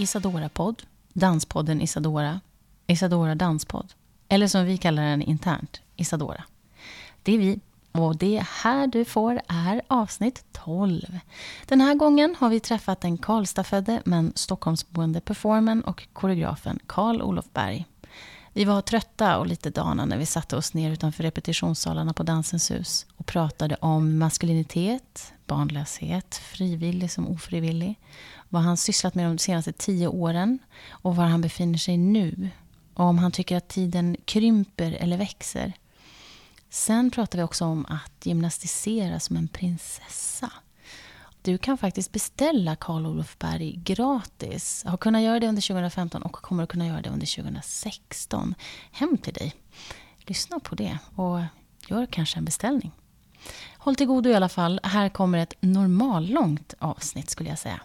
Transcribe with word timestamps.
Isadora 0.00 0.48
Podd 0.48 0.99
Danspodden 1.12 1.80
Isadora, 1.80 2.40
Isadora 2.86 3.34
Danspodd, 3.34 3.92
eller 4.28 4.46
som 4.46 4.64
vi 4.64 4.76
kallar 4.76 5.02
den 5.02 5.22
internt, 5.22 5.80
Isadora. 5.96 6.44
Det 7.22 7.32
är 7.32 7.38
vi, 7.38 7.60
och 7.92 8.16
det 8.16 8.44
här 8.62 8.86
du 8.86 9.04
får 9.04 9.40
är 9.48 9.82
avsnitt 9.88 10.44
12. 10.52 11.18
Den 11.66 11.80
här 11.80 11.94
gången 11.94 12.36
har 12.38 12.48
vi 12.48 12.60
träffat 12.60 13.00
den 13.00 13.18
Karlstadfödde 13.18 14.02
men 14.04 14.32
Stockholmsboende 14.34 15.20
performern 15.20 15.80
och 15.80 16.08
koreografen 16.12 16.78
Karl 16.86 17.22
Olof 17.22 17.46
Berg. 17.52 17.86
Vi 18.52 18.64
var 18.64 18.82
trötta 18.82 19.38
och 19.38 19.46
lite 19.46 19.70
dana 19.70 20.04
när 20.04 20.18
vi 20.18 20.26
satte 20.26 20.56
oss 20.56 20.74
ner 20.74 20.90
utanför 20.90 21.22
repetitionssalarna 21.22 22.12
på 22.12 22.22
Dansens 22.22 22.70
hus 22.70 23.06
och 23.16 23.26
pratade 23.26 23.76
om 23.80 24.18
maskulinitet, 24.18 25.32
barnlöshet, 25.46 26.34
frivillig 26.34 27.10
som 27.10 27.28
ofrivillig, 27.28 27.98
vad 28.48 28.62
han 28.62 28.76
sysslat 28.76 29.14
med 29.14 29.26
de 29.26 29.38
senaste 29.38 29.72
tio 29.72 30.08
åren 30.08 30.58
och 30.90 31.16
var 31.16 31.24
han 31.24 31.40
befinner 31.40 31.78
sig 31.78 31.96
nu 31.96 32.48
och 32.94 33.04
om 33.04 33.18
han 33.18 33.32
tycker 33.32 33.56
att 33.56 33.68
tiden 33.68 34.16
krymper 34.24 34.92
eller 34.92 35.16
växer. 35.16 35.72
Sen 36.70 37.10
pratade 37.10 37.36
vi 37.36 37.42
också 37.42 37.64
om 37.64 37.86
att 37.88 38.26
gymnastisera 38.26 39.20
som 39.20 39.36
en 39.36 39.48
prinsessa. 39.48 40.52
Du 41.42 41.58
kan 41.58 41.78
faktiskt 41.78 42.12
beställa 42.12 42.76
Karl 42.76 43.06
Olof 43.06 43.38
Berg 43.38 43.80
gratis. 43.84 44.84
Har 44.86 44.96
kunnat 44.96 45.22
göra 45.22 45.40
det 45.40 45.48
under 45.48 45.62
2015 45.62 46.22
och 46.22 46.32
kommer 46.32 46.62
att 46.62 46.68
kunna 46.68 46.86
göra 46.86 47.00
det 47.02 47.10
under 47.10 47.42
2016. 47.42 48.54
Hem 48.92 49.18
till 49.18 49.34
dig. 49.34 49.54
Lyssna 50.18 50.60
på 50.60 50.74
det 50.74 50.98
och 51.16 51.40
gör 51.88 52.06
kanske 52.06 52.38
en 52.38 52.44
beställning. 52.44 52.92
Håll 53.78 53.96
till 53.96 54.06
godo 54.06 54.30
i 54.30 54.34
alla 54.34 54.48
fall. 54.48 54.80
Här 54.82 55.08
kommer 55.08 55.38
ett 55.38 55.54
normallångt 55.60 56.74
avsnitt 56.78 57.30
skulle 57.30 57.48
jag 57.48 57.58
säga. 57.58 57.80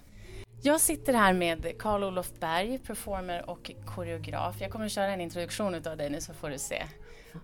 Jag 0.62 0.82
sitter 0.82 1.14
här 1.14 1.34
med 1.34 1.66
Karl 1.80 2.04
Olof 2.04 2.32
Berg, 2.40 2.80
performer 2.80 3.50
och 3.50 3.72
koreograf. 3.86 4.56
Jag 4.60 4.72
kommer 4.72 4.86
att 4.86 4.92
köra 4.92 5.14
en 5.14 5.22
introduktion 5.22 5.76
av 5.76 5.98
dig 5.98 6.10
nu 6.10 6.22
så 6.22 6.34
får 6.34 6.50
du 6.50 6.60
se 6.60 6.84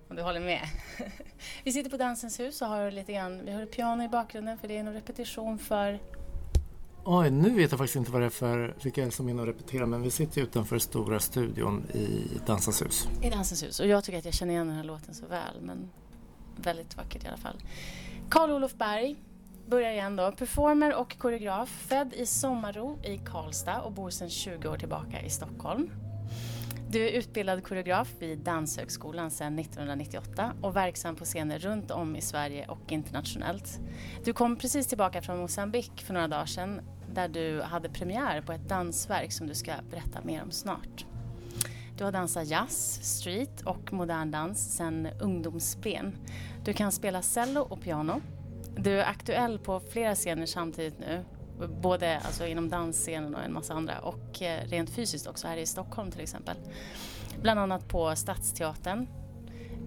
om 0.10 0.16
du 0.16 0.22
håller 0.22 0.40
med. 0.40 0.62
Vi 1.64 1.72
sitter 1.72 1.90
på 1.90 1.98
Dansens 1.98 2.40
hus 2.40 2.62
och 2.62 2.68
har 2.68 2.92
lite 2.92 3.14
grann, 3.14 3.46
vi 3.46 3.52
ett 3.52 3.72
piano 3.72 4.04
i 4.04 4.08
bakgrunden 4.08 4.58
för 4.58 4.68
det 4.68 4.76
är 4.76 4.80
en 4.80 4.94
repetition 4.94 5.60
för 5.60 6.00
Oj, 7.04 7.32
nu 7.32 7.50
vet 7.50 7.72
jag 7.72 7.78
faktiskt 7.78 7.96
inte 7.96 8.12
vad 8.12 8.22
det 8.22 8.26
är 8.26 8.30
för 8.30 8.76
vilka 8.84 9.12
som 9.12 9.28
är 9.28 9.32
inne 9.32 9.42
och 9.42 9.48
repeterar 9.48 9.86
men 9.86 10.02
vi 10.02 10.12
sitter 10.12 10.42
utanför 10.42 10.80
stora 10.80 11.20
studion 11.20 11.86
i 11.94 12.28
Dansens 12.46 12.82
hus. 12.82 13.08
I 13.22 13.30
Dansens 13.30 13.64
hus 13.64 13.80
och 13.80 13.88
jag 13.88 14.04
tycker 14.04 14.20
att 14.20 14.26
jag 14.26 14.34
känner 14.34 14.54
igen 14.54 14.68
den 14.68 14.76
här 14.76 14.84
låten 14.84 15.14
så 15.14 15.26
väl 15.26 15.62
men 15.62 15.90
väldigt 16.56 16.98
vackert 16.98 17.24
i 17.24 17.28
alla 17.28 17.38
fall. 17.38 17.62
Karl 18.30 18.52
Olof 18.52 18.74
Berg, 18.74 19.16
börjar 19.68 19.92
igen 19.92 20.16
då. 20.16 20.32
Performer 20.32 20.96
och 20.96 21.18
koreograf, 21.18 21.70
född 21.70 22.14
i 22.14 22.26
Sommarro 22.26 23.00
i 23.04 23.18
Karlstad 23.18 23.82
och 23.82 23.92
bor 23.92 24.10
sedan 24.10 24.30
20 24.30 24.68
år 24.68 24.78
tillbaka 24.78 25.22
i 25.22 25.30
Stockholm. 25.30 25.90
Du 26.92 27.08
är 27.08 27.12
utbildad 27.12 27.64
koreograf 27.64 28.14
vid 28.20 28.40
Danshögskolan 28.40 29.32
sedan 29.32 29.60
1998 29.60 30.54
och 30.62 30.76
verksam 30.76 31.16
på 31.16 31.26
scener 31.26 31.60
runt 31.60 31.92
om 31.92 32.16
i 32.16 32.22
Sverige 32.22 32.68
och 32.68 32.92
internationellt. 32.92 33.80
Du 34.24 34.34
kom 34.34 34.56
precis 34.56 34.88
tillbaka 34.88 35.22
från 35.22 35.38
Mosambik 35.38 35.92
för 36.06 36.14
några 36.14 36.28
dagar 36.28 36.46
sedan 36.46 36.82
där 37.14 37.28
du 37.28 37.62
hade 37.62 37.90
premiär 37.90 38.42
på 38.42 38.52
ett 38.52 38.70
dansverk 38.70 39.32
som 39.32 39.48
du 39.48 39.54
ska 39.54 39.72
berätta 39.90 40.22
mer 40.24 40.44
om 40.44 40.52
snart. 40.52 41.06
Du 41.98 42.04
har 42.04 42.12
dansat 42.12 42.48
jazz, 42.48 43.00
street 43.04 43.62
och 43.62 43.94
modern 43.94 44.32
dans 44.32 44.76
sedan 44.76 45.08
ungdomsben. 45.22 46.16
Du 46.66 46.74
kan 46.74 46.92
spela 46.92 47.22
cello 47.22 47.62
och 47.62 47.82
piano 47.82 48.22
du 48.78 49.00
är 49.00 49.06
aktuell 49.06 49.60
på 49.60 49.80
flera 49.80 50.16
scener 50.16 50.46
samtidigt 50.46 51.00
nu. 51.00 51.24
Både 51.82 52.20
alltså 52.20 52.46
inom 52.48 52.70
dansscenen 52.70 53.36
och 53.36 53.44
en 53.44 53.54
massa 53.54 53.74
andra 53.74 54.00
och 54.00 54.42
eh, 54.42 54.68
rent 54.68 54.90
fysiskt 54.90 55.28
också 55.28 55.48
här 55.48 55.58
i 55.58 55.66
Stockholm 55.66 56.12
till 56.12 56.22
exempel. 56.22 56.56
Bland 57.42 57.60
annat 57.60 57.88
på 57.88 58.16
Stadsteatern 58.16 59.08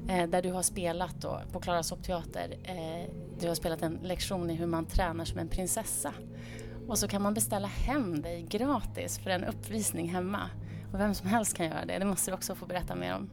eh, 0.09 0.29
där 0.29 0.43
du 0.43 0.53
har 0.53 0.63
spelat 0.63 1.21
då, 1.21 1.41
på 1.53 1.61
Klara 1.61 1.83
Soppteater. 1.83 2.57
Eh, 2.65 3.11
du 3.41 3.49
har 3.49 3.55
spelat 3.55 3.83
en 3.83 3.95
lektion 4.03 4.51
i 4.51 4.55
hur 4.55 4.67
man 4.67 4.87
tränar 4.87 5.25
som 5.25 5.39
en 5.39 5.49
prinsessa. 5.49 6.15
Och 6.89 6.99
så 6.99 7.09
kan 7.09 7.23
man 7.23 7.35
beställa 7.35 7.69
hem 7.69 8.23
dig 8.23 8.43
gratis 8.43 9.19
för 9.19 9.31
en 9.31 9.45
uppvisning 9.45 10.09
hemma. 10.09 10.51
Och 10.93 11.01
vem 11.01 11.15
som 11.15 11.29
helst 11.29 11.57
kan 11.57 11.67
göra 11.67 11.85
det, 11.85 11.99
det 11.99 12.05
måste 12.05 12.31
du 12.31 12.35
också 12.35 12.55
få 12.55 12.67
berätta 12.67 12.95
mer 12.95 13.15
om. 13.15 13.31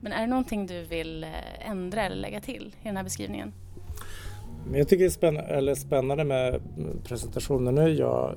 Men 0.00 0.12
är 0.12 0.20
det 0.20 0.26
någonting 0.26 0.66
du 0.66 0.84
vill 0.84 1.26
ändra 1.60 2.02
eller 2.02 2.16
lägga 2.16 2.40
till 2.40 2.74
i 2.82 2.84
den 2.86 2.96
här 2.96 3.04
beskrivningen? 3.04 3.52
Jag 4.74 4.88
tycker 4.88 5.04
det 5.04 5.08
är 5.08 5.10
spännande, 5.10 5.50
eller 5.50 5.74
spännande 5.74 6.24
med 6.24 6.60
presentationen. 7.04 7.74
Nu 7.74 7.82
är 7.82 7.88
jag 7.88 8.34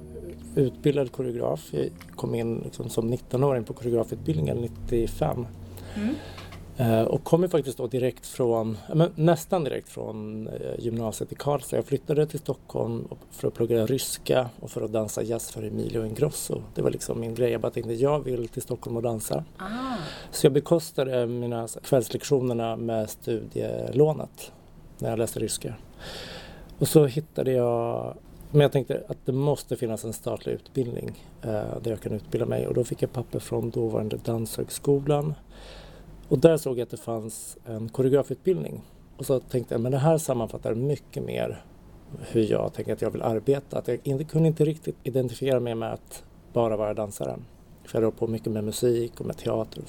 utbildad 0.56 1.12
koreograf. 1.12 1.70
Jag 1.72 1.90
kom 2.16 2.36
in 2.36 2.62
liksom 2.64 2.90
som 2.90 3.14
19-åring 3.14 3.64
på 3.64 3.74
koreografutbildningen 3.74 4.58
95. 4.58 5.46
Mm. 5.96 6.16
Uh, 6.80 7.02
och 7.02 7.24
kommer 7.24 7.48
faktiskt 7.48 7.78
då 7.78 7.88
direkt 7.88 8.26
från, 8.26 8.78
nästan 9.16 9.64
direkt 9.64 9.90
från 9.90 10.48
uh, 10.48 10.54
gymnasiet 10.80 11.32
i 11.32 11.36
Karlstad. 11.36 11.76
Jag 11.76 11.86
flyttade 11.86 12.26
till 12.26 12.40
Stockholm 12.40 13.08
för 13.32 13.48
att 13.48 13.54
plugga 13.54 13.86
ryska 13.86 14.50
och 14.60 14.72
för 14.72 14.82
att 14.82 14.92
dansa 14.92 15.24
jazz 15.24 15.52
för 15.52 15.64
Emilio 15.64 16.06
Ingrosso. 16.06 16.62
Det 16.76 16.82
var 16.82 16.90
liksom 16.90 17.20
min 17.20 17.36
grej. 17.36 17.52
Jag 17.52 17.62
bara 17.62 17.72
tänkte 17.72 17.94
jag 17.94 18.20
vill 18.20 18.48
till 18.48 18.62
Stockholm 18.62 18.98
och 18.98 19.04
dansa. 19.04 19.44
Ah. 19.58 19.66
Så 20.32 20.46
jag 20.46 20.54
bekostade 20.54 21.28
mina 21.28 21.68
kvällslektionerna 21.68 22.76
med 22.76 23.10
studielånet 23.10 24.52
när 25.02 25.10
jag 25.10 25.20
läste 25.20 25.40
ryska. 25.40 25.76
Och 26.80 26.88
så 26.88 27.06
hittade 27.06 27.52
jag, 27.52 28.18
men 28.52 28.62
jag 28.62 28.72
tänkte 28.72 29.04
att 29.08 29.18
det 29.26 29.32
måste 29.32 29.76
finnas 29.76 30.04
en 30.04 30.14
statlig 30.14 30.54
utbildning 30.54 31.26
eh, 31.42 31.50
där 31.82 31.92
jag 31.92 32.02
kan 32.02 32.14
utbilda 32.14 32.46
mig 32.46 32.68
och 32.68 32.74
då 32.74 32.84
fick 32.84 33.02
jag 33.02 33.14
papper 33.14 33.40
från 33.40 33.70
dåvarande 33.70 34.18
Danshögskolan. 34.24 35.34
Och 36.28 36.40
där 36.40 36.58
såg 36.58 36.78
jag 36.80 36.84
att 36.84 36.90
det 36.90 36.98
fanns 36.98 37.58
en 37.66 37.90
koreografutbildning. 37.90 38.82
Och 39.18 39.26
så 39.26 39.40
tänkte 39.40 39.74
jag, 39.74 39.82
men 39.82 39.92
det 39.92 39.98
här 39.98 40.18
sammanfattar 40.18 40.74
mycket 40.74 41.24
mer 41.24 41.64
hur 42.20 42.52
jag 42.52 42.74
tänker 42.74 42.94
att 42.94 43.02
jag 43.02 43.12
vill 43.12 43.22
arbeta. 43.22 43.78
Att 43.78 43.88
jag 43.88 44.00
inte, 44.04 44.24
kunde 44.24 44.48
inte 44.48 44.66
riktigt 44.66 44.96
identifiera 45.04 45.60
mig 45.60 45.76
med 45.76 45.94
att 45.94 46.24
bara 46.54 46.78
vara 46.78 46.94
dansare. 46.94 47.40
För 47.84 47.98
jag 47.98 48.02
höll 48.02 48.12
på 48.12 48.28
mycket 48.28 48.52
med 48.52 48.64
musik 48.64 49.20
och 49.20 49.26
med 49.26 49.38
teater 49.38 49.84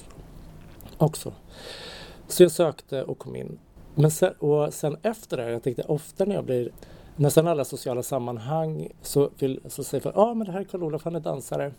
också. 0.97 1.33
Så 2.27 2.43
jag 2.43 2.51
sökte 2.51 3.03
och 3.03 3.17
kom 3.17 3.35
in 3.35 3.59
men 3.95 4.11
sen, 4.11 4.33
och 4.39 4.73
sen 4.73 4.97
efter 5.01 5.37
det, 5.37 5.51
jag 5.51 5.63
tänkte 5.63 5.83
ofta 5.83 6.25
när 6.25 6.35
jag 6.35 6.45
blir 6.45 6.71
nästan 7.15 7.47
alla 7.47 7.65
sociala 7.65 8.03
sammanhang 8.03 8.87
så, 9.01 9.29
vill, 9.39 9.59
så 9.65 9.83
säger 9.83 10.01
folk 10.01 10.15
ja 10.15 10.21
ah, 10.21 10.33
men 10.33 10.47
det 10.47 10.53
här 10.53 10.59
är 10.59 10.63
Karl-Olof, 10.63 11.03
han 11.03 11.15
är 11.15 11.19
dansare 11.19 11.71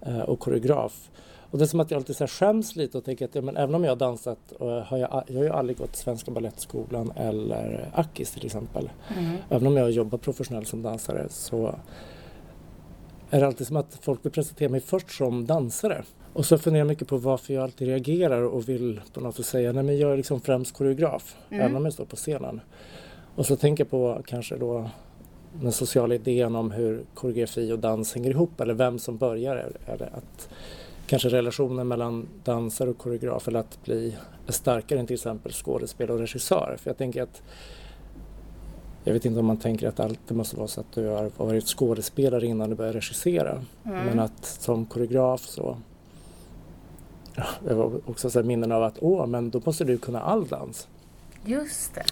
eh, 0.00 0.20
och 0.20 0.40
koreograf. 0.40 1.10
Och 1.50 1.58
det 1.58 1.64
är 1.64 1.66
som 1.66 1.80
att 1.80 1.90
jag 1.90 1.98
alltid 1.98 2.16
så 2.16 2.24
här 2.24 2.28
skäms 2.28 2.76
lite 2.76 2.98
och 2.98 3.04
tänker 3.04 3.24
att 3.24 3.34
ja, 3.34 3.42
men 3.42 3.56
även 3.56 3.74
om 3.74 3.84
jag 3.84 3.90
har 3.90 3.96
dansat 3.96 4.52
och 4.52 4.70
har 4.70 4.98
jag, 4.98 5.24
jag 5.26 5.36
har 5.36 5.44
ju 5.44 5.50
aldrig 5.50 5.78
gått 5.78 5.96
Svenska 5.96 6.30
Balettskolan 6.30 7.12
eller 7.16 7.90
Akis 7.94 8.30
till 8.30 8.46
exempel. 8.46 8.90
Mm. 9.18 9.36
Även 9.48 9.66
om 9.66 9.76
jag 9.76 9.84
har 9.84 9.90
jobbat 9.90 10.20
professionellt 10.20 10.68
som 10.68 10.82
dansare 10.82 11.26
så 11.28 11.74
är 13.30 13.40
det 13.40 13.46
alltid 13.46 13.66
som 13.66 13.76
att 13.76 13.98
folk 14.02 14.24
vill 14.24 14.32
presentera 14.32 14.68
mig 14.68 14.80
först 14.80 15.10
som 15.10 15.46
dansare. 15.46 16.04
Och 16.38 16.46
så 16.46 16.58
funderar 16.58 16.80
jag 16.80 16.88
mycket 16.88 17.08
på 17.08 17.16
varför 17.16 17.54
jag 17.54 17.62
alltid 17.62 17.88
reagerar 17.88 18.42
och 18.42 18.68
vill 18.68 19.00
på 19.12 19.20
något 19.20 19.36
sätt 19.36 19.46
säga 19.46 19.72
nej 19.72 19.82
men 19.82 19.98
jag 19.98 20.12
är 20.12 20.16
liksom 20.16 20.40
främst 20.40 20.74
koreograf, 20.74 21.36
mm. 21.50 21.60
även 21.60 21.76
om 21.76 21.84
jag 21.84 21.94
står 21.94 22.04
på 22.04 22.16
scenen. 22.16 22.60
Och 23.34 23.46
så 23.46 23.56
tänker 23.56 23.84
jag 23.84 23.90
på 23.90 24.22
kanske 24.26 24.56
då 24.56 24.90
den 25.60 25.72
sociala 25.72 26.14
idén 26.14 26.56
om 26.56 26.70
hur 26.70 27.04
koreografi 27.14 27.72
och 27.72 27.78
dans 27.78 28.14
hänger 28.14 28.30
ihop 28.30 28.60
eller 28.60 28.74
vem 28.74 28.98
som 28.98 29.16
börjar. 29.16 29.72
Eller 29.86 30.06
att 30.06 30.48
kanske 31.06 31.28
relationen 31.28 31.88
mellan 31.88 32.28
dansare 32.44 32.90
och 32.90 32.98
koreograf 32.98 33.48
eller 33.48 33.60
att 33.60 33.84
bli 33.84 34.16
starkare 34.48 34.98
än 34.98 35.06
till 35.06 35.14
exempel 35.14 35.52
skådespelare 35.52 36.14
och 36.14 36.20
regissör. 36.20 36.76
För 36.78 36.90
jag 36.90 36.98
tänker 36.98 37.22
att 37.22 37.42
jag 39.04 39.12
vet 39.12 39.24
inte 39.24 39.40
om 39.40 39.46
man 39.46 39.56
tänker 39.56 39.88
att 39.88 39.96
det 39.96 40.04
alltid 40.04 40.36
måste 40.36 40.56
vara 40.56 40.68
så 40.68 40.80
att 40.80 40.92
du 40.92 41.06
har 41.06 41.30
varit 41.36 41.66
skådespelare 41.66 42.46
innan 42.46 42.70
du 42.70 42.76
börjar 42.76 42.92
regissera. 42.92 43.64
Mm. 43.84 44.06
Men 44.06 44.18
att 44.18 44.44
som 44.44 44.86
koreograf 44.86 45.40
så 45.46 45.76
det 47.64 47.74
var 47.74 48.00
också 48.06 48.30
så 48.30 48.42
minnen 48.42 48.72
av 48.72 48.82
att 48.82 48.98
åh, 49.00 49.26
men 49.26 49.50
då 49.50 49.60
måste 49.64 49.84
du 49.84 49.98
kunna 49.98 50.20
all 50.20 50.46
dans. 50.46 50.88
Just 51.44 51.94
det. 51.94 52.04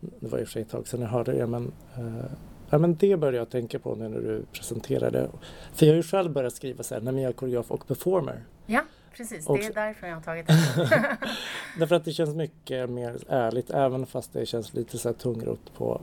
Det 0.00 0.28
var 0.28 0.38
i 0.38 0.42
och 0.42 0.46
för 0.46 0.52
sig 0.52 0.62
ett 0.62 0.70
tag 0.70 0.88
sedan 0.88 1.00
jag 1.00 1.08
hörde 1.08 1.32
det 1.32 1.46
men 1.46 1.72
eh, 1.96 2.30
Ja, 2.70 2.78
men 2.78 2.96
det 2.96 3.16
började 3.16 3.36
jag 3.36 3.50
tänka 3.50 3.78
på 3.78 3.94
nu 3.94 4.08
när 4.08 4.20
du 4.20 4.44
presenterade. 4.52 5.30
För 5.72 5.86
jag 5.86 5.92
har 5.92 5.96
ju 5.96 6.02
själv 6.02 6.32
börjat 6.32 6.52
skriva 6.52 6.82
så 6.82 6.94
här, 6.94 7.00
när 7.00 7.12
jag 7.12 7.28
är 7.28 7.32
koreograf 7.32 7.70
och 7.70 7.86
performer. 7.86 8.44
Ja, 8.66 8.82
precis. 9.16 9.46
Det 9.46 9.52
är 9.52 9.74
därför 9.74 10.06
jag 10.06 10.14
har 10.14 10.22
tagit 10.22 10.46
det. 10.46 11.18
Därför 11.78 11.94
att 11.94 12.04
det 12.04 12.12
känns 12.12 12.34
mycket 12.34 12.90
mer 12.90 13.16
ärligt, 13.28 13.70
även 13.70 14.06
fast 14.06 14.32
det 14.32 14.46
känns 14.46 14.74
lite 14.74 14.98
så 14.98 15.08
här 15.08 15.14
tungrot 15.14 15.74
på 15.76 16.00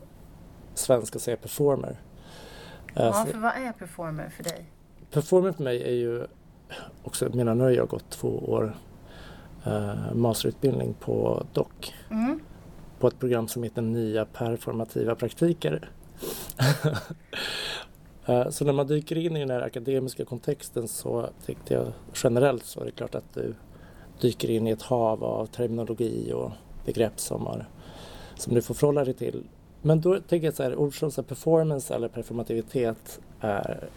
svenska 0.73 1.15
att 1.15 1.21
säga 1.21 1.37
performer. 1.37 2.01
Ja, 2.93 3.27
för 3.31 3.37
vad 3.37 3.51
är 3.51 3.71
performer 3.71 4.29
för 4.29 4.43
dig? 4.43 4.65
Performer 5.11 5.51
för 5.51 5.63
mig 5.63 5.83
är 5.83 5.95
ju 5.95 6.27
också, 7.03 7.29
mina 7.33 7.53
nu 7.53 7.63
har 7.63 7.71
jag 7.71 7.87
gått 7.87 8.09
två 8.09 8.27
år 8.27 8.75
eh, 9.65 10.13
masterutbildning 10.13 10.93
på 10.93 11.45
DOC. 11.53 11.93
Mm. 12.11 12.39
På 12.99 13.07
ett 13.07 13.19
program 13.19 13.47
som 13.47 13.63
heter 13.63 13.81
Nya 13.81 14.25
performativa 14.25 15.15
praktiker. 15.15 15.89
Eh, 18.29 18.49
så 18.49 18.65
när 18.65 18.73
man 18.73 18.87
dyker 18.87 19.17
in 19.17 19.37
i 19.37 19.39
den 19.39 19.49
här 19.49 19.61
akademiska 19.61 20.25
kontexten 20.25 20.87
så 20.87 21.29
tyckte 21.45 21.73
jag 21.73 21.87
generellt 22.23 22.65
så 22.65 22.81
är 22.81 22.85
det 22.85 22.91
klart 22.91 23.15
att 23.15 23.33
du 23.33 23.55
dyker 24.21 24.49
in 24.49 24.67
i 24.67 24.71
ett 24.71 24.81
hav 24.81 25.23
av 25.23 25.45
terminologi 25.45 26.33
och 26.33 26.51
begrepp 26.85 27.19
som, 27.19 27.45
har, 27.45 27.65
som 28.35 28.53
du 28.53 28.61
får 28.61 28.73
förhålla 28.73 29.05
dig 29.05 29.13
till. 29.13 29.43
Men 29.81 30.01
då 30.01 30.19
tänker 30.19 30.47
jag 30.47 30.55
så 30.55 30.63
här, 30.63 30.75
ord 30.75 30.99
som 30.99 31.11
så 31.11 31.23
performance 31.23 31.95
eller 31.95 32.07
performativitet 32.07 33.19
är 33.39 33.89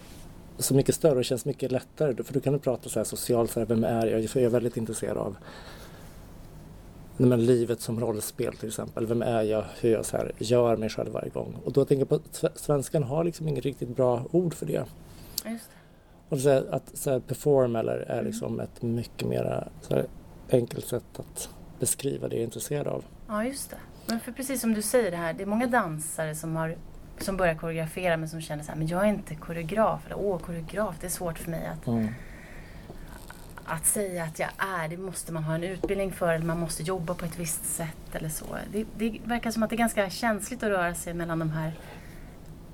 så 0.60 0.74
mycket 0.74 0.94
större 0.94 1.18
och 1.18 1.24
känns 1.24 1.44
mycket 1.44 1.72
lättare. 1.72 2.24
För 2.24 2.34
då 2.34 2.40
kan 2.40 2.52
du 2.52 2.58
prata 2.58 2.88
så 2.88 2.98
här 2.98 3.04
socialt, 3.04 3.50
så 3.50 3.60
här, 3.60 3.66
vem 3.66 3.84
är 3.84 4.06
jag? 4.06 4.30
För 4.30 4.40
jag 4.40 4.46
är 4.46 4.50
väldigt 4.50 4.76
intresserad 4.76 5.16
av 5.16 5.36
men 7.26 7.46
livet 7.46 7.80
som 7.80 8.00
rollspel 8.00 8.56
till 8.56 8.68
exempel. 8.68 9.06
Vem 9.06 9.22
är 9.22 9.42
jag? 9.42 9.64
Hur 9.80 9.90
jag 9.90 10.04
så 10.04 10.16
här, 10.16 10.32
gör 10.38 10.76
mig 10.76 10.88
själv 10.88 11.12
varje 11.12 11.30
gång. 11.30 11.56
Och 11.64 11.72
då 11.72 11.84
tänker 11.84 12.00
jag 12.00 12.08
på 12.08 12.14
att 12.14 12.58
svenskan 12.58 13.02
har 13.02 13.24
liksom 13.24 13.48
inget 13.48 13.64
riktigt 13.64 13.88
bra 13.88 14.24
ord 14.30 14.54
för 14.54 14.66
det. 14.66 14.84
Just 15.46 15.70
det. 15.70 15.76
Och 16.28 16.40
så 16.40 16.48
här, 16.48 16.66
att 16.70 16.90
så 16.94 17.10
här, 17.10 17.20
perform 17.20 17.76
eller 17.76 17.96
är 17.96 18.12
mm. 18.12 18.24
liksom 18.24 18.60
ett 18.60 18.82
mycket 18.82 19.28
mer 19.28 19.68
enkelt 20.50 20.86
sätt 20.86 21.18
att 21.18 21.48
beskriva 21.80 22.28
det 22.28 22.34
jag 22.34 22.40
är 22.40 22.44
intresserad 22.44 22.86
av. 22.86 23.04
Ja, 23.28 23.44
just 23.44 23.70
det. 23.70 23.76
Men 24.06 24.20
för 24.20 24.32
precis 24.32 24.60
som 24.60 24.74
du 24.74 24.82
säger 24.82 25.10
det 25.10 25.16
här, 25.16 25.32
det 25.32 25.42
är 25.42 25.46
många 25.46 25.66
dansare 25.66 26.34
som 26.34 26.56
har 26.56 26.76
som 27.22 27.36
börjar 27.36 27.54
koreografera 27.54 28.16
men 28.16 28.28
som 28.28 28.40
känner 28.40 28.64
så 28.64 28.70
här, 28.70 28.78
men 28.78 28.86
jag 28.86 29.04
är 29.04 29.08
inte 29.08 29.34
koreograf. 29.34 30.06
Eller 30.06 30.18
åh, 30.18 30.38
koreograf, 30.38 30.94
det 31.00 31.06
är 31.06 31.10
svårt 31.10 31.38
för 31.38 31.50
mig 31.50 31.66
att 31.66 31.86
mm 31.86 32.08
att 33.70 33.86
säga 33.86 34.24
att 34.24 34.38
jag 34.38 34.48
är, 34.58 34.88
det 34.88 34.96
måste 34.96 35.32
man 35.32 35.44
ha 35.44 35.54
en 35.54 35.64
utbildning 35.64 36.12
för 36.12 36.28
eller 36.32 36.46
man 36.46 36.60
måste 36.60 36.82
jobba 36.82 37.14
på 37.14 37.24
ett 37.24 37.38
visst 37.38 37.64
sätt 37.64 38.14
eller 38.14 38.28
så. 38.28 38.44
Det, 38.72 38.86
det 38.98 39.18
verkar 39.24 39.50
som 39.50 39.62
att 39.62 39.70
det 39.70 39.76
är 39.76 39.78
ganska 39.78 40.10
känsligt 40.10 40.62
att 40.62 40.68
röra 40.68 40.94
sig 40.94 41.14
mellan 41.14 41.38
de 41.38 41.50
här 41.50 41.72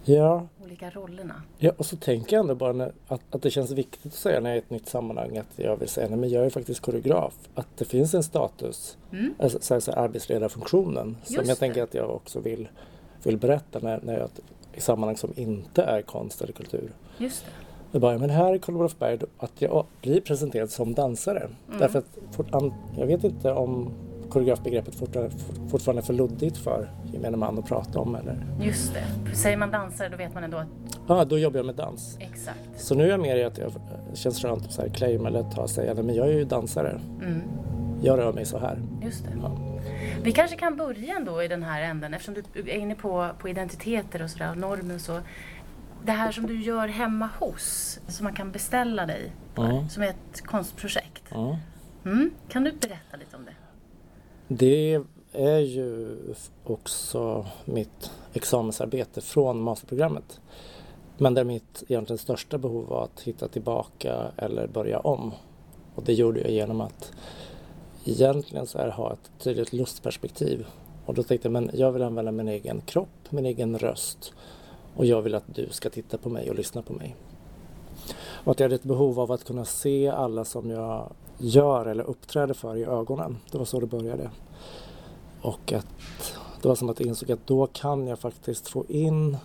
ja. 0.05 0.49
olika 0.65 0.91
rollerna. 0.91 1.43
Ja, 1.59 1.73
och 1.77 1.87
så 1.87 1.97
tänker 1.97 2.37
jag 2.37 2.41
ändå 2.41 2.55
bara 2.55 2.73
när, 2.73 2.93
att, 3.09 3.21
att 3.31 3.43
det 3.43 3.51
känns 3.51 3.71
viktigt 3.71 4.07
att 4.07 4.19
säga 4.19 4.41
när 4.41 4.51
jag 4.51 4.57
är 4.57 4.61
i 4.61 4.65
ett 4.65 4.71
nytt 4.71 4.89
sammanhang 4.89 5.39
att 5.39 5.53
jag 5.57 5.77
vill 5.77 5.89
säga, 5.89 6.09
nej 6.09 6.19
men 6.19 6.31
jag 6.31 6.47
är 6.47 6.51
faktiskt 6.51 6.81
koreograf. 6.81 7.35
Att 7.55 7.69
det 7.77 7.85
finns 7.85 8.15
en 8.15 8.23
status, 8.23 8.99
mm. 9.13 9.35
alltså, 9.39 9.59
så, 9.61 9.81
så 9.81 9.93
arbetsledarfunktionen, 9.93 11.17
Just 11.21 11.35
som 11.35 11.45
jag 11.45 11.57
det. 11.57 11.61
tänker 11.61 11.83
att 11.83 11.95
jag 11.95 12.11
också 12.11 12.41
vill, 12.41 12.69
vill 13.27 13.39
berätta 13.39 13.79
när, 13.79 14.01
när 14.03 14.19
jag 14.19 14.29
i 14.75 14.81
sammanhang 14.81 15.17
som 15.17 15.33
inte 15.37 15.83
är 15.83 16.03
konst 16.03 16.43
eller 16.43 16.53
kultur. 16.53 16.93
Just 17.19 17.45
det. 17.45 17.51
Jag 17.93 18.01
bara, 18.01 18.19
men 18.19 18.31
här 18.31 18.55
är 18.55 18.59
Karl 18.59 18.89
Berg 18.99 19.19
att 19.39 19.53
jag 19.59 19.87
blir 20.03 20.21
presenterad 20.21 20.71
som 20.71 20.95
dansare. 20.95 21.49
Mm. 21.69 21.81
Därför 21.81 21.99
att 21.99 22.19
fort, 22.31 22.47
jag 22.99 23.07
vet 23.07 23.25
inte 23.25 23.53
om 23.53 23.91
koreografbegreppet 24.31 24.95
fortfarande, 24.95 25.35
fortfarande 25.71 26.03
är 26.03 26.05
för 26.05 26.13
luddigt 26.13 26.57
för 26.57 26.91
gemene 27.13 27.37
man 27.37 27.59
att 27.59 27.67
prata 27.67 28.01
om. 28.01 28.15
Eller? 28.15 28.47
Just 28.61 28.95
det. 28.95 29.37
Säger 29.37 29.57
man 29.57 29.71
dansare 29.71 30.09
då 30.09 30.17
vet 30.17 30.35
man 30.35 30.45
ändå 30.45 30.57
att... 30.57 30.67
Ja, 31.09 31.25
då 31.25 31.39
jobbar 31.39 31.57
jag 31.57 31.67
med 31.67 31.75
dans. 31.75 32.17
Exakt. 32.21 32.59
Så 32.77 32.95
nu 32.95 33.05
är 33.05 33.09
jag 33.09 33.21
mer 33.21 33.37
i 33.37 33.45
att 33.45 33.59
jag 33.59 33.73
känns 34.15 34.43
skönt 34.43 34.65
att 34.65 34.73
så 34.73 34.83
här 34.83 34.89
claima 34.89 35.29
eller 35.29 35.43
ta 35.43 35.63
och 35.63 35.71
säga, 35.71 35.95
men 35.95 36.15
jag 36.15 36.29
är 36.29 36.33
ju 36.33 36.45
dansare. 36.45 37.01
Mm. 37.23 37.41
Jag 38.03 38.19
rör 38.19 38.33
mig 38.33 38.45
så 38.45 38.59
här. 38.59 38.83
Just 39.03 39.25
det. 39.25 39.31
Ja. 39.43 39.66
Vi 40.27 40.33
kanske 40.33 40.57
kan 40.57 40.77
börja 40.77 41.17
ändå 41.17 41.43
i 41.43 41.49
den 41.49 41.63
här 41.63 41.83
änden 41.83 42.15
eftersom 42.15 42.35
du 42.35 42.61
är 42.61 42.77
inne 42.77 42.95
på, 42.95 43.31
på 43.39 43.49
identiteter 43.49 44.23
och 44.23 44.31
sådär, 44.31 44.55
normer 44.55 44.95
och 44.95 45.01
så 45.01 45.21
det 46.05 46.13
här 46.13 46.33
som 46.33 46.47
du 46.47 46.63
gör 46.63 46.89
hemma 46.89 47.31
hos, 47.39 47.99
som 48.09 48.25
man 48.25 48.35
kan 48.35 48.53
beställa 48.53 49.07
dig 49.07 49.33
mm. 49.57 49.89
som 49.89 50.03
är 50.03 50.07
ett 50.07 50.41
konstprojekt. 50.47 51.33
Mm. 51.35 51.57
Mm. 52.05 52.31
Kan 52.49 52.65
du 52.65 52.73
berätta 52.73 53.17
lite 53.17 53.37
om 53.37 53.45
det? 53.45 53.55
Det 54.49 55.03
är 55.33 55.59
ju 55.59 56.17
också 56.65 57.47
mitt 57.65 58.11
examensarbete 58.33 59.21
från 59.21 59.61
masterprogrammet. 59.61 60.41
Men 61.19 61.35
där 61.35 61.45
mitt 61.45 61.83
egentligen 61.89 62.19
största 62.19 62.59
behov 62.59 62.87
var 62.89 63.05
att 63.05 63.21
hitta 63.21 63.49
tillbaka 63.49 64.27
eller 64.37 64.67
börja 64.67 64.99
om. 64.99 65.33
Och 65.95 66.05
det 66.05 66.13
gjorde 66.13 66.41
jag 66.41 66.51
genom 66.51 66.81
att 66.81 67.13
egentligen 68.09 68.67
så 68.67 68.79
här 68.79 68.91
ha 68.91 69.13
ett 69.13 69.31
tydligt 69.39 69.73
lustperspektiv. 69.73 70.67
Och 71.07 71.15
då 71.15 71.23
tänkte 71.23 71.49
jag, 71.49 71.53
men 71.53 71.71
jag 71.75 71.93
vill 71.93 72.03
använda 72.03 72.33
min 72.33 72.49
egen 72.49 72.81
kropp, 72.81 73.31
min 73.31 73.47
egen 73.47 73.79
röst 73.79 74.33
och 74.97 75.07
jag 75.07 75.23
vill 75.23 75.35
att 75.35 75.55
du 75.55 75.69
ska 75.71 75.91
titta 75.91 76.19
på 76.19 76.29
mig 76.29 76.51
och 76.51 76.57
lyssna 76.57 76.83
på 76.83 76.93
mig. 76.93 77.17
Och 78.19 78.53
att 78.53 78.61
jag 78.61 78.65
hade 78.65 78.75
ett 78.75 78.83
behov 78.83 79.21
av 79.21 79.33
att 79.33 79.45
kunna 79.45 79.65
se 79.65 80.09
alla 80.09 80.45
som 80.45 80.71
jag 80.71 81.13
gör 81.39 81.87
eller 81.87 82.05
uppträder 82.05 82.55
för 82.55 82.77
i 82.77 82.85
ögonen. 82.85 83.37
Det 83.51 83.59
var 83.59 83.65
så 83.65 83.81
det 83.81 83.87
började. 83.87 84.31
Och 85.43 85.73
att 85.73 85.87
det 86.63 86.69
var 86.69 86.75
som 86.75 86.91
att 86.91 87.01
jag 87.01 87.09
insåg 87.09 87.33
att 87.33 87.47
då 87.47 87.67
kan 87.67 88.07
jag 88.07 88.19
faktiskt 88.19 88.69
få 88.69 88.85
in 88.89 89.37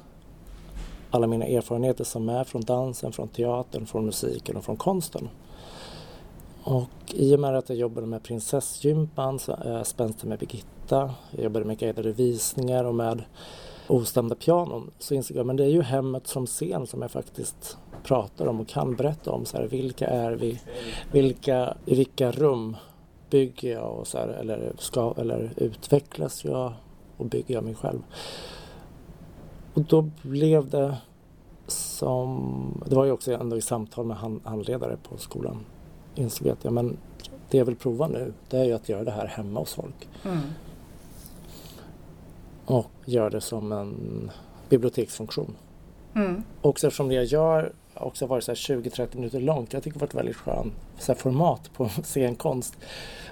alla 1.12 1.28
mina 1.28 1.46
erfarenheter 1.46 2.04
som 2.04 2.30
är 2.30 2.44
från 2.44 2.62
dansen, 2.62 3.12
från 3.12 3.28
teatern, 3.28 3.86
från 3.86 4.06
musiken 4.06 4.58
och 4.58 4.64
från 4.64 4.78
konsten. 4.78 5.30
Och 6.64 6.90
i 7.14 7.36
och 7.36 7.40
med 7.40 7.56
att 7.56 7.70
jag 7.70 7.78
jobbade 7.78 8.08
med 8.08 8.24
prinsessgympan, 8.24 9.40
äh, 9.48 9.72
eh, 9.72 9.84
spänsten 9.84 10.30
med 10.30 10.40
Birgitta, 10.40 11.14
jag 11.32 11.44
jobbade 11.44 11.66
med 11.66 11.78
guidade 11.78 12.12
visningar 12.12 12.84
och 12.84 12.96
med 12.96 13.24
ostämda 13.88 14.36
pianon 14.36 14.92
så 15.00 15.14
insåg 15.14 15.38
jag 15.38 15.46
men 15.46 15.56
det 15.56 15.64
är 15.64 15.70
ju 15.70 15.82
hemmet 15.82 16.28
som 16.28 16.46
scen 16.46 16.88
som 16.88 17.02
jag 17.02 17.12
faktiskt 17.12 17.78
pratar 18.04 18.48
om 18.48 18.60
och 18.60 18.68
kan 18.68 18.96
berätta 18.96 19.32
om. 19.32 19.46
Så 19.46 19.58
här, 19.58 19.68
vilka 19.68 20.08
är 20.08 20.32
vi? 20.32 20.62
Vilka, 21.12 21.78
I 21.86 21.96
vilka 21.96 22.32
rum 22.32 22.78
bygger 23.30 23.72
jag 23.72 24.00
och 24.00 24.08
så 24.08 24.18
här, 24.18 24.28
eller, 24.28 24.74
ska, 24.78 25.14
eller 25.18 25.54
utvecklas 25.56 26.46
jag 26.46 26.74
och 27.18 27.26
bygger 27.26 27.56
jag 27.56 27.64
mig 27.64 27.76
själv? 27.76 28.00
Och 29.74 29.82
då 29.82 30.10
blev 30.22 30.70
det 30.70 30.98
som, 31.68 32.84
det 32.86 32.96
var 32.96 33.06
ju 33.06 33.12
också 33.12 33.34
ändå 33.34 33.58
i 33.58 33.62
samtal 33.62 34.06
med 34.06 34.18
hand, 34.18 34.42
handledare 34.44 34.98
på 35.10 35.18
skolan, 35.18 35.66
insåg 36.16 36.48
jag 36.48 36.54
att 36.54 36.66
ja, 36.66 36.72
men 36.72 36.98
det 37.50 37.58
jag 37.58 37.66
vill 37.66 37.76
prova 37.76 38.08
nu 38.08 38.34
det 38.50 38.58
är 38.58 38.66
ju 38.66 38.74
att 38.74 38.90
göra 38.90 39.04
det 39.04 39.12
här 39.12 39.28
hemma 39.28 39.60
hos 39.60 39.74
folk. 39.74 40.10
Mm 40.26 40.40
och 42.72 42.92
gör 43.06 43.30
det 43.30 43.42
som 43.42 43.72
en 43.72 44.32
biblioteksfunktion. 44.70 45.56
Mm. 46.16 46.44
Också 46.62 46.88
eftersom 46.88 47.08
det 47.08 47.16
jag 47.16 47.26
gör 47.26 47.72
också 47.94 48.26
varit 48.26 48.44
20-30 48.44 49.16
minuter 49.16 49.40
långt. 49.40 49.74
Jag 49.74 49.84
tycker 49.84 50.00
det 50.00 50.06
varit 50.06 50.14
väldigt 50.14 50.36
skönt 50.36 50.74
så 51.00 51.16
format 51.16 51.74
på 51.74 51.90
scenkonst. 52.04 52.78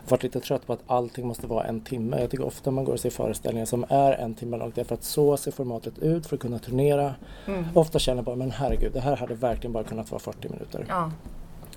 Varit 0.09 0.23
lite 0.23 0.39
trött 0.39 0.67
på 0.67 0.73
att 0.73 0.79
allting 0.87 1.27
måste 1.27 1.47
vara 1.47 1.63
en 1.63 1.81
timme. 1.81 2.19
Jag 2.19 2.31
tycker 2.31 2.45
ofta 2.45 2.71
man 2.71 2.83
går 2.83 2.93
och 2.93 2.99
ser 2.99 3.09
föreställningar 3.09 3.65
som 3.65 3.85
är 3.89 4.11
en 4.11 4.35
timme 4.35 4.57
långt 4.57 4.75
därför 4.75 4.95
att 4.95 5.03
så 5.03 5.37
ser 5.37 5.51
formatet 5.51 5.99
ut 5.99 6.27
för 6.27 6.35
att 6.35 6.41
kunna 6.41 6.59
turnera. 6.59 7.15
Mm. 7.47 7.65
Ofta 7.73 7.99
känner 7.99 8.17
jag 8.17 8.25
bara, 8.25 8.35
men 8.35 8.51
herregud, 8.51 8.93
det 8.93 8.99
här 8.99 9.15
hade 9.15 9.33
verkligen 9.33 9.73
bara 9.73 9.83
kunnat 9.83 10.11
vara 10.11 10.19
40 10.19 10.49
minuter. 10.49 10.85
Ja. 10.89 11.11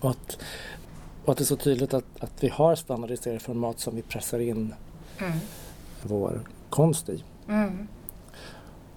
Och, 0.01 0.11
att, 0.11 0.39
och 1.25 1.33
att 1.33 1.39
det 1.39 1.43
är 1.43 1.47
så 1.47 1.57
tydligt 1.57 1.95
att, 1.95 2.05
att 2.21 2.45
vi 2.45 2.49
har 2.49 2.75
standardiserade 2.75 3.41
format 3.41 3.81
som 3.81 3.97
vi 3.97 4.03
pressar 4.03 4.39
in 4.39 4.75
mm. 5.19 5.33
vår 6.03 6.41
konst 6.71 7.09
i. 7.09 7.25
Mm. 7.49 7.89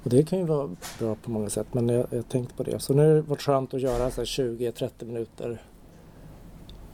Och 0.03 0.09
det 0.09 0.23
kan 0.23 0.39
ju 0.39 0.45
vara 0.45 0.69
bra 0.99 1.15
på 1.15 1.31
många 1.31 1.49
sätt 1.49 1.67
men 1.71 1.89
jag, 1.89 2.07
jag 2.09 2.29
tänkte 2.29 2.55
på 2.55 2.63
det. 2.63 2.79
Så 2.79 2.93
nu 2.93 3.07
har 3.07 3.15
det 3.15 3.21
varit 3.21 3.41
skönt 3.41 3.73
att 3.73 3.81
göra 3.81 4.09
20-30 4.09 5.05
minuter 5.05 5.61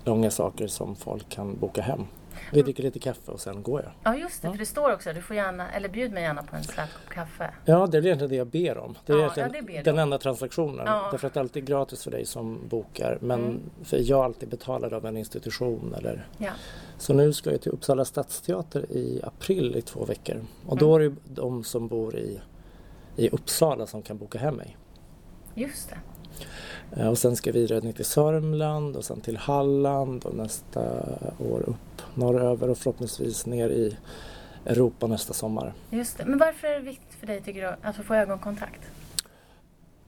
långa 0.03 0.31
saker 0.31 0.67
som 0.67 0.95
folk 0.95 1.29
kan 1.29 1.57
boka 1.59 1.81
hem. 1.81 2.05
Vi 2.51 2.61
dricker 2.61 2.83
lite 2.83 2.99
kaffe 2.99 3.31
och 3.31 3.39
sen 3.39 3.63
går 3.63 3.81
jag. 3.81 3.91
Ja 4.03 4.19
just 4.19 4.41
det, 4.41 4.47
ja. 4.47 4.51
för 4.51 4.59
det 4.59 4.65
står 4.65 4.93
också 4.93 5.13
du 5.13 5.21
får 5.21 5.35
gärna, 5.35 5.71
eller 5.71 5.89
bjud 5.89 6.11
mig 6.11 6.23
gärna 6.23 6.43
på 6.43 6.55
en 6.55 6.63
slät 6.63 6.89
kopp 6.93 7.13
kaffe. 7.13 7.53
Ja 7.65 7.87
det 7.87 7.97
är 7.97 8.05
egentligen 8.05 8.29
det 8.29 8.35
jag 8.35 8.47
ber 8.47 8.77
om. 8.77 8.97
Det 9.05 9.13
är 9.13 9.17
ja, 9.17 9.33
ja, 9.35 9.47
det 9.47 9.81
den 9.81 9.99
enda 9.99 10.17
transaktionen. 10.17 10.85
Ja. 10.85 11.07
Därför 11.11 11.27
att 11.27 11.33
det 11.33 11.37
är 11.37 11.41
alltid 11.41 11.65
gratis 11.65 12.03
för 12.03 12.11
dig 12.11 12.25
som 12.25 12.59
bokar. 12.67 13.17
Men 13.21 13.39
mm. 13.39 13.59
för 13.83 13.97
jag 13.97 14.19
är 14.19 14.23
alltid 14.23 14.49
betalad 14.49 14.93
av 14.93 15.05
en 15.05 15.17
institution 15.17 15.95
eller 15.97 16.27
ja. 16.37 16.51
Så 16.97 17.13
nu 17.13 17.33
ska 17.33 17.51
jag 17.51 17.61
till 17.61 17.71
Uppsala 17.71 18.05
stadsteater 18.05 18.91
i 18.91 19.21
april 19.23 19.75
i 19.75 19.81
två 19.81 20.05
veckor. 20.05 20.45
Och 20.67 20.77
då 20.77 20.95
mm. 20.95 21.05
är 21.05 21.09
det 21.09 21.15
de 21.41 21.63
som 21.63 21.87
bor 21.87 22.15
i, 22.15 22.41
i 23.15 23.29
Uppsala 23.29 23.87
som 23.87 24.01
kan 24.01 24.17
boka 24.17 24.39
hem 24.39 24.55
mig. 24.55 24.77
Just 25.55 25.89
det. 25.89 25.97
Eh, 26.97 27.07
och 27.07 27.17
sen 27.17 27.35
ska 27.35 27.49
jag 27.49 27.53
vidare 27.53 27.79
ner 27.79 27.91
till 27.91 28.05
Sörmland 28.05 28.95
och 28.95 29.05
sen 29.05 29.21
till 29.21 29.37
Halland 29.37 30.25
och 30.25 30.35
nästa 30.35 30.81
år 31.39 31.69
upp 31.69 32.01
norröver 32.15 32.69
och 32.69 32.77
förhoppningsvis 32.77 33.45
ner 33.45 33.69
i 33.69 33.97
Europa 34.65 35.07
nästa 35.07 35.33
sommar. 35.33 35.73
Just 35.89 36.17
det. 36.17 36.25
Men 36.25 36.37
varför 36.39 36.67
är 36.67 36.73
det 36.73 36.85
viktigt 36.85 37.13
för 37.19 37.27
dig 37.27 37.41
tycker 37.41 37.61
du 37.61 37.87
att 37.87 37.95
få 37.95 38.15
ögonkontakt? 38.15 38.81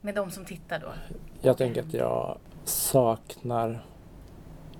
Med 0.01 0.15
de 0.15 0.31
som 0.31 0.45
tittar 0.45 0.79
då? 0.79 0.87
Jag 1.41 1.57
tänker 1.57 1.81
att 1.81 1.93
jag 1.93 2.37
saknar... 2.63 3.85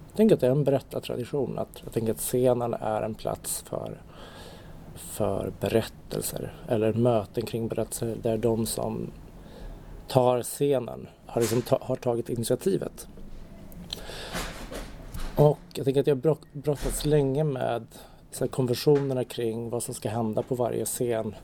Jag 0.08 0.18
tänker 0.18 0.36
att 0.36 0.42
det 0.42 0.48
är 0.48 0.52
en 0.52 0.64
berättartradition. 0.64 1.60
Att 1.60 1.82
jag 1.84 1.94
tänker 1.94 2.12
att 2.12 2.20
scenen 2.20 2.74
är 2.74 3.02
en 3.02 3.16
plats 3.16 3.62
för, 3.62 4.02
för 4.96 5.54
berättelser 5.60 6.54
eller 6.68 6.94
möten 6.94 7.46
kring 7.46 7.68
berättelser 7.68 8.16
där 8.22 8.38
de 8.38 8.66
som 8.66 9.12
tar 10.08 10.42
scenen 10.44 11.08
har, 11.34 11.42
liksom 11.42 11.62
ta, 11.62 11.78
har 11.82 11.96
tagit 11.96 12.30
initiativet. 12.30 13.08
Och 15.36 15.60
jag 15.74 15.86
tänker 15.86 16.02
att 16.02 16.08
jag 16.08 16.16
har 16.16 16.38
brottats 16.52 17.06
länge 17.06 17.44
med 17.44 17.86
så 18.32 18.48
konversionerna 18.48 19.24
kring 19.24 19.70
vad 19.70 19.84
som 19.84 19.94
ska 19.94 20.10
hända 20.10 20.44
på 20.44 20.56
varje 20.56 20.86
scen. 20.86 21.36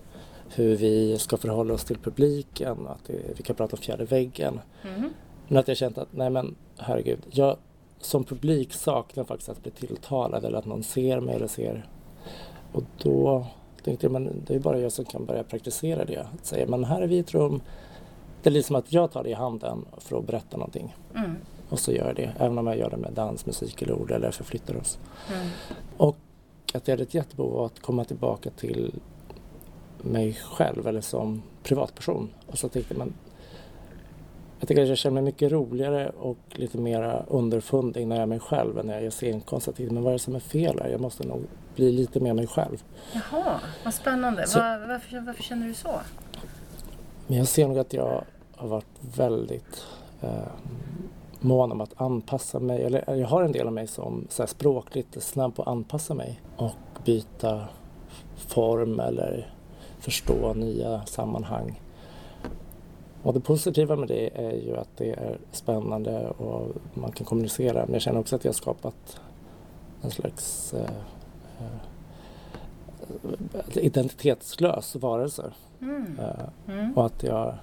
Hur 0.55 0.75
vi 0.75 1.17
ska 1.17 1.37
förhålla 1.37 1.73
oss 1.73 1.83
till 1.83 1.97
publiken, 1.97 2.87
att 2.87 3.05
det, 3.07 3.37
vi 3.37 3.43
kan 3.43 3.55
prata 3.55 3.75
om 3.75 3.81
fjärde 3.81 4.05
väggen. 4.05 4.59
Mm. 4.83 5.09
Men 5.47 5.57
att 5.57 5.67
jag 5.67 5.77
känt 5.77 5.97
att, 5.97 6.13
nej 6.13 6.29
men 6.29 6.55
herregud, 6.77 7.19
jag 7.31 7.57
som 7.99 8.23
publik 8.23 8.73
saknar 8.73 9.23
faktiskt 9.23 9.49
att 9.49 9.63
bli 9.63 9.71
tilltalad 9.71 10.45
eller 10.45 10.57
att 10.57 10.65
någon 10.65 10.83
ser 10.83 11.19
mig 11.19 11.35
eller 11.35 11.47
ser. 11.47 11.87
Och 12.71 12.83
då 13.03 13.45
tänkte 13.83 14.05
jag, 14.05 14.11
men 14.11 14.43
det 14.47 14.55
är 14.55 14.59
bara 14.59 14.79
jag 14.79 14.91
som 14.91 15.05
kan 15.05 15.25
börja 15.25 15.43
praktisera 15.43 16.05
det. 16.05 16.27
Att 16.33 16.45
säga, 16.45 16.67
men 16.67 16.83
här 16.83 17.01
är 17.01 17.07
vi 17.07 17.15
i 17.15 17.19
ett 17.19 17.33
rum. 17.33 17.61
Det 18.43 18.49
är 18.49 18.53
liksom 18.53 18.75
att 18.75 18.93
jag 18.93 19.11
tar 19.11 19.23
det 19.23 19.29
i 19.29 19.33
handen 19.33 19.85
för 19.97 20.17
att 20.17 20.27
berätta 20.27 20.57
någonting. 20.57 20.95
Mm. 21.15 21.35
Och 21.69 21.79
så 21.79 21.91
gör 21.91 22.07
jag 22.07 22.15
det, 22.15 22.33
även 22.39 22.57
om 22.57 22.67
jag 22.67 22.77
gör 22.77 22.89
det 22.89 22.97
med 22.97 23.13
dans, 23.13 23.45
musik 23.45 23.81
eller 23.81 23.93
ord 23.93 24.11
eller 24.11 24.31
förflyttar 24.31 24.77
oss. 24.77 24.99
Mm. 25.33 25.47
Och 25.97 26.17
att 26.73 26.87
jag 26.87 26.93
hade 26.93 27.03
ett 27.03 27.13
jättebehov 27.13 27.57
av 27.57 27.65
att 27.65 27.79
komma 27.79 28.03
tillbaka 28.03 28.49
till 28.49 28.93
mig 30.01 30.33
själv 30.33 30.87
eller 30.87 31.01
som 31.01 31.41
privatperson. 31.63 32.29
Och 32.47 32.57
så 32.57 32.69
tänkte 32.69 32.97
man 32.97 33.13
jag 34.59 34.67
tycker 34.67 34.81
att 34.81 34.89
jag 34.89 34.97
känner 34.97 35.13
mig 35.13 35.23
mycket 35.23 35.51
roligare 35.51 36.09
och 36.09 36.37
lite 36.49 36.77
mer 36.77 37.25
underfundig 37.27 38.07
när 38.07 38.15
jag 38.15 38.23
är 38.23 38.27
mig 38.27 38.39
själv 38.39 38.79
än 38.79 38.85
när 38.85 38.93
jag 38.93 39.03
gör 39.03 39.09
scenkonst. 39.09 39.69
Men 39.77 40.03
vad 40.03 40.07
är 40.07 40.13
det 40.13 40.19
som 40.19 40.35
är 40.35 40.39
fel 40.39 40.79
här? 40.81 40.89
Jag 40.89 41.01
måste 41.01 41.27
nog 41.27 41.43
bli 41.75 41.91
lite 41.91 42.19
mer 42.19 42.33
mig 42.33 42.47
själv. 42.47 42.83
Jaha, 43.13 43.59
vad 43.83 43.93
spännande. 43.93 44.47
Så, 44.47 44.59
Var, 44.59 44.87
varför, 44.87 45.19
varför, 45.19 45.43
känner 45.43 45.67
du 45.67 45.73
så? 45.73 45.99
Men 47.29 47.37
jag 47.37 47.47
ser 47.47 47.67
nog 47.67 47.77
att 47.77 47.93
jag 47.93 48.23
har 48.55 48.67
varit 48.67 48.99
väldigt 49.15 49.85
eh, 50.21 50.29
mån 51.39 51.71
om 51.71 51.81
att 51.81 52.01
anpassa 52.01 52.59
mig. 52.59 52.83
Eller 52.83 53.15
jag 53.15 53.27
har 53.27 53.43
en 53.43 53.51
del 53.51 53.67
av 53.67 53.73
mig 53.73 53.87
som 53.87 54.27
så 54.29 54.41
här, 54.41 54.47
språkligt 54.47 55.15
är 55.15 55.21
snabb 55.21 55.55
på 55.55 55.61
att 55.61 55.67
anpassa 55.67 56.13
mig 56.13 56.41
och 56.57 56.71
byta 57.05 57.67
form 58.35 58.99
eller 58.99 59.53
förstå 59.99 60.53
nya 60.53 61.05
sammanhang. 61.05 61.81
Och 63.23 63.33
det 63.33 63.39
positiva 63.39 63.95
med 63.95 64.07
det 64.07 64.29
är 64.45 64.51
ju 64.51 64.77
att 64.77 64.97
det 64.97 65.11
är 65.11 65.37
spännande 65.51 66.29
och 66.29 66.67
man 66.93 67.11
kan 67.11 67.25
kommunicera. 67.25 67.85
Men 67.85 67.93
jag 67.93 68.01
känner 68.01 68.19
också 68.19 68.35
att 68.35 68.43
jag 68.43 68.51
har 68.51 68.55
skapat 68.55 69.21
en 70.01 70.11
slags 70.11 70.73
eh, 70.73 70.91
eh, 71.59 71.77
identitetslös 73.77 74.95
varelse. 74.95 75.53
Mm. 75.81 76.19
Eh, 76.19 76.75
mm. 76.75 76.97
Och 76.97 77.05
att 77.05 77.23
jag 77.23 77.53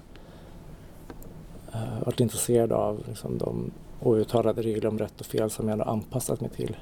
eh, 1.73 2.05
varit 2.05 2.19
intresserad 2.19 2.71
av 2.71 3.03
liksom, 3.07 3.37
de 3.37 3.71
outtalade 4.01 4.61
regler 4.61 4.89
om 4.89 4.99
rätt 4.99 5.19
och 5.19 5.25
fel 5.25 5.49
som 5.49 5.69
jag 5.69 5.77
har 5.77 5.85
anpassat 5.85 6.41
mig 6.41 6.49
till. 6.49 6.77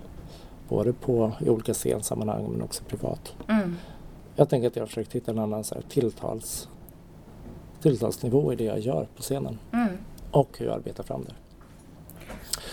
Både 0.69 0.93
på, 0.93 1.31
i 1.39 1.49
olika 1.49 1.73
scensammanhang 1.73 2.47
men 2.51 2.61
också 2.61 2.83
privat. 2.83 3.35
Mm. 3.47 3.75
Jag 4.35 4.49
tänker 4.49 4.67
att 4.67 4.75
jag 4.75 4.83
har 4.83 4.87
försökt 4.87 5.13
hitta 5.13 5.31
en 5.31 5.39
annan 5.39 5.63
så 5.63 5.75
här, 5.75 5.81
tilltals 5.81 6.69
tilltalsnivå 7.81 8.53
i 8.53 8.55
det 8.55 8.63
jag 8.63 8.79
gör 8.79 9.07
på 9.15 9.21
scenen. 9.21 9.59
Mm. 9.73 9.97
Och 10.31 10.57
hur 10.57 10.65
jag 10.65 10.75
arbetar 10.75 11.03
fram 11.03 11.23
det. 11.23 11.33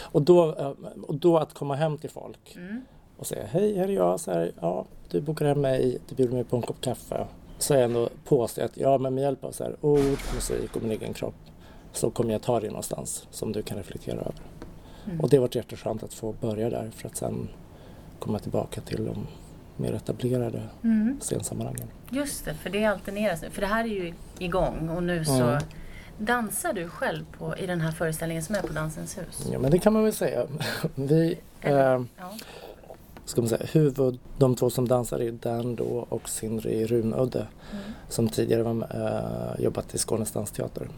Och 0.00 0.22
då, 0.22 0.54
eh, 0.56 0.72
och 1.02 1.14
då 1.14 1.38
att 1.38 1.54
komma 1.54 1.74
hem 1.74 1.98
till 1.98 2.10
folk 2.10 2.56
mm. 2.56 2.82
och 3.18 3.26
säga 3.26 3.46
hej, 3.46 3.74
här 3.76 3.88
är 3.88 3.92
jag. 3.92 4.20
Så 4.20 4.30
här, 4.30 4.52
ja, 4.60 4.84
du 5.10 5.20
bokar 5.20 5.46
hem 5.46 5.60
mig, 5.60 5.98
du 6.08 6.14
bjuder 6.14 6.34
mig 6.34 6.44
på 6.44 6.56
en 6.56 6.62
kopp 6.62 6.80
kaffe. 6.80 7.26
Så 7.62 7.74
jag 7.74 7.82
ändå 7.82 8.08
påstår 8.24 8.62
att 8.62 8.76
ja, 8.76 8.98
men 8.98 9.14
med 9.14 9.22
hjälp 9.22 9.44
av 9.44 9.52
så 9.52 9.64
här, 9.64 9.76
ord, 9.80 10.18
musik 10.34 10.76
och 10.76 10.82
min 10.82 10.90
egen 10.90 11.14
kropp 11.14 11.34
så 11.92 12.10
kommer 12.10 12.32
jag 12.32 12.42
ta 12.42 12.60
dig 12.60 12.68
någonstans 12.68 13.26
som 13.30 13.52
du 13.52 13.62
kan 13.62 13.78
reflektera 13.78 14.20
över. 14.20 14.34
Mm. 15.06 15.20
Och 15.20 15.30
det 15.30 15.36
har 15.36 15.40
varit 15.40 15.54
jätteskönt 15.54 16.02
att 16.02 16.14
få 16.14 16.32
börja 16.32 16.70
där 16.70 16.90
för 16.96 17.08
att 17.08 17.16
sen 17.16 17.48
komma 18.18 18.38
tillbaka 18.38 18.80
till 18.80 19.04
de 19.04 19.26
mer 19.76 19.92
etablerade 19.92 20.62
mm. 20.84 21.20
scensammanhangen. 21.20 21.88
Just 22.10 22.44
det, 22.44 22.54
för 22.54 22.70
det 22.70 22.84
alterneras 22.84 23.42
nu. 23.42 23.50
För 23.50 23.60
det 23.60 23.66
här 23.66 23.84
är 23.84 23.88
ju 23.88 24.14
igång 24.38 24.88
och 24.88 25.02
nu 25.02 25.24
så 25.24 25.42
mm. 25.42 25.62
Dansar 26.18 26.72
du 26.72 26.88
själv 26.88 27.24
på, 27.38 27.56
i 27.56 27.66
den 27.66 27.80
här 27.80 27.92
föreställningen 27.92 28.42
som 28.42 28.54
är 28.54 28.62
på 28.62 28.72
Dansens 28.72 29.18
hus? 29.18 29.48
Ja 29.52 29.58
men 29.58 29.70
det 29.70 29.78
kan 29.78 29.92
man 29.92 30.04
väl 30.04 30.12
säga. 30.12 30.46
Vi, 30.94 31.38
eh, 31.60 31.72
ja. 31.72 32.04
Ska 33.24 33.40
man 33.40 33.48
säga, 33.48 33.66
huvud, 33.72 34.18
de 34.38 34.54
två 34.54 34.70
som 34.70 34.88
dansar 34.88 35.20
är 35.20 35.32
Dan 35.32 35.76
då 35.76 36.06
och 36.08 36.28
Sindri 36.28 36.86
Runudde 36.86 37.38
mm. 37.38 37.82
som 38.08 38.28
tidigare 38.28 38.62
var, 38.62 38.72
eh, 38.72 39.64
jobbat 39.64 39.94
i 39.94 39.98
Skånes 39.98 40.32
dansteater. 40.32 40.88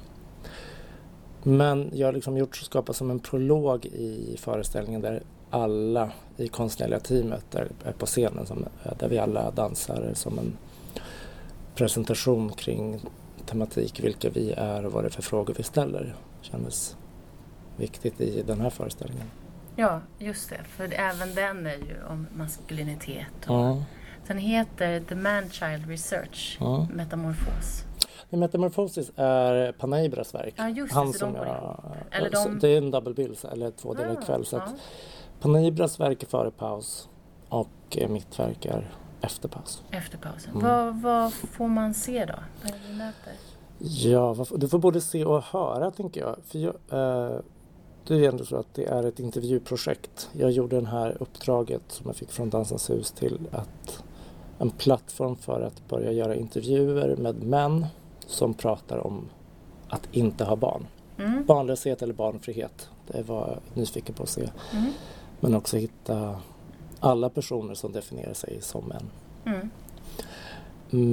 Men 1.42 1.90
jag 1.92 2.08
har 2.08 2.12
liksom 2.12 2.36
gjort 2.36 2.56
skapat 2.56 2.96
som 2.96 3.10
en 3.10 3.18
prolog 3.18 3.86
i 3.86 4.36
föreställningen 4.38 5.00
där 5.00 5.22
alla 5.50 6.12
i 6.36 6.48
konstnärliga 6.48 7.00
teamet 7.00 7.54
är, 7.54 7.68
är 7.84 7.92
på 7.92 8.06
scenen, 8.06 8.46
som, 8.46 8.64
där 8.98 9.08
vi 9.08 9.18
alla 9.18 9.50
dansar 9.50 10.10
som 10.14 10.38
en 10.38 10.56
presentation 11.74 12.52
kring 12.52 13.00
tematik, 13.46 14.04
vilka 14.04 14.30
vi 14.30 14.52
är 14.52 14.86
och 14.86 14.92
vad 14.92 15.04
det 15.04 15.08
är 15.08 15.10
för 15.10 15.22
frågor 15.22 15.54
vi 15.56 15.62
ställer. 15.62 16.14
kändes 16.40 16.96
viktigt 17.76 18.20
i 18.20 18.42
den 18.42 18.60
här 18.60 18.70
föreställningen. 18.70 19.26
Ja, 19.76 20.00
just 20.18 20.50
det. 20.50 20.60
För 20.64 20.92
även 20.92 21.34
den 21.34 21.66
är 21.66 21.76
ju 21.76 22.04
om 22.10 22.26
maskulinitet. 22.34 23.46
Och 23.46 23.54
ja. 23.54 23.82
Den 24.26 24.38
heter 24.38 25.00
The 25.00 25.14
Man-Child 25.14 25.88
Research, 25.88 26.56
ja. 26.60 26.86
Metamorfos. 26.92 27.84
Metamorphosis 28.30 29.12
är 29.16 29.72
Panaibras 29.72 30.34
verk. 30.34 30.54
Ja, 30.56 30.68
just 30.68 30.94
det. 30.94 30.98
Han 30.98 31.12
som 31.12 31.32
de 31.32 31.38
jag, 31.38 31.96
eller 32.10 32.30
de... 32.30 32.58
Det 32.58 32.68
är 32.68 32.78
en 32.78 32.90
double 32.90 33.14
bill, 33.14 33.36
eller 33.52 33.70
två 33.70 33.94
delar 33.94 34.16
ah, 34.18 34.24
kväll. 34.26 34.46
Så 34.46 34.56
ja. 34.56 34.68
Panaibras 35.40 36.00
verk 36.00 36.22
är 36.22 36.26
före 36.26 36.50
paus 36.50 37.08
och 37.48 37.98
mitt 38.08 38.38
verk 38.38 38.64
är 38.64 38.94
efter 39.20 39.48
paus. 39.48 39.82
Efter 39.90 40.18
pausen. 40.18 40.52
Mm. 40.54 40.64
Vad, 40.64 41.02
vad, 41.02 41.32
får 41.32 41.68
man 41.68 41.94
se 41.94 42.24
då? 42.24 42.34
Vad 42.62 42.70
är 42.70 42.78
det 42.88 42.94
möter? 42.94 43.32
Ja, 43.78 44.46
du 44.56 44.68
får 44.68 44.78
både 44.78 45.00
se 45.00 45.24
och 45.24 45.42
höra 45.42 45.90
tänker 45.90 46.20
jag. 46.20 46.36
För 46.46 46.58
jag 46.58 46.74
eh, 46.90 47.40
det 48.06 48.14
är 48.14 48.28
ändå 48.28 48.44
så 48.44 48.56
att 48.56 48.74
det 48.74 48.84
är 48.84 49.04
ett 49.04 49.20
intervjuprojekt. 49.20 50.28
Jag 50.32 50.50
gjorde 50.50 50.80
det 50.80 50.86
här 50.86 51.16
uppdraget 51.20 51.82
som 51.88 52.06
jag 52.06 52.16
fick 52.16 52.30
från 52.30 52.50
Dansens 52.50 52.90
hus 52.90 53.12
till 53.12 53.38
att 53.50 54.02
en 54.58 54.70
plattform 54.70 55.36
för 55.36 55.60
att 55.60 55.88
börja 55.88 56.12
göra 56.12 56.34
intervjuer 56.34 57.16
med 57.16 57.42
män 57.42 57.86
som 58.26 58.54
pratar 58.54 58.98
om 58.98 59.28
att 59.88 60.08
inte 60.12 60.44
ha 60.44 60.56
barn. 60.56 60.86
Mm. 61.18 61.44
Barnlöshet 61.44 62.02
eller 62.02 62.14
barnfrihet. 62.14 62.88
Det 63.06 63.22
var 63.22 63.48
jag 63.48 63.78
nyfiken 63.80 64.14
på 64.14 64.22
att 64.22 64.28
se. 64.28 64.50
Mm. 64.72 64.92
Men 65.40 65.54
också 65.54 65.76
hitta 65.76 66.40
alla 67.00 67.30
personer 67.30 67.74
som 67.74 67.92
definierar 67.92 68.34
sig 68.34 68.58
som 68.60 68.84
män. 68.84 69.10
Mm. 69.44 69.70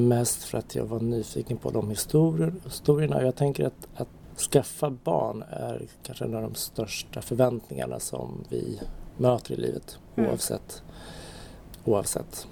Mest 0.07 0.43
för 0.43 0.57
att 0.57 0.75
jag 0.75 0.85
var 0.85 0.99
nyfiken 0.99 1.57
på 1.57 1.71
de 1.71 1.89
historier, 1.89 2.53
historierna. 2.63 3.23
Jag 3.23 3.35
tänker 3.35 3.65
att, 3.65 3.87
att 3.95 4.07
skaffa 4.41 4.89
barn 4.89 5.43
är 5.49 5.87
kanske 6.03 6.25
en 6.25 6.35
av 6.35 6.41
de 6.41 6.55
största 6.55 7.21
förväntningarna 7.21 7.99
som 7.99 8.43
vi 8.49 8.79
möter 9.17 9.53
i 9.53 9.55
livet 9.55 9.97
mm. 10.15 10.29
oavsett. 10.29 10.83
oavsett. 11.85 12.47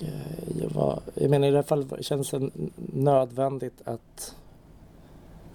Eh, 0.00 0.60
jag, 0.60 0.70
var, 0.70 1.00
jag 1.14 1.30
menar 1.30 1.48
i 1.48 1.50
det 1.50 1.56
här 1.56 1.62
fallet 1.62 2.04
känns 2.04 2.30
det 2.30 2.50
nödvändigt 2.92 3.82
att 3.84 4.34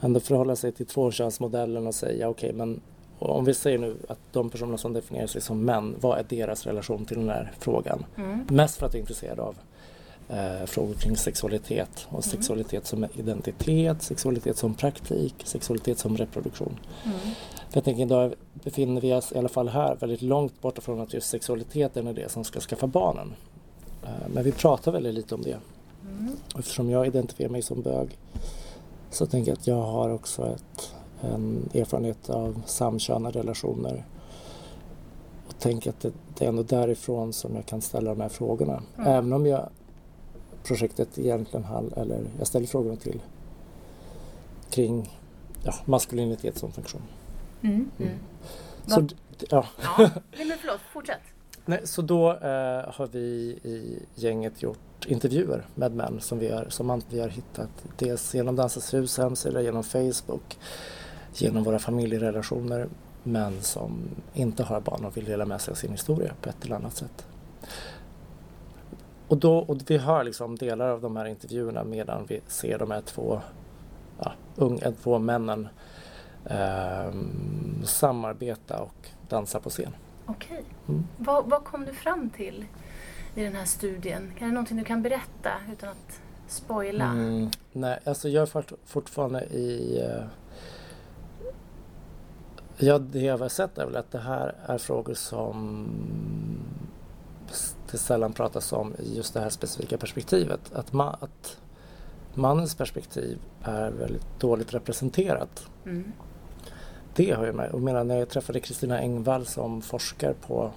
ändå 0.01 0.19
förhålla 0.19 0.55
sig 0.55 0.71
till 0.71 0.85
tvåkönsmodellen 0.85 1.87
och 1.87 1.95
säga 1.95 2.29
okej 2.29 2.49
okay, 2.49 2.57
men 2.57 2.81
om 3.19 3.45
vi 3.45 3.53
säger 3.53 3.77
nu 3.77 3.95
att 4.09 4.19
de 4.31 4.49
personer 4.49 4.77
som 4.77 4.93
definierar 4.93 5.27
sig 5.27 5.41
som 5.41 5.65
män, 5.65 5.95
vad 6.01 6.19
är 6.19 6.23
deras 6.23 6.65
relation 6.65 7.05
till 7.05 7.17
den 7.17 7.29
här 7.29 7.51
frågan? 7.59 8.05
Mm. 8.17 8.45
Mest 8.49 8.77
för 8.77 8.85
att 8.85 8.93
jag 8.93 8.99
är 8.99 9.01
intresserad 9.01 9.39
av 9.39 9.55
eh, 10.29 10.65
frågor 10.65 10.93
kring 10.93 11.17
sexualitet 11.17 12.07
och 12.07 12.11
mm. 12.11 12.21
sexualitet 12.21 12.85
som 12.85 13.05
identitet, 13.15 14.01
sexualitet 14.01 14.57
som 14.57 14.73
praktik, 14.73 15.35
sexualitet 15.43 15.99
som 15.99 16.17
reproduktion. 16.17 16.79
Mm. 17.03 17.17
För 17.69 17.77
jag 17.77 17.83
tänker 17.83 18.03
idag 18.03 18.33
befinner 18.53 19.01
vi 19.01 19.13
oss 19.13 19.31
i 19.31 19.37
alla 19.37 19.49
fall 19.49 19.69
här 19.69 19.95
väldigt 19.95 20.21
långt 20.21 20.61
borta 20.61 20.81
från 20.81 21.01
att 21.01 21.13
just 21.13 21.29
sexualiteten 21.29 22.07
är 22.07 22.13
det 22.13 22.31
som 22.31 22.43
ska 22.43 22.59
skaffa 22.59 22.87
barnen. 22.87 23.33
Eh, 24.03 24.29
men 24.33 24.43
vi 24.43 24.51
pratar 24.51 24.91
väldigt 24.91 25.13
lite 25.13 25.35
om 25.35 25.41
det. 25.41 25.57
Mm. 26.01 26.35
Eftersom 26.59 26.89
jag 26.89 27.07
identifierar 27.07 27.51
mig 27.51 27.61
som 27.61 27.81
bög 27.81 28.17
så 29.09 29.25
tänker 29.25 29.51
jag 29.51 29.57
att 29.57 29.67
jag 29.67 29.81
har 29.81 30.09
också 30.09 30.47
ett 30.47 30.91
en 31.21 31.69
erfarenhet 31.73 32.29
av 32.29 32.61
samkönade 32.65 33.39
relationer 33.39 34.05
och 35.47 35.59
tänker 35.59 35.89
att 35.89 35.99
det, 35.99 36.11
det, 36.37 36.45
är 36.45 36.49
ändå 36.49 36.63
därifrån 36.63 37.33
som 37.33 37.55
jag 37.55 37.65
kan 37.65 37.81
ställa 37.81 38.09
de 38.09 38.21
här 38.21 38.29
frågorna. 38.29 38.83
Mm. 38.97 39.07
Även 39.07 39.33
om 39.33 39.45
jag 39.45 39.69
projektet 40.65 41.17
egentligen 41.19 41.63
hall, 41.63 41.93
eller 41.97 42.21
jag 42.37 42.47
ställer 42.47 42.67
frågorna 42.67 42.95
till 42.95 43.21
kring 44.69 45.19
ja, 45.63 45.73
maskulinitet 45.85 46.57
som 46.57 46.71
funktion. 46.71 47.01
Mm. 47.61 47.89
Mm. 47.99 48.11
Så, 48.87 48.99
d- 49.01 49.15
ja. 49.49 49.65
Ja. 49.83 49.95
Nej, 50.37 50.45
men 50.45 50.57
förlåt, 50.61 50.79
fortsätt. 50.93 51.19
Nej, 51.65 51.81
så 51.83 52.01
då 52.01 52.31
eh, 52.31 52.93
har 52.93 53.07
vi 53.11 53.19
i 53.63 53.99
gänget 54.15 54.61
gjort 54.63 55.05
intervjuer 55.07 55.65
med 55.75 55.91
män 55.95 56.21
som 56.21 56.39
vi 56.39 56.51
har, 56.51 56.65
som 56.69 57.01
vi 57.09 57.19
har 57.19 57.29
hittat 57.29 57.69
dels 57.97 58.35
genom 58.35 58.55
Dansens 58.55 58.93
hus 58.93 59.17
hemsida, 59.17 59.61
genom 59.61 59.83
Facebook, 59.83 60.57
genom 61.33 61.63
våra 61.63 61.79
familjerelationer 61.79 62.87
män 63.23 63.61
som 63.61 63.99
inte 64.33 64.63
har 64.63 64.81
barn 64.81 65.05
och 65.05 65.17
vill 65.17 65.25
dela 65.25 65.45
med 65.45 65.61
sig 65.61 65.71
av 65.71 65.75
sin 65.75 65.91
historia 65.91 66.33
på 66.41 66.49
ett 66.49 66.65
eller 66.65 66.75
annat 66.75 66.95
sätt. 66.95 67.25
Och, 69.27 69.37
då, 69.37 69.57
och 69.57 69.77
vi 69.87 69.97
hör 69.97 70.23
liksom 70.23 70.55
delar 70.55 70.89
av 70.89 71.01
de 71.01 71.15
här 71.15 71.25
intervjuerna 71.25 71.83
medan 71.83 72.25
vi 72.25 72.41
ser 72.47 72.79
de 72.79 72.91
här 72.91 73.01
två, 73.01 73.41
ja, 74.19 74.31
unga, 74.55 74.91
två 74.91 75.19
männen 75.19 75.67
ehm, 76.45 77.81
samarbeta 77.83 78.79
och 78.79 79.09
dansa 79.29 79.59
på 79.59 79.69
scen. 79.69 79.95
Okej. 80.25 80.63
Mm. 80.87 81.07
Vad, 81.17 81.49
vad 81.49 81.63
kom 81.63 81.85
du 81.85 81.93
fram 81.93 82.29
till 82.29 82.65
i 83.35 83.43
den 83.43 83.55
här 83.55 83.65
studien? 83.65 84.31
Kan 84.37 84.47
det 84.47 84.53
någonting 84.53 84.77
du 84.77 84.83
kan 84.83 85.01
berätta 85.01 85.51
utan 85.73 85.89
att 85.89 86.21
spoila? 86.47 87.05
Mm, 87.05 87.49
nej, 87.71 87.99
alltså 88.05 88.29
jag 88.29 88.41
är 88.41 88.45
fort, 88.45 88.71
fortfarande 88.85 89.43
i... 89.43 89.99
eh, 90.01 90.25
ja, 92.77 92.99
det 92.99 93.19
jag 93.19 93.37
har 93.37 93.49
sett 93.49 93.77
är 93.77 93.85
väl 93.85 93.95
att 93.95 94.11
det 94.11 94.19
här 94.19 94.55
är 94.65 94.77
frågor 94.77 95.13
som 95.13 95.87
det 97.91 97.97
sällan 97.97 98.33
pratas 98.33 98.73
om 98.73 98.95
i 98.99 99.15
just 99.15 99.33
det 99.33 99.39
här 99.39 99.49
specifika 99.49 99.97
perspektivet. 99.97 100.73
Att, 100.73 100.93
ma, 100.93 101.09
att 101.09 101.57
mannens 102.33 102.75
perspektiv 102.75 103.39
är 103.63 103.91
väldigt 103.91 104.39
dåligt 104.39 104.73
representerat. 104.73 105.67
Mm. 105.85 106.11
Det 107.15 107.31
har 107.31 107.45
jag 107.45 107.55
med. 107.55 107.71
Och 107.71 107.81
menar, 107.81 108.03
när 108.03 108.19
jag 108.19 108.29
träffade 108.29 108.59
Kristina 108.59 108.99
Engvall 108.99 109.45
som 109.45 109.81
forskar 109.81 110.33
på 110.33 110.71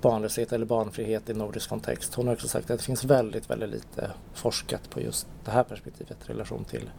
barnlöshet 0.00 0.52
eller 0.52 0.66
barnfrihet 0.66 1.30
i 1.30 1.34
nordisk 1.34 1.68
kontext. 1.68 2.14
Hon 2.14 2.26
har 2.26 2.34
också 2.34 2.48
sagt 2.48 2.70
att 2.70 2.78
det 2.78 2.84
finns 2.84 3.04
väldigt, 3.04 3.50
väldigt 3.50 3.70
lite 3.70 4.10
forskat 4.34 4.90
på 4.90 5.00
just 5.00 5.26
det 5.44 5.50
här 5.50 5.62
perspektivet 5.62 6.16
i 6.26 6.32
relation 6.32 6.64
till 6.64 6.90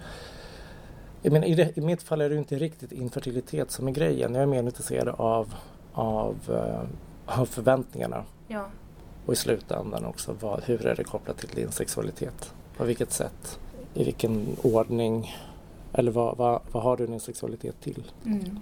jag 1.21 1.33
menar, 1.33 1.47
i, 1.47 1.55
det, 1.55 1.77
I 1.77 1.81
mitt 1.81 2.03
fall 2.03 2.21
är 2.21 2.29
det 2.29 2.35
inte 2.35 2.55
riktigt 2.55 2.91
infertilitet 2.91 3.71
som 3.71 3.87
är 3.87 3.91
grejen. 3.91 4.33
Jag 4.33 4.43
är 4.43 4.47
mer 4.47 4.63
intresserad 4.63 5.07
av, 5.07 5.53
av, 5.93 6.35
eh, 6.49 7.39
av 7.39 7.45
förväntningarna 7.45 8.23
Ja. 8.47 8.65
Och 9.25 9.33
i 9.33 9.35
slutändan 9.35 10.05
också 10.05 10.35
vad, 10.39 10.63
hur 10.63 10.85
är 10.85 10.95
det 10.95 11.03
kopplat 11.03 11.37
till 11.37 11.49
din 11.49 11.71
sexualitet? 11.71 12.53
På 12.77 12.83
vilket 12.83 13.11
sätt? 13.11 13.59
I 13.93 14.03
vilken 14.03 14.47
ordning? 14.61 15.35
Eller 15.93 16.11
vad, 16.11 16.37
vad, 16.37 16.61
vad 16.71 16.83
har 16.83 16.97
du 16.97 17.07
din 17.07 17.19
sexualitet 17.19 17.75
till? 17.81 18.11
Mm. 18.25 18.59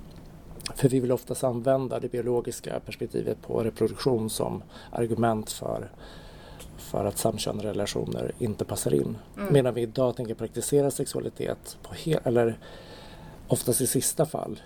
För 0.75 0.89
vi 0.89 0.99
vill 0.99 1.11
oftast 1.11 1.43
använda 1.43 1.99
det 1.99 2.11
biologiska 2.11 2.79
perspektivet 2.79 3.41
på 3.41 3.63
reproduktion 3.63 4.29
som 4.29 4.63
argument 4.91 5.51
för, 5.51 5.91
för 6.77 7.05
att 7.05 7.17
samkönade 7.17 7.69
relationer 7.69 8.31
inte 8.39 8.65
passar 8.65 8.93
in. 8.93 9.17
Mm. 9.37 9.53
Medan 9.53 9.73
vi 9.73 9.81
idag 9.81 10.15
tänker 10.15 10.33
praktisera 10.33 10.91
sexualitet 10.91 11.77
på 11.83 11.93
he- 11.93 12.19
eller 12.23 12.59
oftast 13.47 13.81
i 13.81 13.87
sista 13.87 14.25
fall 14.25 14.59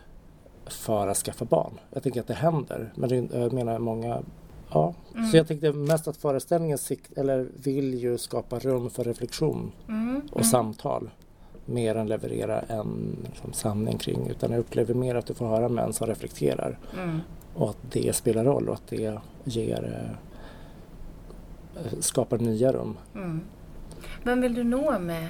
för 0.65 1.07
att 1.07 1.17
skaffa 1.17 1.45
barn. 1.45 1.79
Jag 1.91 2.03
tänker 2.03 2.21
att 2.21 2.27
det 2.27 2.33
händer, 2.33 2.93
men 2.95 3.09
det, 3.09 3.39
jag 3.39 3.53
menar 3.53 3.79
många 3.79 4.21
Ja, 4.73 4.93
Mm. 5.15 5.25
så 5.31 5.37
jag 5.37 5.47
tänkte 5.47 5.73
mest 5.73 6.07
att 6.07 6.17
föreställningen 6.17 6.77
sikt, 6.77 7.17
eller 7.17 7.47
vill 7.63 7.93
ju 7.93 8.17
skapa 8.17 8.59
rum 8.59 8.89
för 8.89 9.03
reflektion 9.03 9.71
Mm. 9.87 10.21
och 10.31 10.37
Mm. 10.37 10.43
samtal 10.43 11.09
mer 11.65 11.95
än 11.95 12.07
leverera 12.07 12.59
en 12.61 13.17
liksom, 13.29 13.53
sanning 13.53 13.97
kring 13.97 14.27
utan 14.29 14.51
jag 14.51 14.59
upplever 14.59 14.93
mer 14.93 15.15
att 15.15 15.25
du 15.25 15.33
får 15.33 15.47
höra 15.47 15.69
män 15.69 15.93
som 15.93 16.07
reflekterar 16.07 16.79
Mm. 17.03 17.19
och 17.55 17.69
att 17.69 17.77
det 17.91 18.15
spelar 18.15 18.43
roll 18.43 18.69
och 18.69 18.75
att 18.75 18.87
det 18.87 19.17
ger 19.43 20.15
eh, 21.75 21.99
skapar 21.99 22.37
nya 22.37 22.71
rum. 22.73 22.97
Mm. 23.15 23.41
Vem 24.23 24.41
vill 24.41 24.53
du 24.53 24.63
nå 24.63 24.99
med 24.99 25.27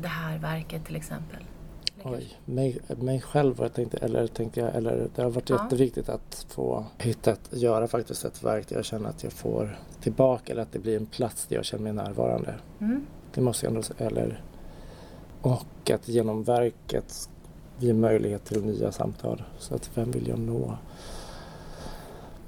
det 0.00 0.08
här 0.08 0.38
verket 0.38 0.84
till 0.86 0.96
exempel? 0.96 1.44
Oj, 2.04 2.38
mig, 2.44 2.80
mig 2.96 3.20
själv 3.20 3.56
var 3.56 3.64
jag 3.64 3.74
tänkte, 3.74 3.96
eller 3.96 4.26
tänkte 4.26 4.60
jag, 4.60 4.74
eller 4.74 5.08
det 5.14 5.22
har 5.22 5.30
varit 5.30 5.50
Ja. 5.50 5.62
jätteviktigt 5.62 6.08
att 6.08 6.46
få 6.48 6.84
hitta, 6.98 7.32
ett, 7.32 7.48
göra 7.50 7.88
faktiskt 7.88 8.24
ett 8.24 8.42
verk 8.42 8.68
där 8.68 8.76
jag 8.76 8.84
känner 8.84 9.08
att 9.08 9.22
jag 9.22 9.32
får 9.32 9.78
tillbaka 10.00 10.52
eller 10.52 10.62
att 10.62 10.72
det 10.72 10.78
blir 10.78 10.96
en 10.96 11.06
plats 11.06 11.46
där 11.46 11.56
jag 11.56 11.64
känner 11.64 11.82
mig 11.82 11.92
närvarande. 11.92 12.54
Mm. 12.80 13.06
Det 13.34 13.40
måste 13.40 13.66
jag 13.66 13.74
ändå. 13.74 13.86
Eller, 13.98 14.42
och 15.42 15.90
att 15.90 16.08
genom 16.08 16.42
verket 16.42 17.28
ge 17.78 17.92
möjlighet 17.92 18.44
till 18.44 18.64
nya 18.64 18.92
samtal. 18.92 19.42
Så 19.58 19.74
att 19.74 19.90
vem 19.94 20.10
vill 20.10 20.28
jag 20.28 20.38
nå? 20.38 20.76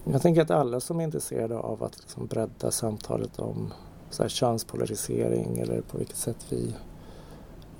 Jag 0.04 0.22
tänker 0.22 0.42
att 0.42 0.50
alla 0.50 0.80
som 0.80 1.00
är 1.00 1.04
intresserade 1.04 1.56
av 1.56 1.84
att 1.84 1.98
liksom 1.98 2.26
bredda 2.26 2.70
samtalet 2.70 3.38
om 3.38 3.72
så 4.10 4.22
här, 4.22 4.28
könspolarisering 4.30 5.58
eller 5.58 5.80
på 5.80 5.98
vilket 5.98 6.16
sätt 6.16 6.46
vi 6.48 6.74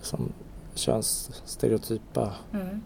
som 0.02 0.32
könsstereotypa 0.74 2.32
Mm. 2.52 2.80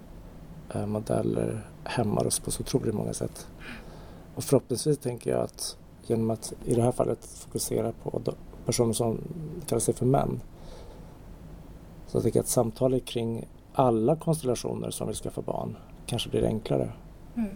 eh, 0.75 0.87
modeller 0.87 1.67
hämmar 1.85 2.27
oss 2.27 2.39
på 2.41 2.51
så 2.51 2.61
otroligt 2.63 2.95
många 2.95 3.13
sätt. 3.13 3.47
Och 4.35 4.45
förhoppningsvis 4.45 4.99
tänker 4.99 5.31
jag 5.31 5.41
att 5.41 5.77
genom 6.07 6.31
att 6.31 6.53
i 6.65 6.75
det 6.75 6.83
här 6.83 6.93
fallet 6.93 7.25
fokusera 7.27 7.93
på 8.03 8.23
personer 8.67 8.93
som 8.93 9.19
kallar 9.67 9.81
sig 9.81 9.95
för 9.95 10.07
män 10.07 10.41
så 12.07 12.17
jag 12.17 12.23
tänker 12.23 12.41
att 12.41 12.49
samtalet 12.49 13.05
kring 13.05 13.49
alla 13.73 14.17
konstellationer 14.17 14.91
som 14.91 15.07
vill 15.07 15.17
skaffa 15.17 15.43
barn 15.43 15.77
kanske 16.07 16.31
blir 16.31 16.45
enklare 16.45 16.93
Mm. 17.37 17.51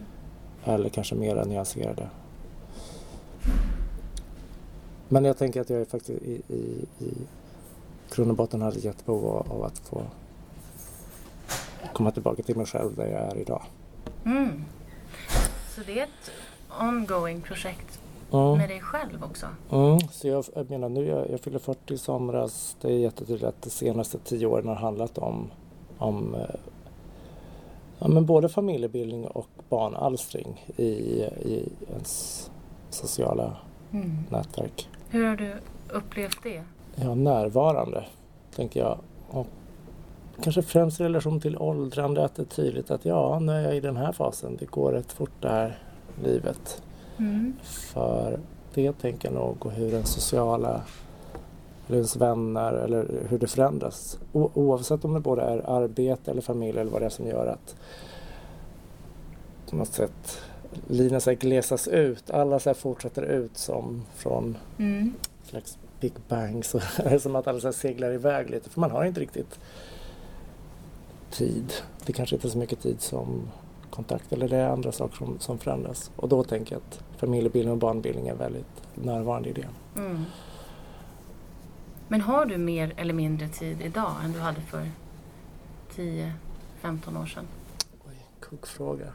eller 0.64 0.88
kanske 0.88 1.14
mer 1.14 1.44
nyanserade. 1.44 2.08
Men 5.08 5.24
jag 5.24 5.38
tänker 5.38 5.60
att 5.60 5.70
jag 5.70 5.80
är 5.80 5.84
faktiskt 5.84 6.22
i, 6.22 6.42
i, 6.48 6.86
i 7.04 7.12
grund 8.14 8.30
och 8.30 8.36
botten 8.36 8.62
hade 8.62 8.76
ett 8.76 8.84
jättebehov 8.84 9.26
av 9.50 9.64
att 9.64 9.78
få 9.78 10.02
komma 11.92 12.10
tillbaka 12.10 12.42
till 12.42 12.56
mig 12.56 12.66
själv 12.66 12.94
där 12.96 13.06
jag 13.06 13.20
är 13.20 13.36
idag. 13.38 13.62
Mm. 14.24 14.64
Så 15.74 15.80
det 15.86 15.98
är 16.00 16.04
ett 16.04 16.30
ongoing 16.80 17.40
projekt 17.40 17.98
Mm. 18.34 18.58
med 18.58 18.68
dig 18.68 18.80
själv 18.80 19.24
också? 19.24 19.46
Mm, 19.72 19.98
så 20.10 20.28
jag, 20.28 20.44
jag 20.54 20.70
menar 20.70 20.88
nu, 20.88 21.06
jag, 21.06 21.30
jag 21.30 21.40
fyller 21.40 21.58
40 21.58 21.94
i 21.94 21.98
somras. 21.98 22.76
Det 22.80 22.88
är 22.88 22.98
jättetydligt 22.98 23.44
att 23.44 23.62
de 23.62 23.70
senaste 23.70 24.18
tio 24.18 24.46
åren 24.46 24.68
har 24.68 24.74
handlat 24.74 25.18
om, 25.18 25.50
om 25.98 26.34
eh, 26.34 26.40
ja, 27.98 28.08
men 28.08 28.26
både 28.26 28.48
familjebildning 28.48 29.26
och 29.26 29.46
barnalstring 29.68 30.66
i, 30.76 30.82
i 30.84 31.72
ens 31.92 32.50
sociala 32.90 33.56
Mm. 33.92 34.18
nätverk. 34.30 34.88
Hur 35.08 35.26
har 35.26 35.36
du 35.36 35.54
upplevt 35.90 36.38
det? 36.42 36.62
Ja, 36.94 37.14
närvarande, 37.14 38.04
tänker 38.56 38.80
jag. 38.80 38.98
Och 39.30 39.46
kanske 40.40 40.62
främst 40.62 41.00
i 41.00 41.04
relation 41.04 41.40
till 41.40 41.56
åldrande, 41.58 42.24
att 42.24 42.34
det 42.34 42.42
är 42.42 42.46
tydligt 42.46 42.90
att 42.90 43.04
ja, 43.04 43.38
nu 43.38 43.52
är 43.52 43.60
jag 43.62 43.76
i 43.76 43.80
den 43.80 43.96
här 43.96 44.12
fasen. 44.12 44.56
Det 44.56 44.66
går 44.70 44.92
rätt 44.92 45.12
fort 45.12 45.30
det 45.40 45.48
här 45.48 45.78
livet. 46.24 46.82
Mm. 47.18 47.56
För 47.62 48.38
det 48.74 48.92
tänker 48.92 49.28
jag 49.28 49.34
nog 49.34 49.66
och 49.66 49.72
hur 49.72 49.90
den 49.90 50.04
sociala 50.04 50.80
eller 51.86 51.96
ens 51.96 52.16
vänner 52.16 52.72
eller 52.72 53.06
hur 53.28 53.38
det 53.38 53.46
förändras. 53.46 54.18
O- 54.32 54.50
oavsett 54.54 55.04
om 55.04 55.14
det 55.14 55.20
både 55.20 55.42
är 55.42 55.70
arbete 55.70 56.30
eller 56.30 56.42
familj 56.42 56.78
eller 56.78 56.90
vad 56.90 57.02
det 57.02 57.06
är 57.06 57.10
som 57.10 57.26
gör 57.26 57.46
att 57.46 57.76
på 59.70 59.76
något 59.76 59.92
sätt 59.92 60.38
linjen 60.88 61.20
så 61.20 61.32
glesas 61.34 61.88
ut. 61.88 62.30
Alla 62.30 62.58
så 62.58 62.74
fortsätter 62.74 63.22
ut 63.22 63.56
som 63.56 64.02
från 64.14 64.56
Mm. 64.78 65.14
slags 65.44 65.78
Big 66.00 66.12
Bang. 66.28 66.64
Så 66.64 66.78
är 66.96 67.10
det 67.10 67.20
som 67.20 67.36
att 67.36 67.46
alla 67.46 67.72
seglar 67.72 68.12
iväg 68.12 68.50
lite 68.50 68.70
för 68.70 68.80
man 68.80 68.90
har 68.90 69.04
inte 69.04 69.20
riktigt 69.20 69.58
tid. 71.32 71.72
Det 72.06 72.12
kanske 72.12 72.36
inte 72.36 72.48
är 72.48 72.50
så 72.50 72.58
mycket 72.58 72.80
tid 72.80 73.00
som 73.00 73.48
kontakt 73.90 74.32
eller 74.32 74.48
det 74.48 74.56
är 74.56 74.68
andra 74.68 74.92
saker 74.92 75.16
som, 75.16 75.38
som 75.38 75.58
förändras. 75.58 76.10
Och 76.16 76.28
då 76.28 76.44
tänker 76.44 76.74
jag 76.74 76.82
att 76.82 77.04
familjebildning 77.16 77.72
och 77.72 77.78
barnbildning 77.78 78.28
är 78.28 78.34
väldigt 78.34 78.82
närvarande 78.94 79.48
i 79.48 79.52
det. 79.52 79.68
Mm. 79.96 80.24
Men 82.08 82.20
har 82.20 82.46
du 82.46 82.58
mer 82.58 82.94
eller 82.96 83.14
mindre 83.14 83.48
tid 83.48 83.82
idag 83.82 84.12
än 84.24 84.32
du 84.32 84.38
hade 84.38 84.60
för 84.60 84.90
10-15 85.94 87.22
år 87.22 87.26
sedan? 87.26 87.46
Oj, 88.08 88.16
kuggfråga. 88.40 89.12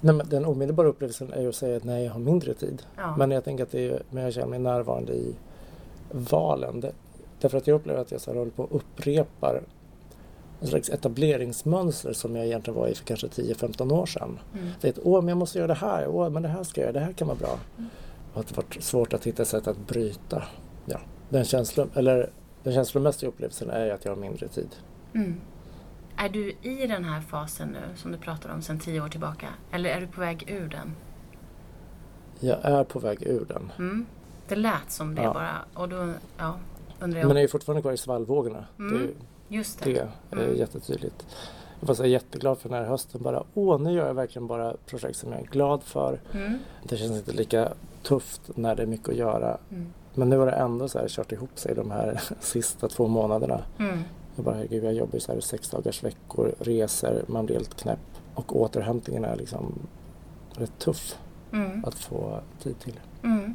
Nej, 0.00 0.14
men 0.14 0.28
den 0.28 0.44
omedelbara 0.44 0.88
upplevelsen 0.88 1.32
är 1.32 1.40
ju 1.40 1.48
att 1.48 1.54
säga 1.54 1.76
att 1.76 1.84
nej, 1.84 2.04
jag 2.04 2.12
har 2.12 2.20
mindre 2.20 2.54
tid. 2.54 2.82
Ja. 2.96 3.16
Men 3.16 3.30
jag 3.30 3.44
tänker 3.44 3.64
att 3.64 3.70
det 3.70 3.88
är, 3.88 4.02
men 4.10 4.24
jag 4.24 4.32
känner 4.32 4.46
mig 4.46 4.58
närvarande 4.58 5.12
i 5.12 5.34
valen. 6.10 6.80
Det, 6.80 6.92
därför 7.40 7.58
att 7.58 7.66
jag 7.66 7.74
upplever 7.74 8.00
att 8.00 8.10
jag 8.10 8.20
så 8.20 8.30
här 8.30 8.38
håller 8.38 8.52
på 8.52 8.62
och 8.62 8.76
upprepar 8.76 9.62
en 10.60 10.66
slags 10.66 10.90
etableringsmönster 10.90 12.12
som 12.12 12.36
jag 12.36 12.46
egentligen 12.46 12.80
var 12.80 12.88
i 12.88 12.94
för 12.94 13.04
kanske 13.04 13.26
10-15 13.26 13.92
år 13.92 14.06
sedan. 14.06 14.38
Mm. 14.54 14.68
Det 14.80 14.88
är 14.88 14.92
att, 14.92 14.98
åh, 15.02 15.20
men 15.20 15.28
jag 15.28 15.38
måste 15.38 15.58
göra 15.58 15.68
det 15.68 15.74
här, 15.74 16.08
åh, 16.08 16.30
men 16.30 16.42
det 16.42 16.48
här 16.48 16.64
ska 16.64 16.80
jag 16.80 16.86
göra, 16.86 16.92
det 17.00 17.06
här 17.06 17.12
kan 17.12 17.28
vara 17.28 17.38
bra. 17.38 17.58
Mm. 17.78 17.90
Och 18.32 18.40
att 18.40 18.48
det 18.48 18.56
varit 18.56 18.82
svårt 18.82 19.12
att 19.12 19.26
hitta 19.26 19.44
sätt 19.44 19.66
att 19.66 19.86
bryta. 19.86 20.42
Ja. 20.84 20.98
Den, 21.28 21.44
känslan, 21.44 21.90
eller, 21.94 22.30
den 22.62 22.74
känslomässiga 22.74 23.28
upplevelsen 23.28 23.70
är 23.70 23.90
att 23.90 24.04
jag 24.04 24.12
har 24.12 24.16
mindre 24.16 24.48
tid. 24.48 24.68
Mm. 25.14 25.40
Är 26.16 26.28
du 26.28 26.54
i 26.62 26.86
den 26.86 27.04
här 27.04 27.20
fasen 27.20 27.68
nu 27.68 27.96
som 27.96 28.12
du 28.12 28.18
pratar 28.18 28.50
om 28.50 28.62
sedan 28.62 28.78
tio 28.78 29.00
år 29.00 29.08
tillbaka? 29.08 29.48
Eller 29.72 29.90
är 29.90 30.00
du 30.00 30.06
på 30.06 30.20
väg 30.20 30.44
ur 30.50 30.68
den? 30.68 30.94
Jag 32.40 32.58
är 32.64 32.84
på 32.84 32.98
väg 32.98 33.22
ur 33.22 33.44
den. 33.48 33.72
Mm. 33.78 34.06
Det 34.48 34.56
lät 34.56 34.90
som 34.90 35.14
det 35.14 35.22
Ja. 35.22 35.32
bara. 35.32 35.54
Och 35.74 35.88
då 35.88 36.12
ja, 36.38 36.56
undrar 37.00 37.20
jag. 37.20 37.28
Men 37.28 37.36
jag 37.36 37.44
är 37.44 37.48
fortfarande 37.48 37.82
kvar 37.82 37.92
i 37.92 37.96
svallvågorna. 37.96 38.64
Mm. 38.78 39.14
Just 39.48 39.82
det. 39.82 39.92
det 40.30 40.36
är 40.36 40.44
Mm. 40.44 40.56
jättetydligt. 40.56 41.26
Jag 41.80 41.86
var 41.88 41.94
så 41.94 42.06
jätteglad 42.06 42.58
för 42.58 42.68
den 42.68 42.78
här 42.78 42.84
hösten. 42.84 43.22
Bara, 43.22 43.42
Åh, 43.54 43.80
nu 43.80 43.92
gör 43.92 44.06
jag 44.06 44.14
verkligen 44.14 44.46
bara 44.46 44.74
projekt 44.86 45.18
som 45.18 45.32
jag 45.32 45.40
är 45.40 45.44
glad 45.46 45.82
för. 45.82 46.20
Mm. 46.34 46.58
Det 46.82 46.96
känns 46.96 47.12
inte 47.12 47.32
lika 47.32 47.72
tufft 48.02 48.40
när 48.54 48.74
det 48.76 48.82
är 48.82 48.86
mycket 48.86 49.08
att 49.08 49.16
göra. 49.16 49.58
Mm. 49.70 49.86
Men 50.14 50.28
nu 50.28 50.36
har 50.38 50.46
det 50.46 50.52
ändå 50.52 50.88
så 50.88 50.98
här 50.98 51.08
kört 51.08 51.32
ihop 51.32 51.58
sig 51.58 51.74
de 51.74 51.90
här 51.90 52.20
sista 52.40 52.88
två 52.88 53.06
månaderna. 53.08 53.62
Mm. 53.78 53.98
Jag 54.36 54.44
bara, 54.44 54.54
herregud, 54.54 54.84
jag 54.84 54.94
jobbar 54.94 55.14
ju 55.14 55.20
så 55.20 55.32
här 55.32 55.40
sex 55.40 55.70
dagars 55.70 56.02
veckor, 56.04 56.54
reser, 56.58 57.24
man 57.26 57.46
blir 57.46 57.56
helt 57.56 57.74
knäpp. 57.80 57.98
Och 58.34 58.56
återhämtningen 58.60 59.24
är 59.24 59.36
liksom 59.36 59.74
rätt 60.52 60.78
tuff 60.78 61.16
Mm. 61.52 61.84
att 61.84 61.94
få 61.94 62.40
tid 62.62 62.78
till. 62.80 63.00
Mm. 63.22 63.54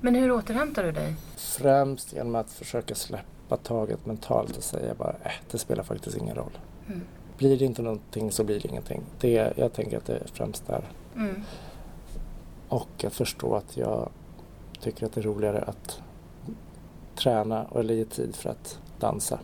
Men 0.00 0.14
hur 0.14 0.32
återhämtar 0.32 0.84
du 0.84 0.92
dig? 0.92 1.14
Främst 1.36 2.12
genom 2.12 2.34
att 2.34 2.50
försöka 2.50 2.94
släppa 2.94 3.24
taget 3.56 4.06
mentalt 4.06 4.56
och 4.56 4.62
säga 4.62 4.94
bara, 4.94 5.14
äh, 5.24 5.32
det 5.50 5.58
spelar 5.58 5.82
faktiskt 5.84 6.16
ingen 6.16 6.34
roll. 6.34 6.58
Mm. 6.86 7.00
Blir 7.38 7.58
det 7.58 7.64
inte 7.64 7.82
någonting 7.82 8.32
så 8.32 8.44
blir 8.44 8.60
det 8.60 8.68
ingenting. 8.68 9.02
Det, 9.20 9.52
jag 9.56 9.72
tänker 9.72 9.96
att 9.96 10.06
det 10.06 10.16
är 10.16 10.26
främst 10.32 10.66
där. 10.66 10.84
Mm. 11.16 11.42
Och 12.68 13.04
att 13.04 13.14
förstå 13.14 13.54
att 13.54 13.76
jag 13.76 14.08
tycker 14.80 15.06
att 15.06 15.12
det 15.12 15.20
är 15.20 15.22
roligare 15.22 15.62
att 15.62 16.00
träna 17.14 17.66
eller 17.74 17.94
ge 17.94 18.04
tid 18.04 18.36
för 18.36 18.50
att 18.50 18.78
dansa. 19.00 19.38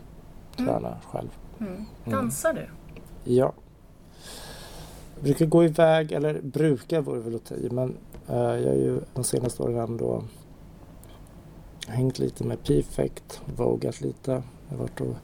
Mm. 0.57 0.69
Träna 0.69 0.97
själv. 1.11 1.29
Mm. 1.59 1.85
Dansar 2.05 2.53
du? 2.53 2.67
Ja. 3.33 3.53
Jag 5.15 5.23
brukar 5.23 5.45
gå 5.45 5.63
iväg, 5.63 6.11
eller 6.11 6.41
brukar 6.41 7.01
vore 7.01 7.19
väl 7.19 7.35
att 7.35 7.45
ta 7.45 7.55
i, 7.55 7.69
men 7.71 7.97
eh, 8.27 8.35
jag 8.35 8.69
har 8.69 8.75
ju 8.75 8.99
de 9.13 9.23
senaste 9.23 9.63
åren 9.63 9.77
ändå 9.77 10.23
hängt 11.87 12.19
lite 12.19 12.43
med 12.43 12.63
P-Fect, 12.63 13.41
vogat 13.55 14.01
lite. 14.01 14.31
Jag 14.69 14.77
har 14.77 14.77
varit 14.77 15.01
och, 15.01 15.15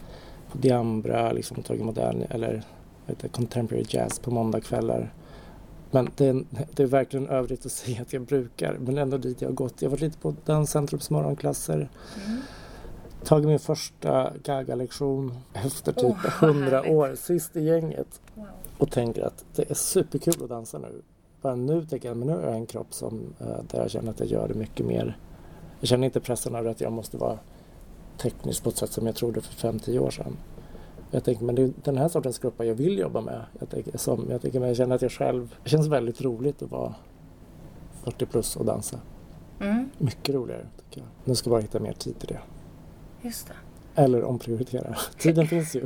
på 0.52 0.58
Diambra, 0.58 1.32
liksom 1.32 1.64
tagit 1.64 1.84
modern 1.86 2.24
eller 2.30 2.64
heter, 3.08 3.28
contemporary 3.28 3.86
jazz 3.90 4.20
på 4.20 4.32
måndagskvällar. 4.32 5.14
Men 5.92 6.10
det 6.18 6.26
är, 6.28 6.44
det 6.72 6.84
är 6.84 6.88
verkligen 6.88 7.28
överdrivet 7.28 7.66
att 7.66 7.72
säga 7.72 8.02
att 8.02 8.14
jag 8.14 8.22
brukar, 8.22 8.74
men 8.80 8.98
ändå 8.98 9.18
dit 9.18 9.42
jag 9.42 9.50
har 9.50 9.54
gått. 9.56 9.82
Jag 9.82 9.90
har 9.90 9.92
varit 9.92 10.02
lite 10.02 10.18
på 10.18 10.36
Danscentrums 10.46 11.10
morgonklasser, 11.10 11.90
Mm. 12.28 12.42
tagit 13.24 13.48
min 13.48 13.60
första 13.60 14.32
Gaga-lektion 14.44 15.34
efter 15.54 15.92
typ 15.94 16.04
Åh, 16.06 16.18
vad 16.42 16.50
100 16.50 16.78
härligt. 16.78 16.92
år, 16.94 17.16
sist 17.16 17.56
i 17.56 17.64
gänget 17.64 18.22
Wow. 18.36 18.46
och 18.78 18.92
tänker 18.92 19.22
att 19.24 19.46
det 19.56 19.70
är 19.72 19.74
superkul 19.76 20.44
att 20.44 20.50
dansa 20.50 20.78
nu. 20.78 21.02
Bara 21.42 21.56
nu 21.56 21.86
tänker 21.86 22.08
jag, 22.08 22.18
men 22.18 22.28
nu 22.28 22.34
har 22.34 22.42
jag 22.42 22.54
en 22.56 22.66
kropp 22.66 22.94
som, 22.94 23.34
eh, 23.40 23.48
där 23.48 23.80
jag 23.82 23.92
känner 23.92 24.10
att 24.12 24.20
jag 24.20 24.30
gör 24.30 24.48
det 24.48 24.54
mycket 24.54 24.86
mer. 24.86 25.18
Jag 25.80 25.90
känner 25.90 26.06
inte 26.06 26.20
pressen 26.20 26.56
över 26.56 26.72
att 26.72 26.82
jag 26.82 26.92
måste 26.92 27.18
vara 27.18 27.40
teknisk 28.18 28.64
på 28.64 28.70
ett 28.70 28.78
sätt 28.78 28.92
som 28.92 29.06
jag 29.06 29.16
trodde 29.16 29.42
för 29.42 29.72
5-10 29.72 30.00
år 30.00 30.12
sedan. 30.12 30.38
Jag 31.12 31.24
tänker, 31.24 31.46
men 31.46 31.56
det 31.56 31.62
är 31.62 31.72
den 31.84 31.98
här 31.98 32.08
sortens 32.08 32.40
kroppar 32.40 32.66
jag 32.66 32.76
vill 32.76 32.98
jobba 32.98 33.22
med. 33.22 33.42
Jag 33.60 33.70
tänker, 33.70 33.98
som, 33.98 34.28
jag, 34.30 34.42
tänker, 34.42 34.60
men 34.60 34.68
jag 34.68 34.78
känner 34.78 34.96
att 34.96 35.02
jag 35.02 35.12
själv, 35.12 35.56
det 35.64 35.70
känns 35.70 35.88
väldigt 35.88 36.22
roligt 36.22 36.62
att 36.62 36.72
vara 36.72 36.96
40 38.04 38.26
plus 38.26 38.56
och 38.56 38.66
dansa. 38.66 39.00
Mm. 39.60 39.90
Mycket 39.98 40.36
roligare 40.36 40.68
tycker 40.78 41.02
jag. 41.02 41.10
Nu 41.24 41.36
ska 41.36 41.50
jag 41.50 41.52
bara 41.52 41.62
hitta 41.62 41.80
mer 41.80 41.94
tid 41.94 42.20
till 42.20 42.28
det. 42.28 42.40
Just 43.22 43.48
det. 43.48 44.02
Eller 44.02 44.24
omprioritera. 44.24 44.96
Tiden 45.18 45.48
finns 45.48 45.76
ju. 45.76 45.86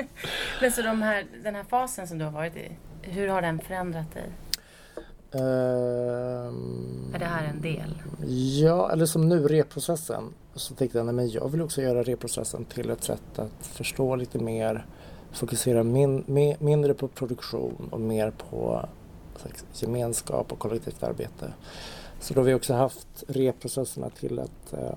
Men 0.60 0.72
så 0.72 0.82
de 0.82 1.02
här, 1.02 1.26
den 1.42 1.54
här 1.54 1.64
fasen 1.64 2.08
som 2.08 2.18
du 2.18 2.24
har 2.24 2.32
varit 2.32 2.56
i, 2.56 2.76
hur 3.02 3.28
har 3.28 3.42
den 3.42 3.58
förändrat 3.58 4.14
dig? 4.14 4.32
Ehm, 5.32 7.12
Är 7.14 7.18
det 7.18 7.24
här 7.24 7.48
en 7.48 7.60
del? 7.60 7.94
Ja, 8.60 8.90
eller 8.92 9.06
som 9.06 9.28
nu, 9.28 9.48
reprocessen. 9.48 10.24
Så 10.54 10.74
tänkte 10.74 10.98
jag, 10.98 11.04
nej, 11.04 11.14
men 11.14 11.30
jag 11.30 11.48
vill 11.48 11.62
också 11.62 11.82
göra 11.82 12.02
reprocessen 12.02 12.64
till 12.64 12.90
ett 12.90 13.04
sätt 13.04 13.38
att 13.38 13.66
förstå 13.66 14.16
lite 14.16 14.38
mer, 14.38 14.86
fokusera 15.32 15.82
min, 15.82 16.24
me, 16.26 16.56
mindre 16.58 16.94
på 16.94 17.08
produktion 17.08 17.88
och 17.90 18.00
mer 18.00 18.32
på 18.50 18.88
slags 19.40 19.64
gemenskap 19.82 20.52
och 20.52 20.58
kollektivt 20.58 21.02
arbete. 21.02 21.52
Så 22.20 22.34
då 22.34 22.40
har 22.40 22.46
vi 22.46 22.54
också 22.54 22.74
haft 22.74 23.24
reprocesserna 23.28 24.10
till 24.10 24.38
att 24.38 24.72
eh, 24.72 24.96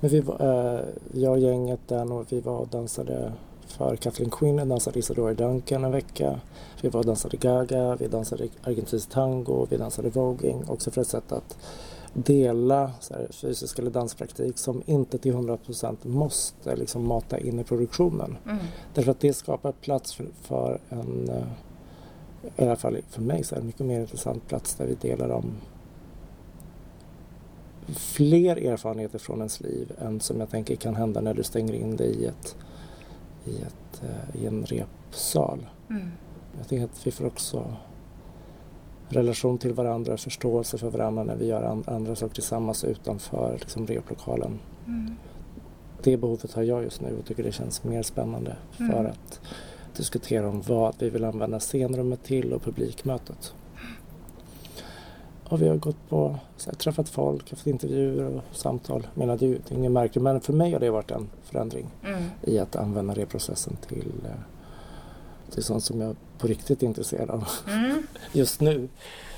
men 0.00 0.10
vi 0.10 0.20
var, 0.20 0.40
eh, 0.40 0.84
jag 1.12 1.32
och 1.32 1.38
gänget 1.38 1.80
där 1.86 2.12
och 2.12 2.32
vi 2.32 2.40
var 2.40 2.58
och 2.58 2.68
dansade 2.68 3.32
för 3.70 3.96
Kathleen 3.96 4.30
Quinn, 4.30 4.58
jag 4.58 4.68
dansade 4.68 4.98
Isadora 4.98 5.34
Duncan 5.34 5.84
en 5.84 5.92
vecka. 5.92 6.40
Vi 6.80 6.88
var 6.88 7.00
och 7.00 7.06
dansade 7.06 7.36
Gaga, 7.36 7.96
vi 7.96 8.08
dansade 8.08 8.48
argentinsk 8.62 9.10
tango, 9.10 9.66
vi 9.70 9.76
dansade 9.76 10.10
voging. 10.10 10.64
Också 10.68 10.90
för 10.90 11.00
ett 11.00 11.06
sätt 11.06 11.32
att 11.32 11.58
dela 12.12 12.92
här, 13.10 13.28
fysisk 13.32 13.78
eller 13.78 13.90
danspraktik 13.90 14.58
som 14.58 14.82
inte 14.86 15.18
till 15.18 15.34
100% 15.34 15.96
måste 16.02 16.76
liksom 16.76 17.06
mata 17.06 17.38
in 17.38 17.58
i 17.58 17.64
produktionen. 17.64 18.36
Mm. 18.44 18.58
Därför 18.94 19.10
att 19.10 19.20
det 19.20 19.32
skapar 19.32 19.72
plats 19.72 20.14
för, 20.14 20.26
för 20.42 20.80
en, 20.88 21.28
eh, 21.28 21.44
i 22.56 22.64
alla 22.64 22.76
fall 22.76 22.98
för 23.08 23.22
mig, 23.22 23.44
så 23.44 23.54
är 23.54 23.56
det 23.56 23.62
en 23.62 23.66
mycket 23.66 23.86
mer 23.86 24.00
intressant 24.00 24.48
plats 24.48 24.74
där 24.74 24.86
vi 24.86 24.94
delar 24.94 25.28
om 25.28 25.52
fler 27.94 28.56
erfarenheter 28.56 29.18
från 29.18 29.38
ens 29.38 29.60
liv 29.60 29.92
än 29.98 30.20
som 30.20 30.40
jag 30.40 30.50
tänker 30.50 30.76
kan 30.76 30.96
hända 30.96 31.20
när 31.20 31.34
du 31.34 31.42
stänger 31.42 31.74
in 31.74 31.96
dig 31.96 32.22
i, 32.22 32.26
ett, 32.26 32.56
i, 33.44 33.56
ett, 33.62 34.02
eh, 34.02 34.42
i 34.42 34.46
en 34.46 34.64
repsal. 34.66 35.66
Mm. 35.90 36.10
Jag 36.58 36.68
tänker 36.68 36.84
att 36.84 37.06
vi 37.06 37.10
får 37.10 37.26
också 37.26 37.74
relation 39.08 39.58
till 39.58 39.72
varandra, 39.74 40.16
förståelse 40.16 40.78
för 40.78 40.90
varandra 40.90 41.24
när 41.24 41.36
vi 41.36 41.46
gör 41.46 41.62
an- 41.62 41.84
andra 41.86 42.16
saker 42.16 42.34
tillsammans 42.34 42.84
utanför 42.84 43.56
liksom, 43.60 43.86
replokalen. 43.86 44.58
Mm. 44.86 45.14
Det 46.02 46.16
behovet 46.16 46.52
har 46.52 46.62
jag 46.62 46.82
just 46.82 47.00
nu 47.00 47.16
och 47.18 47.24
tycker 47.26 47.42
det 47.42 47.52
känns 47.52 47.84
mer 47.84 48.02
spännande 48.02 48.56
för 48.70 48.84
Mm. 48.84 49.06
att 49.06 49.40
diskutera 49.96 50.48
om 50.48 50.60
vad 50.62 50.94
vi 50.98 51.10
vill 51.10 51.24
använda 51.24 51.60
scenrummet 51.60 52.22
till 52.24 52.52
och 52.52 52.62
publikmötet. 52.62 53.54
Och 55.50 55.62
vi 55.62 55.68
har 55.68 55.76
gått 55.76 56.08
på, 56.08 56.36
här, 56.66 56.72
träffat 56.74 57.08
folk, 57.08 57.50
haft 57.50 57.66
intervjuer 57.66 58.24
och 58.36 58.42
samtal. 58.56 59.06
Jag 59.14 59.18
menar, 59.18 59.36
det 59.36 59.44
är 59.44 59.48
ju 59.48 59.58
inget 59.68 59.92
märkligt 59.92 60.22
men 60.22 60.40
för 60.40 60.52
mig 60.52 60.72
har 60.72 60.80
det 60.80 60.90
varit 60.90 61.10
en 61.10 61.30
förändring 61.44 61.86
Mm. 62.04 62.22
i 62.42 62.58
att 62.58 62.76
använda 62.76 63.14
reprocessen 63.14 63.76
till, 63.88 64.12
eh, 64.24 64.30
till 65.54 65.62
sånt 65.64 65.84
som 65.84 66.00
jag 66.00 66.16
på 66.38 66.46
riktigt 66.46 66.82
är 66.82 66.86
intresserad 66.86 67.30
av 67.30 67.48
Mm. 67.68 68.06
just 68.32 68.60
nu. 68.60 68.88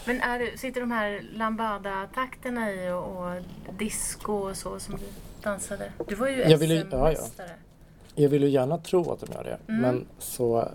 Men 0.05 0.21
är 0.21 0.39
det, 0.39 0.59
sitter 0.59 0.81
de 0.81 0.91
här 0.91 1.23
lambada-takterna 1.35 2.73
i 2.73 2.91
och, 2.91 3.17
och 3.17 3.43
disco 3.79 4.33
och 4.33 4.57
så 4.57 4.79
som 4.81 4.95
du 4.97 5.05
dansade? 5.43 5.93
Du 6.09 6.15
var 6.15 6.29
ju 6.29 6.35
ju- 6.37 6.43
ja, 6.43 6.49
ja. 6.51 6.57
SM-mästare. 6.59 7.51
Jag 8.15 8.29
vill 8.29 8.43
ju 8.43 8.49
gärna 8.49 8.79
tro 8.79 9.13
att 9.13 9.21
de 9.21 9.33
gör 9.33 9.45
det 9.45 9.59
Mm. 9.73 9.81
men 9.83 10.07
så 10.19 10.69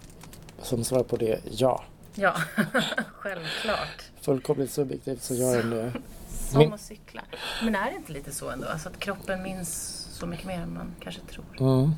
som 0.62 0.84
svar 0.84 1.04
på 1.04 1.16
det, 1.18 1.40
ja. 1.52 1.84
Ja, 2.16 2.34
självklart. 3.14 4.04
Fullkomligt 4.32 4.72
subjektivt 4.72 5.22
så 5.24 5.34
gör 5.36 5.58
de 5.64 5.70
det. 5.70 5.92
Som 6.30 6.60
Min- 6.60 6.74
att 6.74 6.82
cykla. 6.82 7.22
Men 7.64 7.76
är 7.76 7.92
det 7.92 7.96
inte 7.98 8.12
lite 8.14 8.32
så 8.32 8.50
ändå? 8.50 8.68
Alltså 8.68 8.90
att 8.90 9.00
kroppen 9.00 9.44
minns 9.44 9.72
så 10.12 10.26
mycket 10.26 10.46
mer 10.46 10.60
än 10.60 10.74
man 10.74 10.96
kanske 11.00 11.22
tror. 11.22 11.46
Mm. 11.60 11.92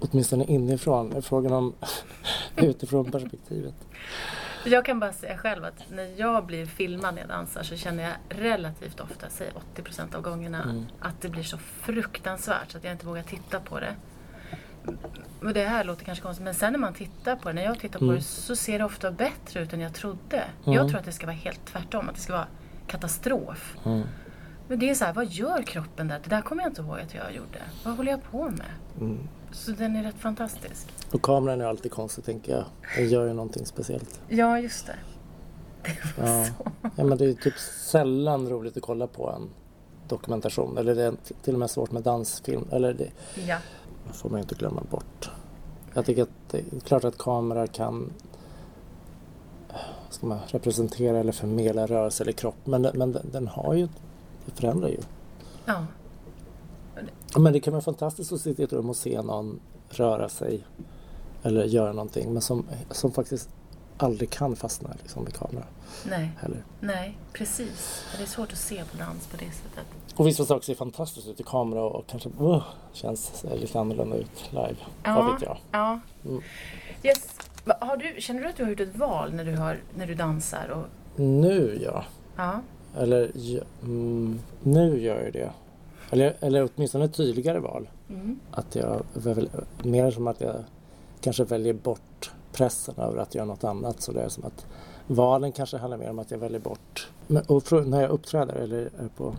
Åtminstone 0.00 0.44
inifrån. 0.44 1.22
Frågan 1.22 1.52
om 1.52 1.74
utifrån 2.56 3.10
perspektivet. 3.10 3.74
Jag 4.64 4.84
kan 4.84 5.00
bara 5.00 5.12
säga 5.12 5.38
själv 5.38 5.64
att 5.64 5.90
när 5.90 6.20
jag 6.20 6.46
blir 6.46 6.66
filmad 6.66 7.14
när 7.14 7.20
jag 7.20 7.28
dansar 7.28 7.62
så 7.62 7.76
känner 7.76 8.02
jag 8.02 8.12
relativt 8.28 9.00
ofta, 9.00 9.26
säg 9.28 9.50
80% 9.76 10.14
av 10.14 10.22
gångerna, 10.22 10.62
Mm. 10.62 10.84
att 11.00 11.20
det 11.20 11.28
blir 11.28 11.42
så 11.42 11.58
fruktansvärt 11.58 12.70
så 12.72 12.78
att 12.78 12.84
jag 12.84 12.92
inte 12.92 13.06
vågar 13.06 13.22
titta 13.22 13.60
på 13.60 13.80
det. 13.80 13.94
Och 15.42 15.54
det 15.54 15.64
här 15.64 15.84
låter 15.84 16.04
kanske 16.04 16.22
konstigt 16.22 16.44
men 16.44 16.54
sen 16.54 16.72
när 16.72 16.80
man 16.80 16.94
tittar 16.94 17.36
på 17.36 17.48
det, 17.48 17.54
när 17.54 17.62
jag 17.64 17.78
tittar 17.78 17.98
på 17.98 18.04
Mm. 18.04 18.16
det 18.16 18.22
så 18.22 18.56
ser 18.56 18.78
det 18.78 18.84
ofta 18.84 19.10
bättre 19.10 19.60
ut 19.62 19.72
än 19.72 19.80
jag 19.80 19.94
trodde. 19.94 20.36
Mm. 20.64 20.76
Jag 20.76 20.88
tror 20.88 20.98
att 20.98 21.04
det 21.04 21.12
ska 21.12 21.26
vara 21.26 21.36
helt 21.36 21.64
tvärtom, 21.66 22.08
att 22.08 22.14
det 22.14 22.20
ska 22.20 22.32
vara 22.32 22.46
katastrof. 22.86 23.76
Mm. 23.84 24.02
Men 24.68 24.78
det 24.78 24.90
är 24.90 24.94
så 24.94 25.04
här, 25.04 25.12
vad 25.12 25.26
gör 25.26 25.62
kroppen 25.62 26.08
där? 26.08 26.20
Det 26.24 26.30
där 26.30 26.40
kommer 26.42 26.62
jag 26.62 26.70
inte 26.70 26.80
ihåg 26.82 26.98
att 27.00 27.14
jag 27.14 27.34
gjorde. 27.34 27.58
Vad 27.84 27.96
håller 27.96 28.10
jag 28.10 28.22
på 28.22 28.44
med? 28.50 28.66
Mm. 29.00 29.18
Så 29.52 29.70
den 29.70 29.96
är 29.96 30.02
rätt 30.02 30.18
fantastisk. 30.18 30.86
Och 31.12 31.22
kameran 31.22 31.60
är 31.60 31.64
alltid 31.64 31.92
konstig 31.92 32.24
tänker 32.24 32.52
jag. 32.52 32.64
Den 32.96 33.08
gör 33.08 33.26
ju 33.26 33.32
någonting 33.32 33.66
speciellt. 33.66 34.20
Ja, 34.28 34.58
just 34.58 34.86
det. 34.86 34.94
Det 35.82 35.96
Ja. 36.26 36.44
så. 36.44 36.72
Ja, 36.96 37.04
men 37.04 37.18
det 37.18 37.24
är 37.24 37.32
typ 37.34 37.58
sällan 37.90 38.48
roligt 38.48 38.76
att 38.76 38.82
kolla 38.82 39.06
på 39.06 39.30
en 39.30 39.48
dokumentation. 40.08 40.78
Eller 40.78 40.94
det 40.94 41.02
är 41.02 41.12
till 41.42 41.52
och 41.54 41.60
med 41.60 41.70
svårt 41.70 41.90
med 41.92 42.02
dansfilm. 42.02 42.64
Eller 42.72 42.92
det 42.94 43.10
Ja. 43.46 43.56
Får 44.12 44.30
man 44.30 44.40
inte 44.40 44.54
glömma 44.54 44.82
bort. 44.90 45.30
Jag 45.94 46.06
tycker 46.06 46.22
att 46.22 46.28
det 46.50 46.58
är 46.58 46.80
klart 46.80 47.04
att 47.04 47.18
kameror 47.18 47.66
kan 47.66 48.12
ska 50.10 50.26
man 50.26 50.38
representera 50.46 51.18
eller 51.18 51.32
förmedla 51.32 51.86
rörelse 51.86 52.24
eller 52.24 52.32
kropp. 52.32 52.56
Men, 52.64 52.82
men 52.94 53.18
den, 53.32 53.48
har 53.48 53.74
ju, 53.74 53.88
det 54.46 54.52
förändrar 54.52 54.88
ju. 54.88 55.00
Ja. 55.64 55.86
Men 57.36 57.52
det 57.52 57.60
kan 57.60 57.72
vara 57.72 57.82
fantastiskt 57.82 58.32
att 58.32 58.40
sitta 58.40 58.62
i 58.62 58.64
ett 58.64 58.72
rum 58.72 58.90
och 58.90 58.96
se 58.96 59.22
någon 59.22 59.60
röra 59.88 60.28
sig 60.28 60.66
eller 61.42 61.64
göra 61.64 61.92
någonting 61.92 62.32
men 62.32 62.42
som, 62.42 62.66
som 62.90 63.12
faktiskt 63.12 63.48
aldrig 63.96 64.30
kan 64.30 64.56
fastna 64.56 64.90
liksom, 65.02 65.24
vid 65.24 65.34
kamera. 65.34 65.64
Nej. 66.08 66.30
Heller. 66.40 66.64
Nej, 66.80 67.18
precis. 67.32 68.04
Det 68.16 68.22
är 68.22 68.26
svårt 68.26 68.52
att 68.52 68.58
se 68.58 68.84
på 68.84 68.98
dans 68.98 69.26
på 69.26 69.36
det 69.36 69.50
sättet. 69.52 69.86
Och 70.20 70.26
vissa 70.26 70.44
saker 70.44 70.64
ser 70.64 70.74
fantastiskt 70.74 71.28
ut 71.28 71.40
i 71.40 71.42
kamera 71.42 71.82
och 71.82 72.06
kanske 72.06 72.28
uh, 72.40 72.62
känns 72.92 73.44
lite 73.60 73.80
annorlunda 73.80 74.16
ut 74.16 74.50
live. 74.50 74.76
Ja. 75.04 75.14
Vad 75.14 75.32
vet 75.32 75.42
jag. 75.42 75.56
Ja. 75.72 76.00
Mm. 76.24 76.42
Yes. 77.02 77.38
Har 77.80 77.96
du, 77.96 78.20
känner 78.20 78.40
du 78.42 78.48
att 78.48 78.56
du 78.56 78.62
har 78.62 78.70
gjort 78.70 78.80
ett 78.80 78.96
val 78.96 79.32
när 79.32 79.44
du, 79.44 79.56
har, 79.56 79.80
när 79.96 80.06
du 80.06 80.14
dansar? 80.14 80.68
Och, 80.68 81.20
Nu 81.20 81.78
ja. 81.84 82.04
ja. 82.36 82.60
Eller 82.96 83.30
ja, 83.34 83.62
mm, 83.82 84.40
nu 84.62 85.02
gör 85.02 85.22
jag 85.22 85.32
det. 85.32 85.50
Eller, 86.10 86.36
eller 86.40 86.68
åtminstone 86.74 87.04
ett 87.04 87.14
tydligare 87.14 87.58
val. 87.58 87.88
Mm. 88.08 88.40
Att 88.50 88.74
jag 88.74 89.02
mer 89.82 90.10
som 90.10 90.26
att 90.26 90.40
jag 90.40 90.64
kanske 91.20 91.44
väljer 91.44 91.74
bort 91.74 92.32
pressen 92.52 92.94
över 92.98 93.18
att 93.18 93.34
göra 93.34 93.46
något 93.46 93.64
annat. 93.64 94.00
Så 94.00 94.12
det 94.12 94.22
är 94.22 94.28
som 94.28 94.44
att 94.44 94.66
valen 95.06 95.52
kanske 95.52 95.76
handlar 95.76 95.98
mer 95.98 96.10
om 96.10 96.18
att 96.18 96.30
jag 96.30 96.38
väljer 96.38 96.60
bort. 96.60 97.08
Men, 97.26 97.42
och 97.42 97.86
när 97.86 98.00
jag 98.00 98.10
uppträder 98.10 98.54
eller 98.54 98.78
är 98.78 99.08
på... 99.16 99.34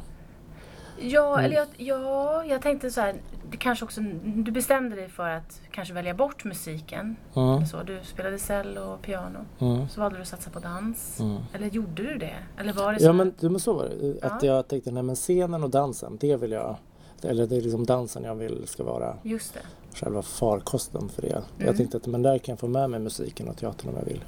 Ja, 1.02 1.34
Mm. 1.34 1.46
eller 1.46 1.56
jag, 1.56 1.68
ja, 1.78 2.46
jag 2.46 2.62
tänkte 2.62 2.92
så 2.92 3.02
här. 3.02 3.16
Du 3.52 3.58
kanske 3.58 3.86
också, 3.86 4.02
du 4.24 4.52
bestämde 4.52 4.96
dig 4.96 5.10
för 5.10 5.30
att 5.30 5.62
kanske 5.72 5.94
välja 5.94 6.14
bort 6.14 6.44
musiken. 6.44 7.16
Mm, 7.36 7.66
så. 7.66 7.84
Du 7.84 8.00
spelade 8.04 8.40
cello 8.40 8.82
och 8.82 9.02
piano. 9.02 9.40
mm, 9.60 9.90
Så 9.90 10.02
valde 10.02 10.18
du 10.18 10.22
att 10.22 10.28
satsa 10.28 10.50
på 10.50 10.60
dans. 10.60 11.20
mm. 11.20 11.38
Eller 11.54 11.68
gjorde 11.68 12.04
du 12.04 12.18
det? 12.18 12.36
Eller 12.60 12.74
var 12.74 12.94
det 12.94 13.00
så? 13.00 13.06
Ja 13.06 13.14
men, 13.14 13.34
du, 13.40 13.50
men 13.50 13.60
så 13.60 13.74
var 13.74 13.84
det. 13.90 14.22
Att 14.26 14.44
Ja. 14.44 14.56
jag 14.56 14.68
tänkte, 14.68 14.92
nej 14.92 15.04
men 15.04 15.16
scenen 15.16 15.64
och 15.64 15.70
dansen, 15.70 16.18
det 16.22 16.36
vill 16.36 16.52
jag... 16.52 16.76
Eller 17.24 17.48
det 17.48 17.56
är 17.58 17.62
liksom 17.62 17.86
dansen 17.86 18.24
jag 18.24 18.36
vill 18.36 18.68
ska 18.68 18.84
vara 18.84 19.18
Just 19.24 19.54
det. 19.54 19.60
själva 19.98 20.22
farkosten 20.22 21.10
för 21.10 21.22
det. 21.22 21.28
Mm. 21.34 21.44
Jag 21.58 21.78
tänkte 21.78 21.98
att 21.98 22.08
men 22.08 22.22
där 22.22 22.38
kan 22.38 22.54
jag 22.54 22.60
få 22.60 22.68
med 22.68 22.90
mig 22.90 23.00
musiken 23.00 23.48
och 23.48 23.58
teatern 23.58 23.90
om 23.90 23.96
jag 23.96 24.06
vill. 24.06 24.24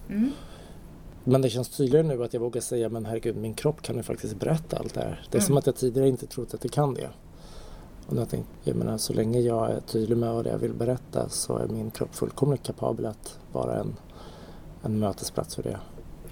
Men 1.24 1.42
det 1.42 1.50
känns 1.50 1.70
tydligare 1.70 2.08
nu 2.08 2.24
att 2.24 2.34
jag 2.34 2.42
vågar 2.42 2.62
säga 2.62 2.90
men 2.90 3.06
herregud 3.06 3.36
min 3.38 3.54
kropp 3.54 3.82
kan 3.82 3.96
ju 3.96 4.04
faktiskt 4.04 4.36
berätta 4.36 4.78
allt 4.78 4.94
det 4.94 5.00
här. 5.02 5.26
Det 5.32 5.38
är 5.38 5.40
Mm. 5.42 5.48
som 5.48 5.58
att 5.58 5.66
jag 5.66 5.76
tidigare 5.76 6.08
inte 6.10 6.28
trott 6.28 6.54
att 6.54 6.62
det 6.62 6.70
kan 6.70 6.94
det. 6.94 7.10
Och 8.08 8.18
jag 8.18 8.30
tänkte, 8.30 8.52
jag 8.64 8.76
menar 8.76 8.98
så 8.98 9.14
länge 9.14 9.40
jag 9.40 9.72
är 9.72 9.80
tydlig 9.80 10.18
med 10.18 10.34
vad 10.34 10.46
jag 10.48 10.58
vill 10.58 10.74
berätta 10.74 11.30
så 11.30 11.58
är 11.58 11.68
min 11.68 11.92
kropp 11.92 12.16
fullkomligt 12.16 12.64
kapabel 12.64 13.06
att 13.06 13.40
vara 13.52 13.80
en, 13.80 13.96
en 14.84 15.00
mötesplats 15.00 15.56
för 15.56 15.64
det. 15.64 15.80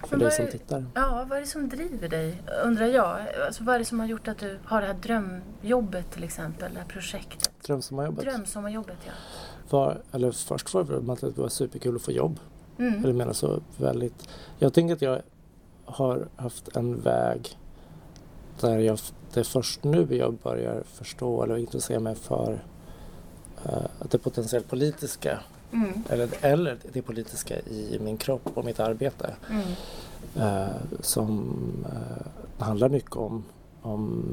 För 0.08 0.17
dig 0.17 0.32
som 0.32 0.47
tittar. 0.47 0.86
Ja, 0.95 1.25
vad 1.30 1.38
är 1.38 1.41
det 1.41 1.47
som 1.47 1.69
driver 1.69 2.08
dig? 2.10 2.41
Undrar 2.65 2.86
jag. 2.86 3.17
Alltså, 3.45 3.63
vad 3.63 3.75
är 3.75 3.80
det 3.80 3.86
som 3.86 3.99
har 3.99 4.08
gjort 4.08 4.27
att 4.27 4.38
du 4.38 4.60
har 4.65 4.82
det 4.82 4.88
här 4.88 4.93
drömjobbet 4.93 6.12
till 6.12 6.23
exempel? 6.23 6.73
Det 6.73 6.80
här 6.80 6.88
projektet. 6.88 7.51
Drömsommarjobbet. 7.65 8.23
Drömsommarjobbet, 8.25 8.97
ja. 9.06 9.12
Var, 9.69 10.01
eller 10.12 10.32
först 10.32 10.73
var 10.73 10.84
det 10.84 10.93
väl 10.99 11.10
att 11.10 11.21
det 11.21 11.38
var 11.38 11.49
superkul 11.49 11.95
att 11.95 12.01
få 12.01 12.12
jobb. 12.12 12.39
Mm. 12.87 13.03
Eller 13.03 13.13
menar 13.13 13.33
så 13.33 13.59
väldigt. 13.77 14.27
Jag 14.59 14.73
tänker 14.73 14.93
att 14.95 15.01
jag 15.01 15.21
har 15.85 16.27
haft 16.35 16.75
en 16.75 17.01
väg 17.01 17.57
där 18.59 18.79
jag, 18.79 18.99
det 19.33 19.39
är 19.39 19.43
först 19.43 19.83
nu 19.83 20.07
jag 20.15 20.33
börjar 20.43 20.83
förstå 20.93 21.43
eller 21.43 21.57
intressera 21.57 21.99
mig 21.99 22.15
för 22.15 22.63
att 23.99 24.11
det 24.11 24.17
potentiellt 24.17 24.69
politiska 24.69 25.39
Mm. 25.73 26.03
eller, 26.09 26.29
eller 26.41 26.77
det 26.93 27.01
politiska 27.01 27.59
i 27.59 27.99
min 28.01 28.17
kropp 28.17 28.49
och 28.53 28.65
mitt 28.65 28.79
arbete 28.79 29.35
Mm. 29.49 29.63
eh, 30.35 30.75
som 31.01 31.53
eh, 31.85 32.63
handlar 32.65 32.89
mycket 32.89 33.15
om, 33.15 33.43
om 33.81 34.23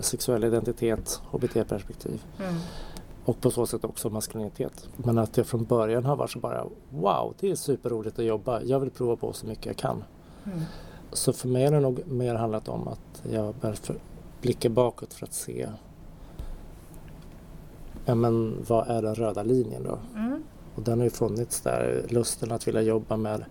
sexuell 0.00 0.44
identitet, 0.44 1.20
HBT-perspektiv 1.30 2.22
Mm. 2.40 2.54
Och 3.26 3.40
på 3.40 3.50
så 3.50 3.66
sätt 3.66 3.84
också 3.84 4.10
maskulinitet. 4.10 4.88
Men 4.96 5.18
att 5.18 5.36
jag 5.36 5.46
från 5.46 5.64
början 5.64 6.04
har 6.04 6.16
varit 6.16 6.30
så 6.30 6.38
bara 6.38 6.66
wow, 6.90 7.34
det 7.40 7.50
är 7.50 7.54
superroligt 7.54 8.18
att 8.18 8.24
jobba. 8.24 8.62
Jag 8.62 8.80
vill 8.80 8.90
prova 8.90 9.16
på 9.16 9.32
så 9.32 9.46
mycket 9.46 9.66
jag 9.66 9.76
kan. 9.76 10.04
Mm. 10.44 10.60
Så 11.12 11.32
för 11.32 11.48
mig 11.48 11.64
har 11.64 11.72
det 11.72 11.80
nog 11.80 12.06
mer 12.06 12.34
handlat 12.34 12.68
om 12.68 12.88
att 12.88 13.22
jag 13.30 13.54
bör 13.54 13.72
för, 13.72 13.96
blicka 14.40 14.68
bakåt 14.68 15.14
för 15.14 15.26
att 15.26 15.34
se 15.34 15.68
ja, 18.04 18.14
men 18.14 18.64
vad 18.68 18.88
är 18.88 19.02
den 19.02 19.14
röda 19.14 19.42
linjen 19.42 19.82
då? 19.82 19.98
Mm. 20.14 20.42
Och 20.74 20.82
den 20.82 20.98
har 20.98 21.04
ju 21.04 21.10
funnits 21.10 21.60
där, 21.60 22.06
lusten 22.08 22.52
att 22.52 22.68
vilja 22.68 22.82
jobba 22.82 23.16
med 23.16 23.44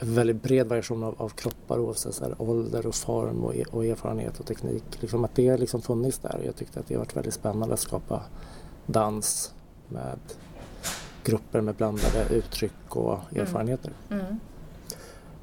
en 0.00 0.14
väldigt 0.14 0.42
bred 0.42 0.66
variation 0.66 1.02
av, 1.04 1.14
av 1.18 1.28
kroppar 1.28 1.78
oavsett 1.78 2.14
så 2.14 2.24
här, 2.24 2.34
ålder 2.38 2.86
och 2.86 2.94
form 2.94 3.44
och, 3.44 3.54
och 3.70 3.84
erfarenhet 3.84 4.40
och 4.40 4.46
teknik. 4.46 4.84
Liksom 5.00 5.24
att 5.24 5.34
det 5.34 5.48
har 5.48 5.58
liksom 5.58 5.82
funnits 5.82 6.18
där. 6.18 6.40
Jag 6.44 6.56
tyckte 6.56 6.80
att 6.80 6.86
det 6.86 6.96
varit 6.96 7.16
väldigt 7.16 7.34
spännande 7.34 7.74
att 7.74 7.80
skapa 7.80 8.22
dans 8.86 9.54
med 9.88 10.18
grupper 11.24 11.60
med 11.60 11.74
blandade 11.74 12.26
uttryck 12.30 12.96
och 12.96 13.18
erfarenheter. 13.36 13.92
Mm. 14.10 14.40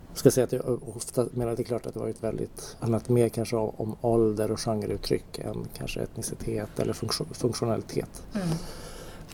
Jag 0.10 0.18
ska 0.18 0.32
säga 0.32 0.44
att 0.44 0.52
jag 0.52 0.90
ofta 0.96 1.28
menar 1.32 1.56
det 1.56 1.62
är 1.62 1.64
klart 1.64 1.86
att 1.86 1.94
det 1.94 2.00
varit 2.00 2.24
väldigt 2.24 2.78
handlat 2.80 3.10
mer 3.10 3.30
kanske 3.30 3.56
om, 3.56 3.96
ålder 4.02 4.52
och 4.52 4.60
genreuttryck 4.60 5.40
än 5.40 5.68
kanske 5.78 6.00
etnicitet 6.00 6.80
eller 6.80 6.94
funktion, 6.94 7.28
funktionalitet. 7.32 8.24
Mm. 8.34 8.48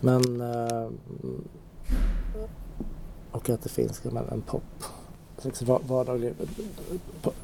Men 0.01 0.41
eh, 0.41 0.89
och 3.31 3.49
att 3.49 3.63
det 3.63 3.69
finns 3.69 4.01
en 4.31 4.41
pop 4.41 4.63
va- 5.45 5.79
vardaglig 5.87 6.33
pop, 7.21 7.35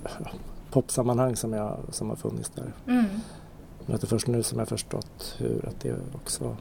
popsammanhang 0.71 1.35
som, 1.35 1.53
jag, 1.53 1.77
som 1.91 2.09
har 2.09 2.15
funnits 2.15 2.49
där. 2.49 2.73
Mm. 2.87 3.05
Men 3.85 3.95
att 3.95 4.01
det 4.01 4.05
är 4.05 4.09
först 4.09 4.27
nu 4.27 4.43
som 4.43 4.59
jag 4.59 4.67
förstått 4.67 5.35
hur 5.37 5.65
att 5.67 5.79
det 5.81 5.95
också 6.15 6.57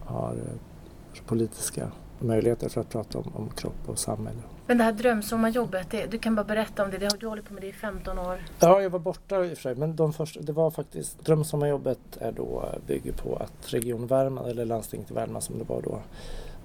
har 0.00 0.32
eh, 0.34 1.22
politiska 1.26 1.90
möjligheter 2.18 2.68
för 2.68 2.80
att 2.80 2.88
prata 2.88 3.18
om, 3.18 3.32
om 3.34 3.48
kropp 3.56 3.74
och 3.88 3.98
samhälle. 3.98 4.38
Men 4.66 4.78
det 4.78 4.84
här 4.84 4.92
drömsommarjobbet, 4.92 5.90
det, 5.90 6.06
du 6.06 6.18
kan 6.18 6.34
bara 6.34 6.44
berätta 6.44 6.84
om 6.84 6.90
det. 6.90 6.98
det 6.98 7.06
har, 7.06 7.16
du 7.18 7.26
håller 7.26 7.42
på 7.42 7.52
med 7.54 7.62
det 7.62 7.66
i 7.68 7.72
15 7.72 8.18
år. 8.18 8.42
Ja, 8.60 8.80
jag 8.82 8.90
var 8.90 8.98
borta 8.98 9.44
i 9.44 9.52
och 9.52 9.56
för 9.56 9.62
sig, 9.62 9.74
men 9.74 9.96
de 9.96 10.12
första, 10.12 10.40
det 10.40 10.52
var 10.52 10.70
faktiskt 10.70 11.24
Drömsommarjobbet 11.24 11.98
är 12.20 12.32
då, 12.32 12.68
bygger 12.86 13.12
på 13.12 13.36
att 13.36 13.72
Region 13.74 14.06
Värmland, 14.06 14.48
eller 14.48 14.64
Landstinget 14.64 15.10
i 15.10 15.14
Värmland 15.14 15.42
som 15.44 15.58
det 15.58 15.64
var 15.64 15.82
då, 15.82 15.98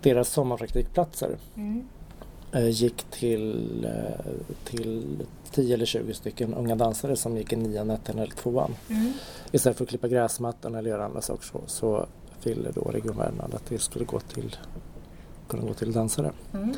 deras 0.02 0.30
sommarpraktikplatser 0.30 1.38
Mm. 1.56 1.88
Eh, 2.54 2.70
gick 2.70 3.04
till, 3.04 3.86
eh, 3.86 4.32
till 4.64 5.26
10 5.52 5.74
eller 5.74 5.86
20 5.86 6.14
stycken 6.14 6.54
unga 6.54 6.76
dansare 6.76 7.16
som 7.16 7.38
gick 7.38 7.54
i 7.54 7.56
nian, 7.56 7.90
ettan 7.90 8.20
eller 8.20 8.34
tvåan. 8.34 8.76
Mm. 8.90 9.14
Istället 9.52 9.78
för 9.78 9.84
att 9.84 9.90
klippa 9.90 10.08
gräsmattan 10.08 10.76
eller 10.76 10.90
göra 10.90 11.06
andra 11.06 11.22
saker 11.22 11.44
så, 11.46 11.62
så 11.68 12.06
ville 12.44 12.72
då 12.72 12.82
Region 12.82 13.18
Värmland 13.18 13.56
att 13.56 13.66
det 13.66 13.80
skulle 13.80 14.06
gå 14.06 14.20
till, 14.20 14.56
kunna 15.48 15.64
gå 15.64 15.74
till 15.74 15.92
dansare. 15.92 16.32
Mm. 16.54 16.74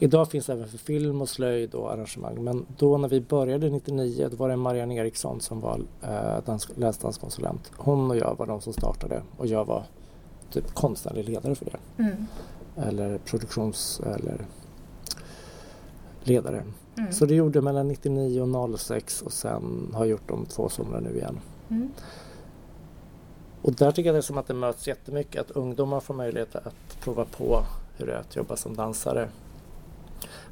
Idag 0.00 0.30
finns 0.30 0.46
det 0.46 0.52
även 0.52 0.68
för 0.68 0.78
film 0.78 1.20
och 1.22 1.28
slöjd 1.28 1.74
och 1.74 1.92
arrangemang 1.92 2.44
men 2.44 2.66
då 2.78 2.98
när 2.98 3.08
vi 3.08 3.20
började 3.20 3.70
99 3.70 4.28
då 4.30 4.36
var 4.36 4.48
det 4.48 4.56
Marianne 4.56 4.94
Eriksson 4.94 5.40
som 5.40 5.60
var 5.60 5.80
eh, 6.02 6.44
dans, 6.44 6.68
läsdanskonsulent. 6.74 7.72
Hon 7.76 8.10
och 8.10 8.16
jag 8.16 8.36
var 8.38 8.46
de 8.46 8.60
som 8.60 8.72
startade 8.72 9.22
och 9.36 9.46
jag 9.46 9.64
var 9.64 9.84
typ 10.50 10.74
konstnärlig 10.74 11.28
ledare 11.28 11.54
för 11.54 11.64
det. 11.64 12.02
Mm. 12.02 12.26
Eller 12.76 13.18
produktions 13.18 14.00
eller 14.00 14.46
ledare. 16.26 16.64
Mm. 16.98 17.12
Så 17.12 17.26
det 17.26 17.34
gjorde 17.34 17.60
mellan 17.60 17.88
99 17.88 18.40
och 18.40 18.80
06 18.80 19.22
och 19.22 19.32
sen 19.32 19.90
har 19.92 20.00
jag 20.00 20.10
gjort 20.10 20.28
de 20.28 20.46
två 20.46 20.68
somrar 20.68 21.00
nu 21.00 21.16
igen. 21.16 21.40
Mm. 21.70 21.90
Och 23.62 23.72
där 23.72 23.90
tycker 23.90 24.08
jag 24.08 24.14
det 24.14 24.18
är 24.18 24.22
som 24.22 24.38
att 24.38 24.46
det 24.46 24.54
möts 24.54 24.88
jättemycket 24.88 25.40
att 25.40 25.50
ungdomar 25.50 26.00
får 26.00 26.14
möjlighet 26.14 26.56
att 26.56 27.00
prova 27.00 27.24
på 27.24 27.62
hur 27.96 28.06
det 28.06 28.12
är 28.12 28.18
att 28.18 28.36
jobba 28.36 28.56
som 28.56 28.76
dansare. 28.76 29.28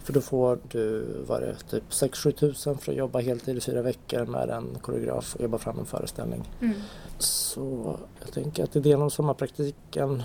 För 0.04 0.12
då 0.12 0.20
får 0.20 0.58
du, 0.68 1.06
vad 1.28 1.40
det, 1.40 1.54
typ 1.70 1.90
6-7 1.90 2.32
tusen 2.32 2.78
för 2.78 2.92
att 2.92 2.98
jobba 2.98 3.20
heltid 3.20 3.56
i 3.56 3.60
fyra 3.60 3.82
veckor 3.82 4.26
med 4.26 4.50
en 4.50 4.78
koreograf 4.82 5.34
och 5.34 5.42
jobba 5.42 5.58
fram 5.58 5.78
en 5.78 5.86
föreställning. 5.86 6.42
Mm. 6.60 6.74
Så 7.18 7.96
jag 8.20 8.32
tänker 8.32 8.64
att 8.64 8.76
idén 8.76 9.02
om 9.02 9.10
sommarpraktiken 9.10 10.22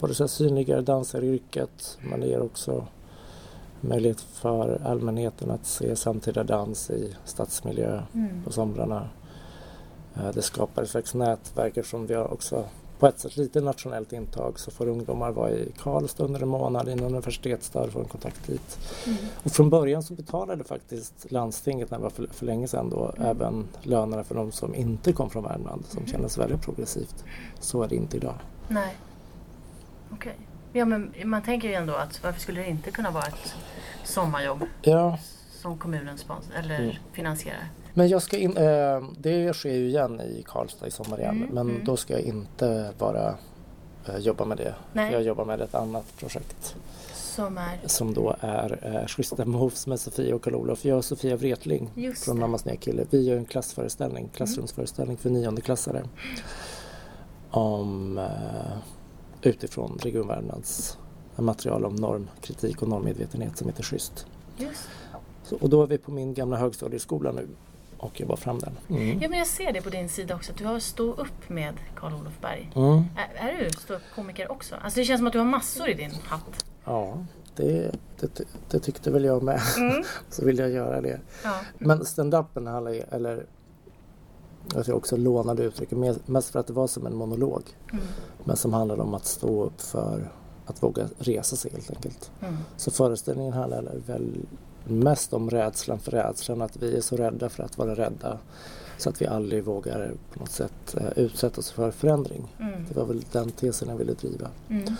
både 0.00 0.14
så 0.14 0.28
synliggör 0.28 0.82
dansaryrket 0.82 1.98
men 2.10 2.20
det 2.20 2.26
ger 2.26 2.42
också 2.42 2.86
möjlighet 3.88 4.20
för 4.20 4.80
allmänheten 4.84 5.50
att 5.50 5.66
se 5.66 5.96
samtida 5.96 6.44
dans 6.44 6.90
i 6.90 7.14
stadsmiljö 7.24 8.02
Mm. 8.14 8.42
på 8.44 8.52
somrarna. 8.52 9.08
Eh, 10.16 10.28
Det 10.34 10.42
skapar 10.42 10.82
ett 10.82 10.90
slags 10.90 11.14
nätverk 11.14 11.76
eftersom 11.76 12.06
vi 12.06 12.14
har 12.14 12.32
också 12.32 12.64
på 12.98 13.06
ett 13.06 13.20
sätt 13.20 13.36
lite 13.36 13.60
nationellt 13.60 14.12
intag 14.12 14.58
så 14.60 14.70
får 14.70 14.88
ungdomar 14.88 15.30
vara 15.32 15.50
i 15.50 15.72
Karlstad 15.78 16.24
under 16.24 16.40
en 16.42 16.48
månad 16.48 16.88
i 16.88 16.92
en 16.92 17.00
universitetsstad 17.00 17.80
och 17.82 17.90
få 17.90 17.98
en 18.00 18.04
kontakt 18.08 18.46
dit. 18.46 18.78
Mm. 19.06 19.18
Och 19.44 19.50
från 19.52 19.70
början 19.70 20.02
så 20.02 20.14
betalade 20.14 20.64
faktiskt 20.64 21.30
landstinget, 21.32 21.90
när 21.90 21.98
det 21.98 22.02
var 22.02 22.10
för, 22.10 22.26
för 22.26 22.46
länge 22.46 22.68
sedan 22.68 22.90
då, 22.90 23.12
Mm. 23.16 23.28
även 23.28 23.68
lönerna 23.82 24.24
för 24.24 24.34
de 24.34 24.52
som 24.52 24.74
inte 24.74 25.12
kom 25.12 25.30
från 25.30 25.42
Värmland 25.44 25.84
som 25.86 25.98
Mm. 25.98 26.10
kändes 26.10 26.38
väldigt 26.38 26.60
progressivt. 26.62 27.24
Så 27.60 27.82
är 27.82 27.88
det 27.88 27.96
inte 27.96 28.16
idag. 28.16 28.34
Nej. 28.68 28.96
Okej. 30.12 30.36
Ja, 30.72 30.84
men 30.84 31.12
man 31.24 31.42
tänker 31.42 31.68
ju 31.68 31.74
ändå 31.74 31.94
att 31.94 32.22
varför 32.24 32.40
skulle 32.40 32.60
det 32.60 32.66
inte 32.68 32.90
kunna 32.90 33.10
vara 33.10 33.24
ett 33.24 33.54
sommarjobb 34.04 34.64
Ja, 34.82 35.18
som 35.62 35.78
kommunen 35.78 36.16
spons- 36.16 36.58
eller 36.58 36.78
Mm. 36.80 36.96
finansierar? 37.12 37.68
men 37.94 38.08
jag 38.08 38.22
ska 38.22 38.36
in, 38.36 38.56
eh, 38.56 39.02
det 39.18 39.54
sker 39.54 39.72
ju 39.74 39.88
igen 39.88 40.20
i 40.20 40.44
Karlstad 40.46 40.86
i 40.86 40.90
sommar 40.90 41.18
igen 41.20 41.36
Mm, 41.36 41.48
men 41.54 41.70
mm. 41.70 41.84
då 41.84 41.96
ska 41.96 42.12
jag 42.12 42.22
inte 42.22 42.92
vara 42.98 43.34
eh, 44.08 44.16
jobba 44.18 44.44
med 44.44 44.56
det. 44.58 44.74
Nej. 44.92 45.12
Jag 45.12 45.22
jobbar 45.22 45.44
med 45.44 45.60
ett 45.60 45.74
annat 45.74 46.16
projekt 46.18 46.76
Som 47.12 47.58
är... 47.58 47.78
som 47.86 48.14
då 48.14 48.36
är 48.40 48.78
eh, 49.00 49.06
Schyssta 49.06 49.44
Moves 49.44 49.86
med 49.86 50.00
Sofia 50.00 50.34
och 50.34 50.42
Karl-Olof. 50.42 50.84
Jag 50.84 50.98
och 50.98 51.04
Sofia 51.04 51.36
Wretling 51.36 51.90
Just 51.94 52.24
från 52.24 52.36
det. 52.36 52.40
Mammas 52.40 52.64
nya 52.64 52.76
kille. 52.76 53.04
Vi 53.10 53.22
gör 53.22 53.36
en 53.36 53.44
klassföreställning, 53.44 54.28
klassrumsföreställning 54.36 55.16
för 55.16 55.30
niondeklassare 55.30 56.02
om 57.50 58.18
eh, 58.18 58.76
utifrån 59.42 59.98
Region 60.02 60.28
Värmlands 60.28 60.98
material 61.42 61.84
om 61.84 61.94
normkritik 61.94 62.82
och 62.82 62.88
normmedvetenhet 62.88 63.58
som 63.58 63.68
heter 63.68 63.82
Schysst. 63.82 64.26
Just. 64.56 64.88
Så, 65.44 65.56
och 65.56 65.70
då 65.70 65.82
är 65.82 65.86
vi 65.86 65.98
på 65.98 66.10
min 66.10 66.34
gamla 66.34 66.56
högstadieskola 66.56 67.32
nu 67.32 67.48
och 67.98 68.20
jobbar 68.20 68.36
fram 68.36 68.58
den. 68.58 68.72
Mm. 68.88 69.22
Ja, 69.22 69.28
men 69.28 69.38
jag 69.38 69.48
ser 69.48 69.72
det 69.72 69.82
på 69.82 69.90
din 69.90 70.08
sida 70.08 70.34
också. 70.34 70.52
att 70.52 70.58
Du 70.58 70.64
har 70.64 70.78
stå 70.78 71.12
upp 71.12 71.48
med 71.48 71.74
Karl-Olof 71.94 72.40
Berg. 72.40 72.72
Mm. 72.74 73.04
Är, 73.16 73.48
är 73.48 73.64
du 73.64 73.70
ståuppkomiker 73.70 74.52
också? 74.52 74.74
Alltså 74.74 75.00
det 75.00 75.04
känns 75.04 75.18
som 75.18 75.26
att 75.26 75.32
du 75.32 75.38
har 75.38 75.46
massor 75.46 75.88
i 75.88 75.94
din 75.94 76.10
hatt. 76.10 76.64
Ja, 76.84 77.26
det, 77.56 77.94
det, 78.20 78.40
det 78.70 78.80
tyckte 78.80 79.10
väl 79.10 79.24
jag 79.24 79.42
med. 79.42 79.60
Så 80.30 80.44
vill 80.44 80.58
jag 80.58 80.70
göra 80.70 81.00
det. 81.00 81.20
Ja. 81.44 81.60
Men 81.78 82.04
stand-upen 82.04 82.66
handlar 82.66 83.14
eller 83.14 83.46
jag 84.74 84.84
tror 84.84 84.96
också 84.96 85.16
lånade 85.16 85.62
uttrycket, 85.62 85.98
mest 86.28 86.50
för 86.50 86.60
att 86.60 86.66
det 86.66 86.72
var 86.72 86.86
som 86.86 87.06
en 87.06 87.16
monolog. 87.16 87.62
Mm. 87.92 88.04
Men 88.44 88.56
som 88.56 88.72
handlade 88.72 89.02
om 89.02 89.14
att 89.14 89.26
stå 89.26 89.64
upp 89.64 89.80
för 89.80 90.32
att 90.66 90.82
våga 90.82 91.08
resa 91.18 91.56
sig 91.56 91.70
helt 91.70 91.90
enkelt. 91.90 92.30
Mm. 92.40 92.56
Så 92.76 92.90
föreställningen 92.90 93.52
handlar 93.52 93.92
väl 94.06 94.46
mest 94.84 95.32
om 95.32 95.50
rädslan 95.50 95.98
för 95.98 96.10
rädslan, 96.10 96.62
att 96.62 96.76
vi 96.76 96.96
är 96.96 97.00
så 97.00 97.16
rädda 97.16 97.48
för 97.48 97.62
att 97.62 97.78
vara 97.78 97.94
rädda. 97.94 98.38
Så 98.98 99.08
att 99.08 99.22
vi 99.22 99.26
aldrig 99.26 99.64
vågar 99.64 100.12
på 100.32 100.40
något 100.40 100.50
sätt 100.50 100.96
eh, 100.96 101.08
utsätta 101.16 101.60
oss 101.60 101.70
för 101.70 101.90
förändring. 101.90 102.54
Mm. 102.60 102.84
Det 102.88 102.96
var 102.96 103.04
väl 103.04 103.24
den 103.32 103.50
tesen 103.50 103.88
jag 103.88 103.96
ville 103.96 104.12
driva. 104.12 104.50
Mm. 104.68 104.96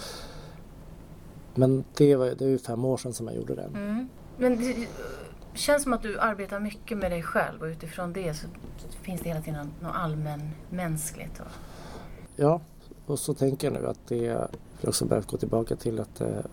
Men 1.55 1.85
det, 1.94 2.16
var, 2.16 2.27
det 2.27 2.44
är 2.44 2.48
ju 2.48 2.59
fem 2.59 2.85
år 2.85 2.96
sedan 2.96 3.12
som 3.12 3.27
jag 3.27 3.37
gjorde 3.37 3.55
den. 3.55 3.74
Mm. 3.74 4.09
Men 4.37 4.57
det 4.57 4.88
känns 5.55 5.83
som 5.83 5.92
att 5.92 6.03
du 6.03 6.18
arbetar 6.18 6.61
mycket 6.61 6.98
med 6.98 7.11
dig 7.11 7.22
själv 7.22 7.61
och 7.61 7.66
utifrån 7.66 8.12
det 8.12 8.35
så 8.35 8.46
finns 9.03 9.20
det 9.20 9.29
hela 9.29 9.40
tiden 9.40 9.70
något 9.81 9.94
allmän 9.94 10.50
mänskligt. 10.70 11.40
Och... 11.40 11.46
Ja, 12.37 12.61
och 13.06 13.18
så 13.18 13.34
tänker 13.34 13.70
jag 13.70 13.82
nu 13.82 13.88
att 13.88 13.98
det, 14.08 14.28
har 14.28 14.48
också 14.88 15.04
börjat 15.04 15.26
gå 15.26 15.36
tillbaka 15.36 15.76
till 15.76 16.00
att 16.00 16.14
det, 16.14 16.46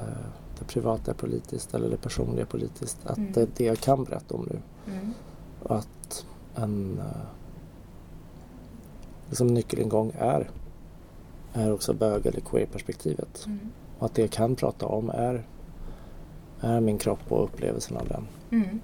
eh, 0.00 0.26
det 0.58 0.64
privata 0.64 1.10
är 1.10 1.14
politiskt 1.14 1.74
eller 1.74 1.90
det 1.90 1.96
personliga 1.96 2.40
är 2.42 2.46
politiskt. 2.46 2.98
Att 3.06 3.18
Mm. 3.18 3.32
det 3.32 3.40
är 3.42 3.48
det 3.56 3.64
jag 3.64 3.78
kan 3.78 4.04
berätta 4.04 4.34
om 4.34 4.48
nu. 4.50 4.58
Mm. 4.92 5.14
Och 5.62 5.76
att 5.76 6.26
en 6.54 6.98
eh, 6.98 7.22
liksom 9.28 9.46
nyckelingång 9.46 10.12
är, 10.18 10.50
är 11.52 11.72
också 11.72 11.92
bög 11.94 12.26
eller 12.26 12.40
queer-perspektivet. 12.40 13.46
Mm. 13.46 13.58
Och 13.98 14.06
att 14.06 14.14
det 14.14 14.22
jag 14.22 14.30
kan 14.30 14.56
prata 14.56 14.86
om 14.86 15.10
är, 15.10 15.46
är 16.60 16.80
min 16.80 16.98
kropp 16.98 17.32
och 17.32 17.44
upplevelsen 17.44 17.96
av 17.96 18.08
den. 18.08 18.26
Mm. 18.50 18.80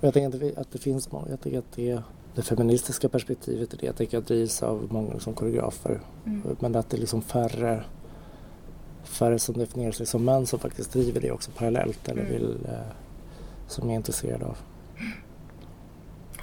Och 0.00 0.04
jag 0.06 0.14
tänker 0.14 0.36
att 0.36 0.40
det, 0.40 0.60
att 0.60 0.72
det 0.72 0.78
finns 0.78 1.12
många, 1.12 1.28
jag 1.30 1.40
tänker 1.40 1.58
att 1.58 1.72
det, 1.74 2.02
det 2.34 2.42
feministiska 2.42 3.08
perspektivet 3.08 3.72
är 3.72 3.76
det 3.76 3.86
jag 3.86 3.96
tänker 3.96 4.18
att 4.18 4.26
drivs 4.26 4.62
av 4.62 4.88
många 4.90 5.12
liksom 5.12 5.34
koreografer. 5.34 6.00
Mm. 6.26 6.56
Men 6.60 6.76
att 6.76 6.90
det 6.90 6.96
är 6.96 7.00
liksom 7.00 7.22
färre, 7.22 7.84
färre 9.02 9.38
som 9.38 9.54
definierar 9.54 9.92
sig 9.92 10.06
som 10.06 10.24
män 10.24 10.46
som 10.46 10.58
faktiskt 10.58 10.92
driver 10.92 11.20
det 11.20 11.30
också 11.30 11.50
parallellt 11.50 12.08
eller 12.08 12.22
Mm. 12.22 12.32
vill, 12.32 12.66
eh, 12.68 12.94
som 13.66 13.90
är 13.90 13.94
intresserade 13.94 14.44
av. 14.44 14.58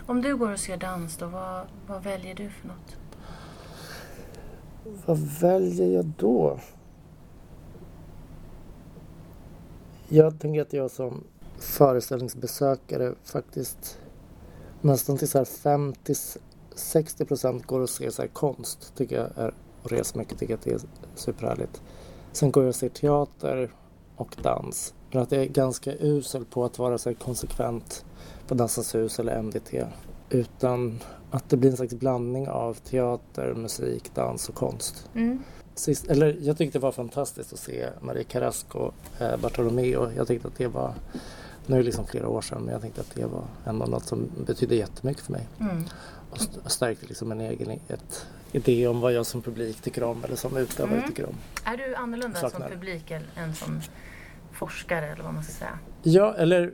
Om 0.05 0.21
du 0.21 0.37
går 0.37 0.51
och 0.51 0.59
ser 0.59 0.77
dans 0.77 1.17
då, 1.17 1.25
vad, 1.25 1.65
vad 1.87 2.03
väljer 2.03 2.35
du 2.35 2.49
för 2.49 2.67
något? 2.67 2.97
Vad 5.05 5.17
väljer 5.17 5.87
jag 5.87 6.05
då? 6.17 6.59
Jag 10.09 10.39
tänker 10.39 10.61
att 10.61 10.73
jag 10.73 10.91
som 10.91 11.23
föreställningsbesökare 11.59 13.13
faktiskt 13.23 13.99
nästan 14.87 15.17
till 15.17 15.27
så 15.27 15.37
här 15.37 15.45
50-60 15.45 17.25
procent 17.25 17.65
går 17.65 17.79
och 17.79 17.89
ser 17.89 18.09
så 18.09 18.27
konst. 18.27 18.93
Tycker 18.95 19.15
jag 19.15 19.45
är, 19.45 19.53
och 19.83 19.91
reser 19.91 20.19
mycket, 20.19 20.39
tycker 20.39 20.53
att 20.53 20.61
det 20.61 20.71
är 20.71 20.79
superhärligt. 21.15 21.81
Sen 22.31 22.51
går 22.51 22.63
jag 22.63 22.69
och 22.69 22.75
ser 22.75 22.89
teater 22.89 23.71
och 24.15 24.35
dans. 24.41 24.93
Men 25.11 25.21
att 25.21 25.31
jag 25.31 25.41
är 25.41 25.45
ganska 25.45 25.93
usel 25.93 26.45
på 26.45 26.65
att 26.65 26.79
vara 26.79 26.97
så 26.97 27.15
konsekvent 27.15 28.05
på 28.47 28.55
Dansens 28.55 28.95
hus 28.95 29.19
eller 29.19 29.41
MDT. 29.41 29.85
Utan 30.29 30.99
att 31.31 31.49
det 31.49 31.57
blir 31.57 31.69
en 31.69 31.77
slags 31.77 31.93
blandning 31.93 32.47
av 32.47 32.73
teater, 32.73 33.53
musik, 33.53 34.11
dans 34.13 34.49
och 34.49 34.55
konst. 34.55 35.09
Mm. 35.15 35.43
Sist, 35.75 36.07
eller 36.07 36.37
jag 36.41 36.57
tyckte 36.57 36.77
det 36.77 36.83
var 36.83 36.91
fantastiskt 36.91 37.53
att 37.53 37.59
se 37.59 37.89
Marie 38.01 38.23
Carrasco, 38.23 38.91
eh, 39.19 39.37
Bartolomeo. 39.37 40.11
Jag 40.15 40.27
tyckte 40.27 40.47
att 40.47 40.57
det 40.57 40.67
var, 40.67 40.93
nu 41.67 41.75
är 41.75 41.79
det 41.79 41.85
liksom 41.85 42.05
flera 42.07 42.27
år 42.27 42.41
sedan, 42.41 42.61
men 42.61 42.71
jag 42.73 42.81
tänkte 42.81 43.01
att 43.01 43.15
det 43.15 43.25
var 43.25 43.43
ändå 43.65 43.85
något 43.85 44.05
som 44.05 44.29
betydde 44.45 44.75
jättemycket 44.75 45.23
för 45.23 45.31
mig. 45.31 45.47
Mm. 45.59 45.83
Och 46.29 46.37
st- 46.37 46.59
stärkte 46.65 47.05
liksom 47.05 47.31
en 47.31 47.41
egen 47.41 47.69
ett, 47.87 48.25
idé 48.51 48.87
om 48.87 48.99
vad 49.01 49.13
jag 49.13 49.25
som 49.25 49.41
publik 49.41 49.81
tycker 49.81 50.03
om 50.03 50.23
eller 50.23 50.35
som 50.35 50.57
utövare 50.57 50.95
Mm. 50.97 51.07
tycker 51.07 51.25
om. 51.25 51.35
Är 51.63 51.77
du 51.77 51.95
annorlunda 51.95 52.39
Saknar. 52.39 52.59
som 52.67 52.77
publik 52.77 53.11
än- 53.35 53.55
som 53.55 53.81
forskare 54.51 55.05
eller 55.07 55.23
vad 55.23 55.33
man 55.33 55.43
ska 55.43 55.53
säga? 55.53 55.79
Ja, 56.03 56.33
eller 56.37 56.73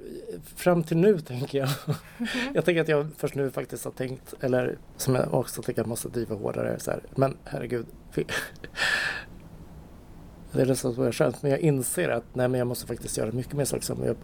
fram 0.56 0.84
till 0.84 0.97
nu 0.97 1.19
tänker 1.19 1.58
jag. 1.58 1.69
jag 2.53 2.65
tänker 2.65 2.82
att 2.82 2.88
jag 2.88 3.08
först 3.17 3.36
nu 3.36 3.51
faktiskt 3.51 3.84
har 3.86 3.91
tänkt, 3.91 4.34
eller 4.39 4.77
som 4.97 5.15
jag 5.15 5.34
också 5.34 5.62
tänker 5.62 5.82
att 5.82 5.86
jag 5.86 5.89
måste 5.89 6.10
driva 6.10 6.36
hårdare. 6.36 6.79
Så 6.79 6.91
här. 6.91 7.03
Men 7.15 7.38
herregud. 7.43 7.86
Det 10.53 10.61
är 10.61 10.73
så 10.73 10.93
jag 10.97 11.13
skäms, 11.15 11.41
men 11.41 11.51
jag 11.51 11.59
inser 11.59 12.09
att 12.09 12.23
nej, 12.33 12.47
men 12.47 12.57
jag 12.57 12.67
måste 12.67 12.87
faktiskt 12.87 13.17
göra 13.17 13.31
mycket 13.31 13.53
mer 13.53 13.65
saker 13.65 13.83
som 13.83 14.03
jag 14.03 14.15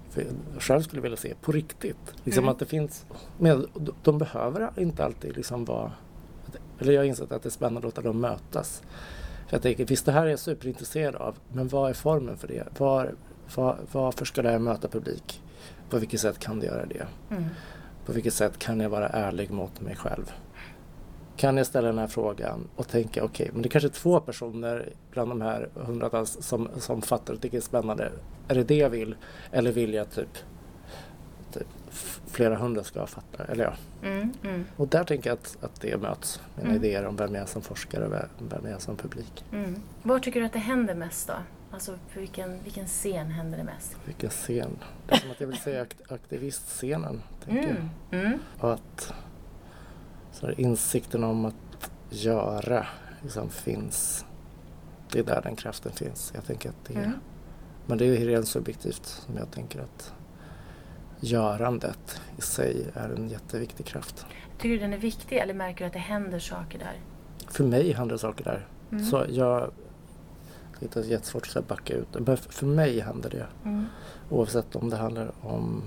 själv 0.59 0.81
skulle 0.81 1.01
vilja 1.01 1.17
se 1.17 1.33
på 1.41 1.51
riktigt. 1.51 2.13
Liksom 2.23 2.43
Mm. 2.43 2.49
att 2.51 2.59
det 2.59 2.65
finns, 2.65 3.05
men 3.37 3.67
de- 3.73 3.93
de 4.03 4.17
behöver 4.17 4.71
inte 4.77 5.05
alltid 5.05 5.35
liksom 5.37 5.65
vara, 5.65 5.91
eller 6.79 6.93
jag 6.93 6.99
har 7.01 7.05
insett 7.05 7.31
att 7.31 7.43
det 7.43 7.49
är 7.49 7.51
spännande 7.51 7.77
att 7.79 7.83
låta 7.83 8.01
dem 8.01 8.19
mötas. 8.21 8.81
För 9.47 9.55
jag 9.55 9.61
tänker, 9.61 9.85
visst 9.85 10.05
det 10.05 10.11
här 10.11 10.25
är 10.25 10.29
jag 10.29 10.39
superintresserad 10.39 11.15
av, 11.15 11.35
men 11.53 11.67
vad 11.67 11.89
är 11.89 11.93
formen 11.93 12.37
för 12.37 12.47
det? 12.47 12.63
Var, 12.79 13.13
var, 13.55 13.77
varför 13.91 14.25
ska 14.25 14.41
det 14.41 14.49
här 14.49 14.59
möta 14.59 14.87
publik? 14.87 15.41
På 15.89 15.97
vilket 15.97 16.19
sätt 16.19 16.39
kan 16.39 16.59
det 16.59 16.65
göra 16.65 16.85
det? 16.85 17.07
Mm. 17.31 17.43
På 18.05 18.11
vilket 18.11 18.33
sätt 18.33 18.57
kan 18.59 18.79
jag 18.79 18.89
vara 18.89 19.07
ärlig 19.09 19.51
mot 19.51 19.81
mig 19.81 19.95
själv? 19.95 20.31
Kan 21.39 21.58
jag 21.58 21.65
ställa 21.65 21.88
den 21.88 21.97
här 21.97 22.08
frågan 22.08 22.67
och 22.75 22.88
tänka 22.88 23.23
okej, 23.23 23.49
men 23.54 23.62
det 23.62 23.67
är 23.67 23.69
kanske 23.69 23.88
är 23.88 23.91
två 23.91 24.19
personer 24.19 24.89
bland 25.12 25.32
de 25.32 25.41
här 25.41 25.69
hundratals 25.73 26.38
som, 26.41 26.69
som 26.78 27.02
fattar 27.02 27.34
och 27.34 27.41
tycker 27.41 27.58
det 27.58 27.60
är 27.60 27.65
spännande. 27.65 28.12
Är 28.47 28.56
det 28.56 28.63
det 28.63 28.75
jag 28.75 28.89
vill? 28.89 29.15
Eller 29.52 29.71
vill 29.71 29.93
jag 29.93 30.12
typ, 30.12 30.38
typ 31.54 31.67
flera 32.28 32.56
hundra 32.56 32.84
ska 32.84 33.06
fatta? 33.08 33.43
Eller 33.45 33.63
ja. 33.63 33.73
Mm. 34.08 34.34
Mm. 34.43 34.65
Och 34.78 34.88
där 34.88 35.04
tänker 35.04 35.30
jag 35.30 35.38
att, 35.38 35.58
att 35.62 35.82
det 35.82 35.97
möts. 36.02 36.41
Mina 36.56 36.69
Mm. 36.69 36.84
idéer 36.84 37.06
om 37.06 37.15
vem 37.15 37.36
jag 37.36 37.41
är 37.43 37.47
som 37.47 37.62
forskare 37.62 38.06
och 38.06 38.12
vem- 38.13 38.62
jag 38.63 38.73
är 38.73 38.80
som 38.80 38.97
publik. 38.97 39.45
Mm. 39.54 39.75
Var 40.04 40.19
tycker 40.19 40.39
du 40.39 40.45
att 40.45 40.54
det 40.54 40.60
händer 40.60 40.95
mest 40.95 41.28
då? 41.28 41.34
Alltså 41.71 41.91
på 42.13 42.19
vilken, 42.19 42.63
vilken 42.63 42.86
scen 42.88 43.28
händer 43.32 43.58
det 43.58 43.63
mest? 43.63 43.95
Vilken 44.06 44.30
scen. 44.30 44.78
Det 45.08 45.15
är 45.15 45.19
som 45.19 45.32
att 45.32 45.39
jag 45.39 45.47
vill 45.47 45.58
säga 45.58 45.82
akt- 45.86 46.12
aktivistscenen. 46.13 47.21
Tänker 47.45 47.67
jag. 47.67 47.78
Mm. 48.19 48.25
Mm. 48.28 48.39
Och 48.60 48.73
att 48.73 49.13
så 50.39 50.52
insikten 50.52 51.23
om 51.23 51.45
att 51.45 51.91
göra 52.10 52.88
liksom 53.21 53.49
finns. 53.49 54.25
Det 55.12 55.19
är 55.19 55.23
där 55.23 55.42
den 55.42 55.56
kraften 55.56 55.92
finns. 55.92 56.31
Jag 56.35 56.46
tänker 56.46 56.69
att 56.69 56.85
det 56.87 56.94
är, 56.94 56.98
Mm. 56.98 57.19
Men 57.85 57.98
det 57.98 58.06
är 58.06 58.25
rent 58.25 58.48
subjektivt 58.48 59.06
som 59.06 59.37
jag 59.37 59.52
tänker 59.52 59.79
att 59.79 60.13
görandet 61.19 62.21
i 62.37 62.42
sig 62.42 62.85
är 62.94 63.10
en 63.10 63.29
jätteviktig 63.29 63.85
kraft. 63.85 64.25
Tycker 64.58 64.69
du 64.69 64.77
den 64.77 64.94
är 64.94 64.98
viktig 64.98 65.37
eller 65.37 65.54
märker 65.54 65.79
du 65.79 65.85
att 65.85 65.94
det 65.94 66.00
händer 66.00 66.40
saker 66.40 66.79
där? 66.79 67.00
För 67.48 67.63
mig 67.63 67.94
händer 67.94 68.17
saker 68.17 68.44
där. 68.44 68.67
Mm. 68.92 69.06
Så 69.06 69.25
jag 69.29 69.71
det 70.79 70.96
är 70.96 71.04
jättesvårt 71.04 71.56
att 71.56 71.67
backa 71.67 71.94
ut. 71.94 72.08
Men 72.19 72.37
för 72.37 72.65
mig 72.65 73.00
händer 73.00 73.29
det. 73.29 73.46
Mm. 73.65 73.85
Oavsett 74.29 74.75
om 74.75 74.90
det 74.90 74.98
handlar 74.98 75.31
om 75.42 75.83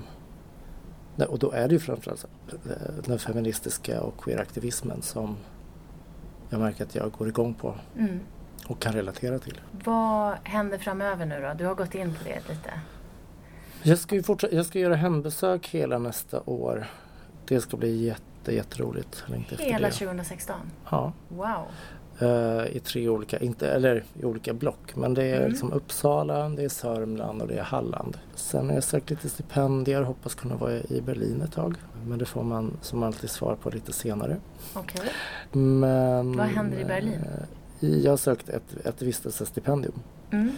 och 1.16 1.38
då 1.38 1.50
är 1.52 1.68
det 1.68 1.74
ju 1.74 1.80
framförallt 1.80 2.26
eh, 2.52 2.70
den 3.06 3.18
feministiska 3.18 4.00
och 4.02 4.24
queeraktivismen 4.24 5.02
som 5.02 5.36
jag 6.50 6.60
märker 6.60 6.84
att 6.84 6.94
jag 6.94 7.12
går 7.12 7.28
igång 7.28 7.54
på 7.54 7.74
Mm. 7.98 8.20
och 8.66 8.78
kan 8.80 8.92
relatera 8.92 9.38
till. 9.38 9.60
Vad 9.84 10.36
händer 10.44 10.78
framöver 10.78 11.26
nu 11.26 11.40
då? 11.42 11.52
Du 11.58 11.66
har 11.66 11.74
gått 11.74 11.94
in 11.94 12.14
på 12.14 12.24
det 12.24 12.48
lite. 12.48 12.80
Jag 13.82 13.98
ska, 13.98 14.14
ju 14.14 14.22
fortsätta, 14.22 14.54
jag 14.56 14.66
ska 14.66 14.78
göra 14.78 14.94
hembesök 14.94 15.68
hela 15.68 15.98
nästa 15.98 16.40
år. 16.40 16.86
Det 17.48 17.60
ska 17.60 17.76
bli 17.76 18.04
jätte, 18.04 18.54
jätteroligt. 18.54 19.24
Hela 19.58 19.88
det. 19.88 19.94
2016? 19.94 20.56
Ja, 20.90 21.12
Wow! 21.28 21.64
Eh, 22.22 22.76
i 22.76 22.80
tre 22.84 23.08
olika, 23.08 23.38
inte, 23.38 23.68
eller 23.70 24.04
i 24.20 24.24
olika 24.24 24.52
block. 24.54 24.96
Men 24.96 25.14
det 25.14 25.24
är 25.24 25.36
Mm. 25.36 25.50
liksom 25.50 25.72
Uppsala, 25.72 26.48
det 26.48 26.64
är 26.64 26.68
Sörmland 26.68 27.42
och 27.42 27.48
det 27.48 27.54
är 27.58 27.62
Halland. 27.62 28.18
Sen 28.34 28.66
har 28.68 28.74
jag 28.74 28.84
sökt 28.84 29.10
lite 29.10 29.28
stipendier, 29.28 30.02
hoppas 30.02 30.34
kunna 30.34 30.56
vara 30.56 30.72
i 30.72 31.00
Berlin 31.06 31.40
ett 31.42 31.52
tag. 31.52 31.74
Men 32.06 32.18
det 32.18 32.24
får 32.24 32.42
man 32.42 32.76
som 32.80 33.02
alltid 33.02 33.30
svar 33.30 33.56
på 33.62 33.70
lite 33.70 33.92
senare. 33.92 34.36
Okej. 34.74 35.00
Men, 35.52 36.36
Vad 36.36 36.46
händer 36.46 36.78
i 36.80 36.84
Berlin? 36.84 37.18
eh, 37.80 37.88
jag 37.88 38.12
har 38.12 38.16
sökt 38.16 38.48
ett, 38.48 38.86
ett 38.86 39.02
vistelsestipendium. 39.02 39.94
Mm. 40.30 40.50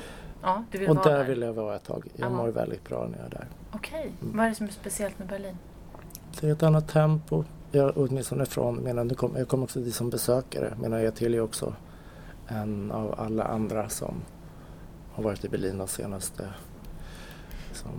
Ja, 0.43 0.65
du 0.71 0.79
vill 0.79 0.89
och 0.89 0.97
vara 0.97 1.09
där 1.09 1.19
där. 1.19 1.25
vill 1.25 1.41
jag 1.43 1.53
vara 1.53 1.77
ett 1.77 1.85
tag. 1.85 2.05
Jag 2.17 2.27
Jaha. 2.31 2.37
mår 2.37 2.49
väldigt 2.49 2.85
bra 2.89 3.09
när 3.11 3.19
jag 3.19 3.27
är 3.27 3.31
där. 3.31 3.47
Okej. 3.73 4.13
Mm. 4.23 4.37
Vad 4.37 4.47
är 4.47 4.51
det 4.51 4.55
som 4.57 4.67
är 4.67 4.71
speciellt 4.71 5.19
med 5.19 5.29
Berlin? 5.29 5.57
Det 6.41 6.49
är 6.49 6.53
ett 6.53 6.63
annat 6.63 6.89
tempo. 6.89 7.45
Jag 7.75 7.93
åtminstone 7.97 8.47
från, 8.47 8.85
medan 8.85 9.15
kom, 9.15 9.37
jag 9.37 9.49
kom 9.49 9.63
också 9.63 9.81
dit 9.81 9.95
som 9.95 10.11
besökare. 10.11 10.77
Medan 10.81 11.03
jag 11.03 11.15
tillhör 11.15 11.41
också 11.41 11.75
en 12.49 12.93
av 12.93 13.15
alla 13.19 13.45
andra 13.45 13.89
som 13.89 14.15
har 15.13 15.23
varit 15.25 15.45
i 15.45 15.49
Berlin 15.49 15.79
de 15.79 15.89
senaste 15.89 16.49
liksom, 17.69 17.91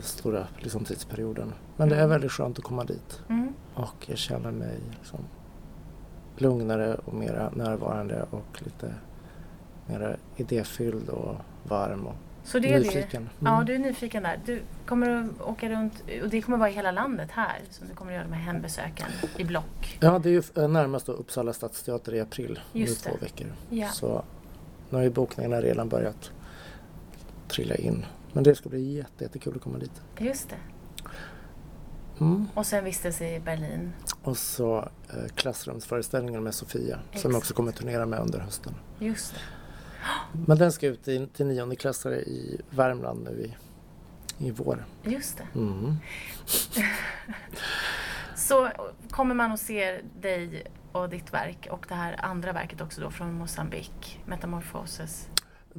stora 0.00 0.46
liksom, 0.58 0.84
tidsperioden. 0.84 1.52
Men 1.76 1.88
det 1.88 1.94
är 1.94 1.98
Mm. 1.98 2.10
väldigt 2.10 2.32
skönt 2.32 2.58
att 2.58 2.64
komma 2.64 2.84
dit. 2.84 3.22
Mm. 3.28 3.52
Och 3.74 4.06
jag 4.08 4.18
känner 4.18 4.50
mig 4.50 4.78
liksom 4.98 5.18
lugnare 6.36 6.94
och 6.94 7.14
mera 7.14 7.50
närvarande 7.50 8.26
och 8.30 8.62
lite 8.64 8.94
mer 9.86 10.16
idéfylld 10.36 11.08
och 11.08 11.34
varm 11.68 12.06
och 12.06 12.14
Så 12.48 12.58
det 12.58 12.68
är 12.68 12.72
det. 12.72 12.78
nyfiken. 12.86 13.28
Ja, 13.38 13.52
Mm. 13.54 13.66
du 13.66 13.74
är 13.74 13.78
nyfiken 13.78 14.22
där. 14.22 14.40
Du 14.46 14.62
kommer 14.86 15.10
att 15.10 15.40
åka 15.40 15.68
runt, 15.68 15.92
och 16.22 16.28
det 16.28 16.42
kommer 16.42 16.58
vara 16.58 16.70
i 16.70 16.72
hela 16.72 16.90
landet 16.90 17.30
här, 17.30 17.60
som 17.70 17.88
du 17.88 17.94
kommer 17.94 18.12
att 18.12 18.16
göra 18.16 18.24
de 18.28 18.32
här 18.34 18.42
hembesöken 18.42 19.06
i 19.36 19.44
block. 19.44 19.98
Ja, 20.00 20.18
det 20.18 20.28
är 20.28 20.32
ju 20.32 20.42
eh, 20.56 20.68
närmast 20.68 21.06
då 21.06 21.12
Uppsala 21.12 21.52
stadsteater 21.52 22.14
i 22.14 22.20
april. 22.20 22.60
Just 22.72 23.04
nu 23.04 23.10
två 23.10 23.16
det. 23.20 23.24
veckor. 23.24 23.46
Ja. 23.70 23.88
Så 23.88 24.24
nu 24.90 24.96
har 24.96 25.02
ju 25.04 25.10
bokningarna 25.10 25.60
redan 25.60 25.88
börjat 25.88 26.30
trilla 27.48 27.74
in. 27.74 28.06
Men 28.32 28.44
det 28.44 28.54
ska 28.54 28.68
bli 28.68 28.96
jätte, 28.96 29.24
jättekul 29.24 29.52
att 29.56 29.62
komma 29.62 29.78
dit. 29.78 30.02
Just 30.18 30.48
det. 30.48 30.56
Mm. 32.20 32.46
Och 32.54 32.66
sen 32.66 32.84
vistelse 32.84 33.34
i 33.36 33.40
Berlin. 33.40 33.92
Och 34.22 34.36
så 34.38 34.78
eh, 35.08 35.28
klassrumsföreställningen 35.34 36.42
med 36.42 36.54
Sofia 36.54 36.94
som 36.94 37.02
Exakt. 37.12 37.24
jag 37.24 37.36
också 37.36 37.54
kommer 37.54 37.72
turnera 37.72 38.06
med 38.06 38.20
under 38.20 38.38
hösten. 38.38 38.74
Just 38.98 39.34
det. 39.34 39.40
Men 40.46 40.58
den 40.58 40.72
ska 40.72 40.86
ut 40.86 41.08
i, 41.08 41.26
till 41.26 41.46
niondeklassare 41.46 42.16
i 42.20 42.60
Värmland 42.70 43.24
nu 43.24 43.44
i, 43.44 43.54
i 44.46 44.50
vår. 44.50 44.84
Just 45.02 45.38
det. 45.38 45.58
Mm. 45.58 45.96
Så 48.36 48.70
kommer 49.10 49.34
man 49.34 49.52
att 49.52 49.60
se 49.60 50.00
dig 50.20 50.66
och 50.92 51.08
ditt 51.08 51.34
verk 51.34 51.68
och 51.70 51.86
det 51.88 51.94
här 51.94 52.16
andra 52.18 52.52
verket 52.52 52.80
också 52.80 53.00
då 53.00 53.10
från 53.10 53.32
Mosambik, 53.32 54.20
Metamorphosis. 54.26 55.28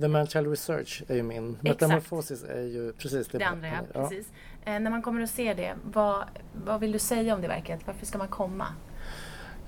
The 0.01 0.07
Man-Child 0.07 0.47
Research 0.47 1.03
är 1.07 1.15
ju 1.15 1.24
min. 1.24 1.57
Metamorphosis 1.61 2.43
är 2.43 2.61
ju 2.61 2.93
precis 2.93 3.28
det. 3.28 3.38
Det 3.38 3.45
andra 3.45 3.67
ja, 3.67 3.74
ja. 3.93 4.01
precis. 4.01 4.32
Eh, 4.65 4.80
när 4.80 4.91
man 4.91 5.01
kommer 5.01 5.22
att 5.22 5.30
se 5.30 5.53
det, 5.53 5.76
vad, 5.84 6.24
vad 6.65 6.80
vill 6.80 6.91
du 6.91 6.99
säga 6.99 7.36
om 7.36 7.41
det 7.41 7.47
verket? 7.47 7.80
Varför 7.86 8.05
ska 8.05 8.17
man 8.17 8.28
komma? 8.28 8.67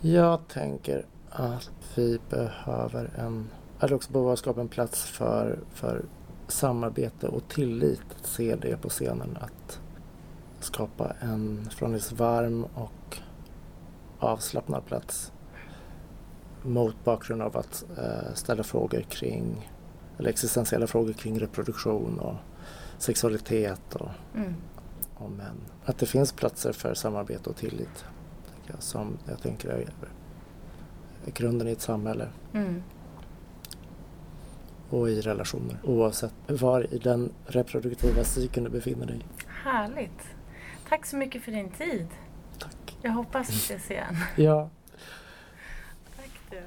Jag 0.02 0.48
tänker 0.48 1.06
att 1.30 1.72
vi 1.96 2.20
behöver 2.30 3.10
en, 3.18 3.50
eller 3.82 3.96
också 3.96 4.12
behöver 4.12 4.36
skapa 4.36 4.62
en 4.62 4.68
plats 4.68 5.04
för, 5.04 5.60
för 5.74 6.06
samarbete 6.48 7.28
och 7.28 7.48
tillit. 7.48 8.02
Att 8.20 8.26
se 8.26 8.56
det 8.56 8.82
på 8.82 8.90
scenen. 8.90 9.38
Att 9.42 9.80
skapa 10.60 11.14
en 11.20 11.68
förhållandevis 11.72 12.12
varm 12.12 12.64
och 12.74 13.18
avslappnad 14.20 14.86
plats. 14.86 15.32
Mot 16.64 16.96
bakgrund 17.04 17.42
av 17.42 17.58
att 17.58 17.86
eh, 17.98 18.34
ställa 18.34 18.64
frågor 18.64 19.02
kring, 19.02 19.72
eller 20.18 20.30
existentiella 20.30 20.88
frågor 20.88 21.14
kring 21.14 21.40
reproduktion 21.40 22.20
och 22.20 22.36
sexualitet 22.98 23.96
och, 23.96 24.10
Mm. 24.36 24.56
och 25.16 25.32
män. 25.32 25.58
Att 25.86 25.98
det 25.98 26.06
finns 26.06 26.32
platser 26.32 26.72
för 26.74 26.94
samarbete 26.94 27.50
och 27.50 27.56
tillit. 27.56 28.06
Jag, 28.68 28.84
som 28.84 29.18
jag 29.30 29.42
tänker 29.42 29.70
är 29.70 29.90
grunden 31.34 31.68
i 31.68 31.72
ett 31.72 31.82
samhälle 31.82 32.28
Mm. 32.54 32.84
Och 34.94 35.10
i 35.10 35.22
relationer. 35.22 35.78
Oavsett 35.84 36.34
var 36.48 36.94
i 36.94 36.98
den 36.98 37.32
reproduktiva 37.46 38.24
cykeln 38.24 38.64
du 38.64 38.70
befinner 38.70 39.06
dig. 39.06 39.20
Härligt. 39.48 40.28
Tack 40.90 41.06
så 41.06 41.18
mycket 41.18 41.44
för 41.44 41.52
din 41.52 41.70
tid. 41.70 42.08
Tack. 42.60 42.98
Jag 43.02 43.12
hoppas 43.12 43.50
vi 43.50 43.54
ses 43.54 43.92
igen. 43.92 44.16
Ja, 44.36 44.70
Tack 46.16 46.32
du. 46.50 46.62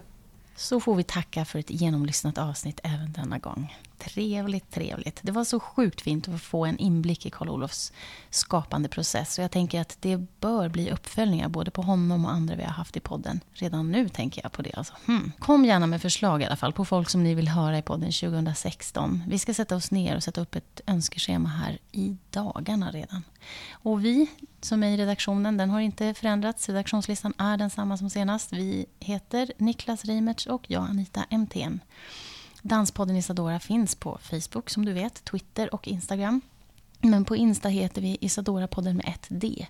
Så 0.56 0.80
får 0.80 0.94
vi 0.94 1.02
tacka 1.02 1.44
för 1.44 1.58
ett 1.58 1.70
genomlyssnat 1.70 2.38
avsnitt 2.38 2.80
även 2.82 3.12
denna 3.12 3.38
gång. 3.38 3.74
Trevligt, 3.98 4.70
trevligt. 4.70 5.20
Det 5.22 5.32
var 5.32 5.44
så 5.44 5.60
sjukt 5.60 6.00
fint 6.00 6.28
att 6.28 6.42
få 6.42 6.64
en 6.64 6.78
inblick 6.78 7.26
i 7.26 7.30
Karl-Olofs 7.30 7.92
skapande 8.30 8.88
process. 8.88 9.38
Och 9.38 9.44
jag 9.44 9.50
tänker 9.50 9.80
att 9.80 9.96
det 10.00 10.16
bör 10.40 10.68
bli 10.68 10.90
uppföljningar 10.90 11.48
både 11.48 11.70
på 11.70 11.82
honom 11.82 12.24
och 12.24 12.32
andra 12.32 12.56
vi 12.56 12.62
har 12.62 12.70
haft 12.70 12.96
i 12.96 13.00
podden. 13.00 13.40
Redan 13.52 13.92
nu 13.92 14.08
tänker 14.08 14.42
jag 14.42 14.52
på 14.52 14.62
det. 14.62 14.72
Alltså, 14.72 14.94
hmm. 15.06 15.32
Kom 15.38 15.64
gärna 15.64 15.86
med 15.86 16.02
förslag 16.02 16.42
i 16.42 16.44
alla 16.44 16.56
fall 16.56 16.72
på 16.72 16.84
folk 16.84 17.10
som 17.10 17.22
ni 17.22 17.34
vill 17.34 17.48
höra 17.48 17.78
i 17.78 17.82
podden 17.82 18.12
2016. 18.12 19.22
Vi 19.28 19.38
ska 19.38 19.54
sätta 19.54 19.76
oss 19.76 19.90
ner 19.90 20.16
och 20.16 20.22
sätta 20.22 20.40
upp 20.40 20.54
ett 20.54 20.80
önskeschema 20.86 21.48
här 21.48 21.78
i 21.92 22.16
dagarna 22.30 22.90
redan. 22.90 23.22
Och 23.72 24.04
vi 24.04 24.30
som 24.60 24.82
är 24.82 24.88
i 24.88 24.96
redaktionen, 24.96 25.56
den 25.56 25.70
har 25.70 25.80
inte 25.80 26.14
förändrats. 26.14 26.68
Redaktionslistan 26.68 27.34
är 27.38 27.56
densamma 27.56 27.96
som 27.96 28.10
senast. 28.10 28.52
Vi 28.52 28.86
heter 29.00 29.52
Niklas 29.58 30.04
Reimertz 30.04 30.46
och 30.46 30.64
jag 30.68 30.82
Anita 30.90 31.24
MTN. 31.30 31.80
Danspodden 32.66 33.16
Isadora 33.16 33.60
finns 33.60 33.94
på 33.94 34.18
Facebook 34.22 34.70
som 34.70 34.84
du 34.84 34.92
vet, 34.92 35.24
Twitter 35.24 35.74
och 35.74 35.88
Instagram. 35.88 36.40
Men 37.00 37.24
på 37.24 37.36
Insta 37.36 37.68
heter 37.68 38.02
vi 38.02 38.18
Isadora-podden 38.20 38.94
med 38.94 39.08
ett 39.08 39.26
D. 39.28 39.66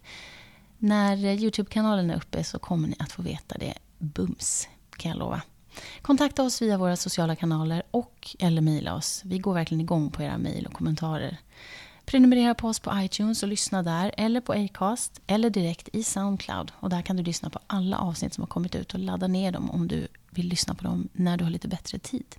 När 0.78 1.16
Youtube-kanalen 1.16 2.10
är 2.10 2.16
uppe 2.16 2.44
så 2.44 2.58
kommer 2.58 2.88
ni 2.88 2.94
att 2.98 3.12
få 3.12 3.22
veta 3.22 3.58
det 3.58 3.74
bums, 3.98 4.68
kan 4.96 5.10
jag 5.10 5.18
lova. 5.18 5.42
Kontakta 6.02 6.42
oss 6.42 6.62
via 6.62 6.78
våra 6.78 6.96
sociala 6.96 7.36
kanaler 7.36 7.82
och 7.90 8.36
eller 8.38 8.62
mejla 8.62 8.94
oss. 8.94 9.22
Vi 9.24 9.38
går 9.38 9.54
verkligen 9.54 9.80
igång 9.80 10.10
på 10.10 10.22
era 10.22 10.38
mejl 10.38 10.66
och 10.66 10.72
kommentarer. 10.72 11.36
Prenumerera 12.04 12.54
på 12.54 12.68
oss 12.68 12.80
på 12.80 12.92
iTunes 12.94 13.42
och 13.42 13.48
lyssna 13.48 13.82
där, 13.82 14.14
eller 14.16 14.40
på 14.40 14.52
Acast, 14.52 15.20
eller 15.26 15.50
direkt 15.50 15.88
i 15.92 16.02
Soundcloud. 16.02 16.72
Och 16.80 16.90
där 16.90 17.02
kan 17.02 17.16
du 17.16 17.22
lyssna 17.22 17.50
på 17.50 17.58
alla 17.66 17.98
avsnitt 17.98 18.34
som 18.34 18.42
har 18.42 18.48
kommit 18.48 18.74
ut 18.74 18.94
och 18.94 19.00
ladda 19.00 19.26
ner 19.26 19.52
dem 19.52 19.70
om 19.70 19.88
du 19.88 20.08
vill 20.30 20.48
lyssna 20.48 20.74
på 20.74 20.84
dem 20.84 21.08
när 21.12 21.36
du 21.36 21.44
har 21.44 21.50
lite 21.50 21.68
bättre 21.68 21.98
tid. 21.98 22.36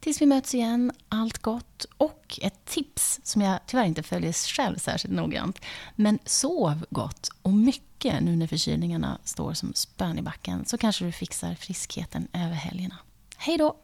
Tills 0.00 0.20
vi 0.20 0.26
möts 0.26 0.54
igen, 0.54 0.92
allt 1.08 1.38
gott. 1.38 1.86
Och 1.96 2.38
ett 2.42 2.64
tips 2.64 3.20
som 3.22 3.42
jag 3.42 3.58
tyvärr 3.66 3.84
inte 3.84 4.02
följer 4.02 4.32
själv 4.32 4.78
särskilt 4.78 5.14
noggrant. 5.14 5.60
Men 5.94 6.18
sov 6.24 6.86
gott 6.90 7.28
och 7.42 7.52
mycket 7.52 8.22
nu 8.22 8.36
när 8.36 8.46
förkylningarna 8.46 9.18
står 9.24 9.54
som 9.54 9.74
spön 9.74 10.18
i 10.18 10.22
backen. 10.22 10.64
Så 10.64 10.78
kanske 10.78 11.04
du 11.04 11.12
fixar 11.12 11.54
friskheten 11.54 12.28
över 12.32 12.54
helgerna. 12.54 12.96
Hej 13.36 13.58
då! 13.58 13.76